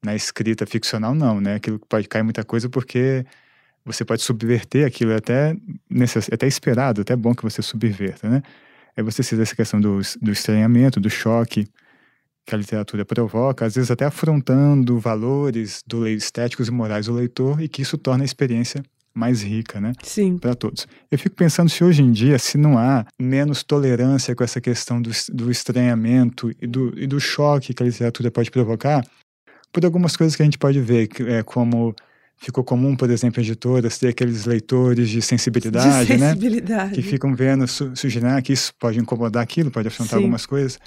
Na 0.00 0.14
escrita 0.14 0.64
ficcional, 0.64 1.16
não, 1.16 1.40
né? 1.40 1.56
Aquilo 1.56 1.80
pode 1.80 2.06
cair 2.06 2.22
muita 2.22 2.44
coisa 2.44 2.68
porque 2.68 3.26
você 3.84 4.04
pode 4.04 4.22
subverter 4.22 4.86
aquilo, 4.86 5.10
é 5.10 5.16
até, 5.16 5.56
necess, 5.90 6.28
é 6.30 6.34
até 6.34 6.46
esperado, 6.46 7.00
até 7.00 7.16
bom 7.16 7.34
que 7.34 7.42
você 7.42 7.60
subverta, 7.60 8.28
né? 8.28 8.40
Aí 8.96 9.02
você 9.02 9.20
cita 9.20 9.42
essa 9.42 9.56
questão 9.56 9.80
do, 9.80 10.00
do 10.22 10.30
estranhamento, 10.30 11.00
do 11.00 11.10
choque, 11.10 11.66
que 12.48 12.54
a 12.54 12.58
literatura 12.58 13.04
provoca, 13.04 13.66
às 13.66 13.74
vezes 13.74 13.90
até 13.90 14.06
afrontando 14.06 14.98
valores 14.98 15.82
do 15.86 16.08
estéticos 16.08 16.68
e 16.68 16.70
morais 16.70 17.04
do 17.04 17.12
leitor 17.12 17.60
e 17.60 17.68
que 17.68 17.82
isso 17.82 17.98
torna 17.98 18.24
a 18.24 18.26
experiência 18.26 18.82
mais 19.14 19.42
rica, 19.42 19.78
né? 19.78 19.92
Sim. 20.02 20.38
Para 20.38 20.54
todos. 20.54 20.88
Eu 21.10 21.18
fico 21.18 21.36
pensando 21.36 21.68
se 21.68 21.84
hoje 21.84 22.02
em 22.02 22.10
dia, 22.10 22.38
se 22.38 22.56
não 22.56 22.78
há 22.78 23.04
menos 23.20 23.62
tolerância 23.62 24.34
com 24.34 24.42
essa 24.42 24.62
questão 24.62 25.02
do, 25.02 25.10
do 25.30 25.50
estranhamento 25.50 26.50
e 26.58 26.66
do, 26.66 26.98
e 26.98 27.06
do 27.06 27.20
choque 27.20 27.74
que 27.74 27.82
a 27.82 27.86
literatura 27.86 28.30
pode 28.30 28.50
provocar, 28.50 29.04
por 29.70 29.84
algumas 29.84 30.16
coisas 30.16 30.34
que 30.34 30.40
a 30.40 30.46
gente 30.46 30.56
pode 30.56 30.80
ver, 30.80 31.06
é, 31.26 31.42
como 31.42 31.94
ficou 32.38 32.64
comum, 32.64 32.96
por 32.96 33.10
exemplo, 33.10 33.42
editoras 33.42 33.98
ter 33.98 34.08
aqueles 34.08 34.46
leitores 34.46 35.10
de 35.10 35.20
sensibilidade, 35.20 36.06
de 36.06 36.18
sensibilidade. 36.18 36.90
né? 36.92 36.94
Que 36.94 37.02
ficam 37.02 37.34
vendo, 37.34 37.68
su 37.68 37.94
sugerir 37.94 38.40
que 38.42 38.54
isso 38.54 38.72
pode 38.78 38.98
incomodar 38.98 39.42
aquilo, 39.42 39.70
pode 39.70 39.88
afrontar 39.88 40.16
Sim. 40.16 40.24
algumas 40.24 40.46
coisas 40.46 40.78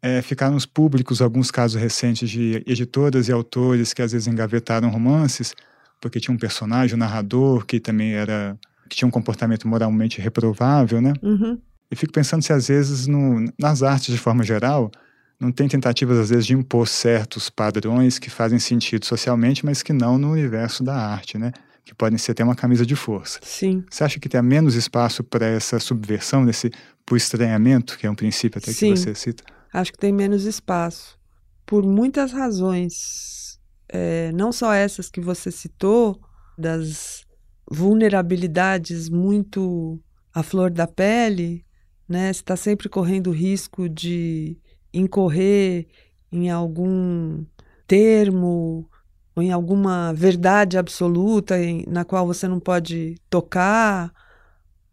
é, 0.00 0.22
ficaram 0.22 0.56
públicos 0.72 1.20
alguns 1.20 1.50
casos 1.50 1.80
recentes 1.80 2.30
de 2.30 2.62
editoras 2.66 3.28
e 3.28 3.32
autores 3.32 3.92
que 3.92 4.02
às 4.02 4.12
vezes 4.12 4.28
engavetaram 4.28 4.88
romances 4.88 5.54
porque 6.00 6.20
tinha 6.20 6.34
um 6.34 6.38
personagem, 6.38 6.94
um 6.94 6.98
narrador 6.98 7.66
que 7.66 7.80
também 7.80 8.14
era 8.14 8.56
que 8.88 8.96
tinha 8.96 9.08
um 9.08 9.10
comportamento 9.10 9.68
moralmente 9.68 10.20
reprovável, 10.20 11.00
né? 11.00 11.12
Uhum. 11.22 11.58
E 11.90 11.96
fico 11.96 12.12
pensando 12.12 12.42
se 12.42 12.52
às 12.52 12.68
vezes 12.68 13.06
no, 13.06 13.44
nas 13.58 13.82
artes 13.82 14.14
de 14.14 14.18
forma 14.18 14.42
geral 14.42 14.90
não 15.38 15.52
tem 15.52 15.68
tentativas 15.68 16.18
às 16.18 16.30
vezes 16.30 16.46
de 16.46 16.54
impor 16.54 16.86
certos 16.88 17.50
padrões 17.50 18.18
que 18.18 18.30
fazem 18.30 18.58
sentido 18.58 19.04
socialmente, 19.04 19.64
mas 19.64 19.82
que 19.82 19.92
não 19.92 20.18
no 20.18 20.32
universo 20.32 20.82
da 20.82 20.96
arte, 20.96 21.36
né? 21.38 21.52
Que 21.84 21.94
podem 21.94 22.18
ser 22.18 22.32
até 22.32 22.44
uma 22.44 22.54
camisa 22.54 22.84
de 22.84 22.96
força. 22.96 23.40
Sim. 23.42 23.84
Você 23.90 24.04
acha 24.04 24.20
que 24.20 24.28
tem 24.28 24.40
menos 24.42 24.74
espaço 24.74 25.22
para 25.22 25.46
essa 25.46 25.78
subversão, 25.78 26.44
desse 26.44 26.70
por 27.04 27.16
estranhamento, 27.16 27.96
que 27.98 28.06
é 28.06 28.10
um 28.10 28.14
princípio 28.14 28.58
até 28.58 28.72
Sim. 28.72 28.92
que 28.92 28.98
você 28.98 29.14
cita? 29.14 29.44
Acho 29.72 29.92
que 29.92 29.98
tem 29.98 30.12
menos 30.12 30.44
espaço. 30.44 31.18
Por 31.66 31.84
muitas 31.84 32.32
razões. 32.32 33.58
É, 33.88 34.32
não 34.32 34.52
só 34.52 34.72
essas 34.72 35.10
que 35.10 35.20
você 35.20 35.50
citou, 35.50 36.20
das 36.58 37.24
vulnerabilidades 37.70 39.08
muito 39.08 40.00
à 40.34 40.42
flor 40.42 40.70
da 40.70 40.86
pele, 40.86 41.64
né? 42.08 42.32
Você 42.32 42.40
está 42.40 42.56
sempre 42.56 42.88
correndo 42.88 43.30
risco 43.30 43.88
de 43.88 44.58
incorrer 44.92 45.86
em 46.32 46.50
algum 46.50 47.44
termo 47.86 48.88
ou 49.36 49.42
em 49.42 49.52
alguma 49.52 50.12
verdade 50.12 50.76
absoluta 50.76 51.58
em, 51.62 51.84
na 51.86 52.04
qual 52.04 52.26
você 52.26 52.48
não 52.48 52.58
pode 52.58 53.14
tocar, 53.30 54.12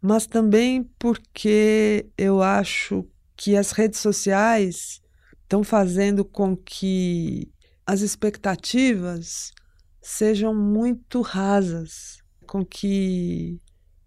mas 0.00 0.26
também 0.26 0.84
porque 0.98 2.06
eu 2.16 2.42
acho 2.42 3.04
que 3.36 3.56
as 3.56 3.72
redes 3.72 4.00
sociais 4.00 5.00
estão 5.42 5.62
fazendo 5.62 6.24
com 6.24 6.56
que 6.56 7.52
as 7.86 8.00
expectativas 8.00 9.52
sejam 10.00 10.54
muito 10.54 11.20
rasas, 11.20 12.18
com 12.46 12.64
que 12.64 13.60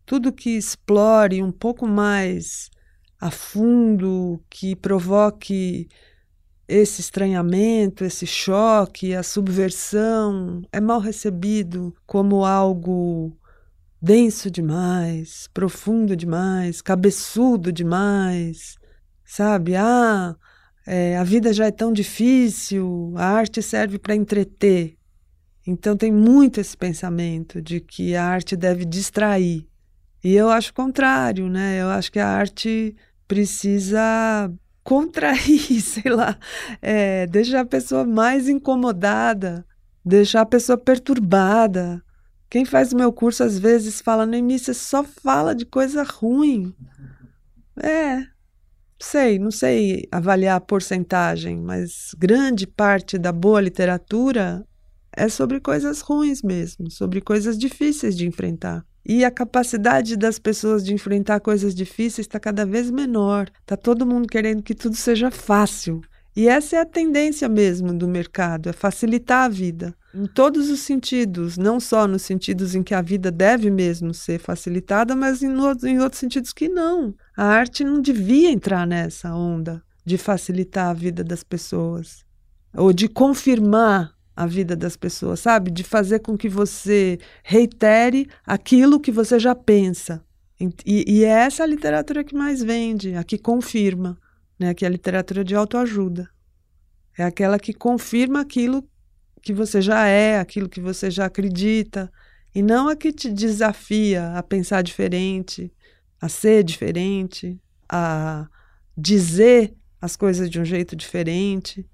tudo 0.06 0.34
que 0.34 0.52
explore 0.52 1.44
um 1.44 1.52
pouco 1.52 1.86
mais 1.88 2.70
a 3.20 3.30
fundo, 3.30 4.42
que 4.50 4.76
provoque 4.76 5.88
esse 6.68 7.02
estranhamento, 7.02 8.06
esse 8.06 8.26
choque, 8.26 9.14
a 9.14 9.24
subversão, 9.24 10.62
é 10.72 10.80
mal 10.80 11.00
recebido 11.00 11.94
como 12.06 12.46
algo 12.46 13.36
denso 14.02 14.50
demais, 14.50 15.50
profundo 15.54 16.16
demais, 16.16 16.82
cabeçudo 16.82 17.72
demais, 17.72 18.79
sabe? 19.30 19.76
Ah, 19.76 20.36
é, 20.88 21.16
a 21.16 21.24
vida 21.24 21.54
já 21.54 21.68
é 21.68 21.72
tão 21.72 21.94
difícil, 21.94 23.14
a 23.16 23.28
arte 23.28 23.62
serve 23.62 24.00
para 24.00 24.16
entreter. 24.16 24.98
Então 25.68 25.96
tem 25.96 26.12
muito 26.12 26.60
esse 26.60 26.76
pensamento 26.76 27.62
de 27.62 27.80
que 27.80 28.16
a 28.16 28.26
arte 28.26 28.56
deve 28.56 28.86
distrair. 28.86 29.68
E 30.24 30.34
eu 30.34 30.50
acho 30.50 30.72
o 30.72 30.74
contrário, 30.74 31.48
né? 31.48 31.80
Eu 31.80 31.90
acho 31.90 32.12
que 32.12 32.18
a 32.18 32.28
arte 32.28 32.96
precisa 33.28 34.52
contrair, 34.84 35.60
sei 35.80 36.12
lá, 36.12 36.36
é, 36.82 37.28
deixar 37.28 37.62
a 37.62 37.66
pessoa 37.66 38.04
mais 38.04 38.50
incomodada, 38.50 39.64
deixar 40.04 40.42
a 40.42 40.46
pessoa 40.46 40.78
perturbada. 40.78 42.04
Quem 42.50 42.66
faz 42.66 42.94
o 42.94 42.98
meu 42.98 43.14
curso 43.14 43.44
às 43.44 43.60
vezes 43.60 44.02
fala, 44.02 44.26
Noemi, 44.26 44.58
você 44.58 44.74
só 44.74 45.04
fala 45.04 45.54
de 45.54 45.68
coisa 45.68 46.02
ruim. 46.02 46.74
É, 47.80 48.26
sei, 49.00 49.40
não 49.40 49.52
sei 49.52 50.08
avaliar 50.12 50.58
a 50.58 50.62
porcentagem, 50.62 51.58
mas 51.58 52.14
grande 52.18 52.68
parte 52.68 53.18
da 53.18 53.32
boa 53.32 53.62
literatura 53.62 54.66
é 55.16 55.28
sobre 55.28 55.60
coisas 55.60 56.02
ruins 56.02 56.42
mesmo, 56.42 56.92
sobre 56.92 57.22
coisas 57.22 57.58
difíceis 57.58 58.16
de 58.16 58.28
enfrentar. 58.28 58.86
E 59.06 59.26
a 59.26 59.32
capacidade 59.32 60.16
das 60.16 60.38
pessoas 60.38 60.84
de 60.84 60.94
enfrentar 60.94 61.40
coisas 61.40 61.74
difíceis 61.74 62.28
está 62.28 62.40
cada 62.40 62.66
vez 62.66 62.92
menor. 62.92 63.50
Está 63.62 63.76
todo 63.76 64.06
mundo 64.06 64.28
querendo 64.28 64.62
que 64.62 64.76
tudo 64.76 64.96
seja 64.96 65.32
fácil. 65.32 66.02
E 66.36 66.48
essa 66.48 66.78
é 66.78 66.80
a 66.80 66.86
tendência 66.86 67.50
mesmo 67.50 67.94
do 67.94 68.08
mercado, 68.08 68.70
é 68.70 68.74
facilitar 68.74 69.46
a 69.46 69.50
vida. 69.50 69.94
Em 70.14 70.26
todos 70.26 70.70
os 70.70 70.80
sentidos, 70.80 71.58
não 71.58 71.80
só 71.80 72.08
nos 72.08 72.22
sentidos 72.22 72.74
em 72.74 72.82
que 72.82 72.94
a 72.94 73.02
vida 73.02 73.30
deve 73.30 73.70
mesmo 73.70 74.14
ser 74.14 74.40
facilitada, 74.40 75.16
mas 75.16 75.44
em, 75.44 75.52
em 75.84 76.00
outros 76.00 76.20
sentidos 76.20 76.52
que 76.54 76.68
não. 76.68 77.14
A 77.38 77.46
arte 77.46 77.84
não 77.84 78.02
devia 78.02 78.50
entrar 78.52 78.88
nessa 78.88 79.34
onda 79.36 79.84
de 80.06 80.18
facilitar 80.18 80.90
a 80.90 80.94
vida 80.94 81.24
das 81.24 81.44
pessoas, 81.44 82.26
ou 82.76 82.92
de 82.92 83.08
confirmar 83.08 84.12
a 84.36 84.46
vida 84.46 84.76
das 84.76 84.96
pessoas, 84.96 85.42
sabe? 85.42 85.70
De 85.70 85.84
fazer 85.84 86.20
com 86.20 86.38
que 86.38 86.48
você 86.48 87.20
reitere 87.44 88.28
aquilo 88.46 89.00
que 89.00 89.12
você 89.12 89.38
já 89.38 89.54
pensa. 89.54 90.24
E, 90.86 91.04
e 91.08 91.24
é 91.24 91.30
essa 91.30 91.64
a 91.64 91.68
literatura 91.68 92.24
que 92.24 92.36
mais 92.36 92.64
vende, 92.64 93.16
a 93.16 93.24
que 93.24 93.38
confirma 93.38 94.18
né, 94.60 94.74
que 94.74 94.84
é 94.84 94.88
a 94.88 94.92
literatura 94.92 95.44
de 95.44 95.56
autoajuda. 95.56 96.30
É 97.18 97.24
aquela 97.24 97.58
que 97.58 97.74
confirma 97.74 98.42
aquilo 98.42 98.88
que 99.42 99.54
você 99.54 99.82
já 99.82 100.06
é, 100.06 100.40
aquilo 100.40 100.68
que 100.68 100.82
você 100.82 101.10
já 101.10 101.26
acredita, 101.26 102.12
e 102.54 102.62
não 102.62 102.90
a 102.90 102.96
que 102.96 103.14
te 103.14 103.32
desafia 103.32 104.34
a 104.34 104.44
pensar 104.44 104.82
diferente, 104.82 105.72
a 106.20 106.28
ser 106.28 106.64
diferente, 106.64 107.60
a 107.88 108.48
dizer 108.98 109.74
as 110.02 110.16
coisas 110.16 110.50
de 110.50 110.60
um 110.60 110.66
jeito 110.66 110.96
diferente. 110.96 111.86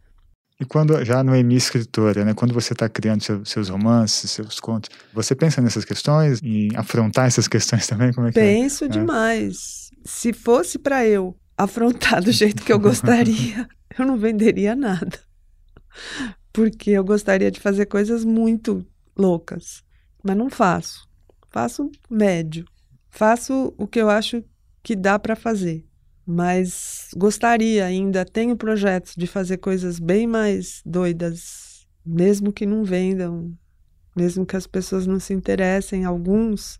E 0.59 0.65
quando 0.65 1.03
já 1.03 1.23
não 1.23 1.33
é 1.33 1.43
minha 1.43 1.57
escritora, 1.57 2.23
né? 2.23 2.33
Quando 2.33 2.53
você 2.53 2.71
está 2.71 2.87
criando 2.87 3.21
seu, 3.21 3.43
seus 3.43 3.67
romances, 3.67 4.31
seus 4.31 4.59
contos, 4.59 4.89
você 5.13 5.35
pensa 5.35 5.61
nessas 5.61 5.83
questões, 5.83 6.41
em 6.41 6.69
afrontar 6.75 7.27
essas 7.27 7.47
questões 7.47 7.85
também? 7.85 8.13
Como 8.13 8.27
é 8.27 8.31
que 8.31 8.39
é? 8.39 8.41
Penso 8.41 8.85
é? 8.85 8.87
demais. 8.87 9.91
É. 9.91 10.01
Se 10.05 10.31
fosse 10.31 10.79
para 10.79 11.05
eu 11.05 11.35
afrontar 11.57 12.23
do 12.23 12.31
jeito 12.31 12.63
que 12.63 12.71
eu 12.71 12.79
gostaria, 12.79 13.67
eu 13.97 14.05
não 14.05 14.17
venderia 14.17 14.75
nada. 14.75 15.19
Porque 16.51 16.91
eu 16.91 17.03
gostaria 17.03 17.51
de 17.51 17.59
fazer 17.59 17.85
coisas 17.85 18.23
muito 18.25 18.85
loucas, 19.17 19.83
mas 20.23 20.35
não 20.35 20.49
faço. 20.49 21.07
Faço 21.49 21.89
médio. 22.09 22.65
Faço 23.09 23.73
o 23.77 23.87
que 23.87 23.99
eu 23.99 24.09
acho 24.09 24.43
que 24.83 24.95
dá 24.95 25.17
para 25.17 25.35
fazer. 25.35 25.85
Mas 26.25 27.09
gostaria 27.15 27.85
ainda, 27.85 28.25
tenho 28.25 28.57
projetos 28.57 29.13
de 29.15 29.27
fazer 29.27 29.57
coisas 29.57 29.99
bem 29.99 30.25
mais 30.25 30.81
doidas, 30.85 31.87
mesmo 32.05 32.51
que 32.51 32.65
não 32.65 32.83
vendam, 32.83 33.53
mesmo 34.15 34.45
que 34.45 34.55
as 34.55 34.65
pessoas 34.65 35.05
não 35.05 35.19
se 35.19 35.33
interessem, 35.33 36.03
alguns 36.03 36.79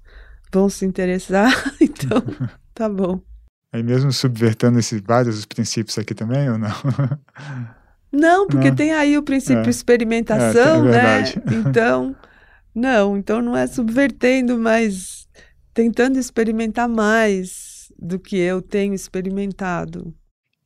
vão 0.51 0.67
se 0.67 0.85
interessar, 0.85 1.51
então 1.79 2.23
tá 2.73 2.89
bom. 2.89 3.21
Aí 3.75 3.83
mesmo 3.83 4.09
subvertendo 4.09 4.79
esses 4.79 5.01
vários 5.01 5.45
princípios 5.45 5.97
aqui 5.97 6.15
também, 6.15 6.49
ou 6.49 6.57
não? 6.57 6.69
Não, 8.09 8.47
porque 8.47 8.69
não. 8.69 8.75
tem 8.77 8.93
aí 8.93 9.17
o 9.17 9.23
princípio 9.23 9.65
é. 9.65 9.69
experimentação, 9.69 10.87
é, 10.87 10.91
né? 10.91 11.23
Então, 11.51 12.15
não, 12.73 13.17
então 13.17 13.41
não 13.41 13.57
é 13.57 13.67
subvertendo, 13.67 14.57
mas 14.57 15.27
tentando 15.73 16.17
experimentar 16.17 16.87
mais 16.87 17.91
do 17.99 18.17
que 18.17 18.37
eu 18.37 18.61
tenho 18.61 18.93
experimentado. 18.93 20.15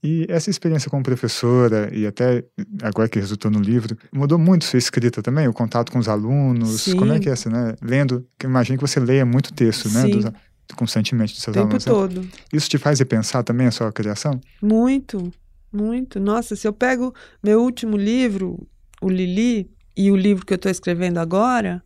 E 0.03 0.27
essa 0.29 0.51
experiência 0.51 0.91
como 0.91 1.01
professora, 1.01 1.89
e 1.91 2.05
até 2.05 2.43
agora 2.83 3.09
que 3.09 3.17
resultou 3.17 3.49
no 3.49 3.59
livro, 3.59 3.97
mudou 4.13 4.37
muito 4.37 4.63
sua 4.63 4.77
escrita 4.77 5.23
também? 5.23 5.47
O 5.47 5.53
contato 5.53 5.91
com 5.91 5.97
os 5.97 6.07
alunos? 6.07 6.81
Sim. 6.81 6.97
Como 6.97 7.11
é 7.11 7.19
que 7.19 7.27
é 7.27 7.31
essa, 7.31 7.49
né? 7.49 7.73
Lendo, 7.81 8.25
imagino 8.43 8.77
que 8.77 8.87
você 8.87 8.99
leia 8.99 9.25
muito 9.25 9.51
texto, 9.53 9.89
né? 9.89 10.07
Dos, 10.07 10.25
constantemente 10.75 11.33
dos 11.33 11.41
seus 11.41 11.55
o 11.55 11.59
tempo 11.59 11.67
alunos. 11.67 11.83
Tempo 11.83 11.97
todo. 11.97 12.27
Isso 12.53 12.69
te 12.69 12.77
faz 12.77 12.99
repensar 12.99 13.43
também 13.43 13.67
a 13.67 13.71
sua 13.71 13.91
criação? 13.91 14.39
Muito, 14.61 15.31
muito. 15.71 16.19
Nossa, 16.19 16.55
se 16.55 16.67
eu 16.67 16.73
pego 16.73 17.13
meu 17.43 17.61
último 17.61 17.97
livro, 17.97 18.67
o 19.01 19.09
Lili, 19.09 19.69
e 19.95 20.09
o 20.11 20.15
livro 20.15 20.45
que 20.45 20.53
eu 20.53 20.55
estou 20.55 20.71
escrevendo 20.71 21.17
agora, 21.17 21.83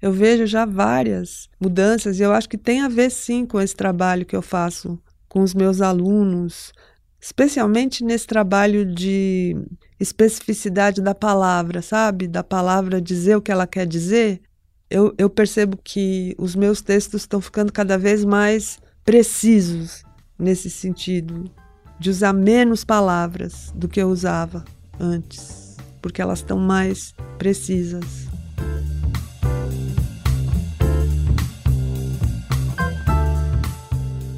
eu 0.00 0.12
vejo 0.12 0.46
já 0.46 0.64
várias 0.64 1.48
mudanças 1.60 2.20
e 2.20 2.22
eu 2.22 2.32
acho 2.32 2.48
que 2.48 2.58
tem 2.58 2.80
a 2.80 2.88
ver 2.88 3.10
sim 3.10 3.44
com 3.44 3.60
esse 3.60 3.74
trabalho 3.74 4.24
que 4.24 4.36
eu 4.36 4.42
faço 4.42 4.98
com 5.28 5.42
os 5.42 5.52
meus 5.52 5.80
alunos, 5.80 6.72
especialmente 7.20 8.04
nesse 8.04 8.26
trabalho 8.26 8.86
de 8.86 9.56
especificidade 9.98 11.02
da 11.02 11.14
palavra, 11.14 11.82
sabe? 11.82 12.28
Da 12.28 12.44
palavra 12.44 13.00
dizer 13.00 13.36
o 13.36 13.42
que 13.42 13.50
ela 13.50 13.66
quer 13.66 13.86
dizer. 13.86 14.40
Eu, 14.88 15.12
eu 15.18 15.28
percebo 15.28 15.76
que 15.82 16.34
os 16.38 16.54
meus 16.54 16.80
textos 16.80 17.22
estão 17.22 17.40
ficando 17.40 17.72
cada 17.72 17.98
vez 17.98 18.24
mais 18.24 18.78
precisos 19.04 20.04
nesse 20.38 20.70
sentido, 20.70 21.50
de 21.98 22.10
usar 22.10 22.32
menos 22.32 22.84
palavras 22.84 23.72
do 23.74 23.88
que 23.88 24.00
eu 24.00 24.08
usava 24.08 24.64
antes, 25.00 25.76
porque 26.00 26.22
elas 26.22 26.38
estão 26.38 26.58
mais 26.58 27.14
precisas. 27.36 28.28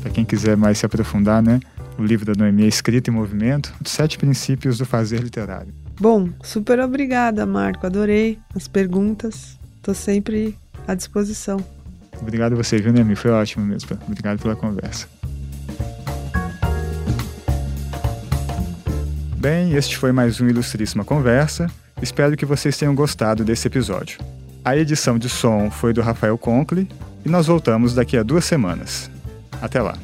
Para 0.00 0.10
quem 0.12 0.24
quiser 0.24 0.56
mais 0.56 0.78
se 0.78 0.86
aprofundar, 0.86 1.42
né? 1.42 1.60
o 1.98 2.04
livro 2.04 2.24
da 2.24 2.32
Noemi 2.32 2.62
é 2.62 2.68
Escrita 2.68 3.10
em 3.10 3.12
Movimento, 3.12 3.74
Sete 3.84 4.16
Princípios 4.16 4.78
do 4.78 4.86
Fazer 4.86 5.20
Literário. 5.20 5.74
Bom, 6.00 6.30
super 6.42 6.78
obrigada, 6.78 7.44
Marco. 7.44 7.84
Adorei 7.84 8.38
as 8.54 8.68
perguntas. 8.68 9.57
Estou 9.78 9.94
sempre 9.94 10.56
à 10.86 10.94
disposição. 10.94 11.58
Obrigado 12.20 12.52
a 12.52 12.56
você, 12.56 12.78
viu, 12.78 12.92
Noemi? 12.92 13.16
Foi 13.16 13.30
ótimo 13.30 13.64
mesmo. 13.64 13.98
Obrigado 14.06 14.40
pela 14.40 14.54
conversa. 14.54 15.08
Bem, 19.36 19.74
este 19.74 19.96
foi 19.96 20.10
mais 20.10 20.40
um 20.40 20.48
Ilustríssima 20.48 21.04
Conversa. 21.04 21.70
Espero 22.02 22.36
que 22.36 22.44
vocês 22.44 22.76
tenham 22.76 22.94
gostado 22.94 23.44
desse 23.44 23.68
episódio. 23.68 24.18
A 24.64 24.76
edição 24.76 25.16
de 25.16 25.28
som 25.28 25.70
foi 25.70 25.92
do 25.92 26.02
Rafael 26.02 26.36
Conkle 26.36 26.88
e 27.24 27.28
nós 27.28 27.46
voltamos 27.46 27.94
daqui 27.94 28.16
a 28.16 28.22
duas 28.22 28.44
semanas. 28.44 29.08
Até 29.62 29.80
lá! 29.80 29.96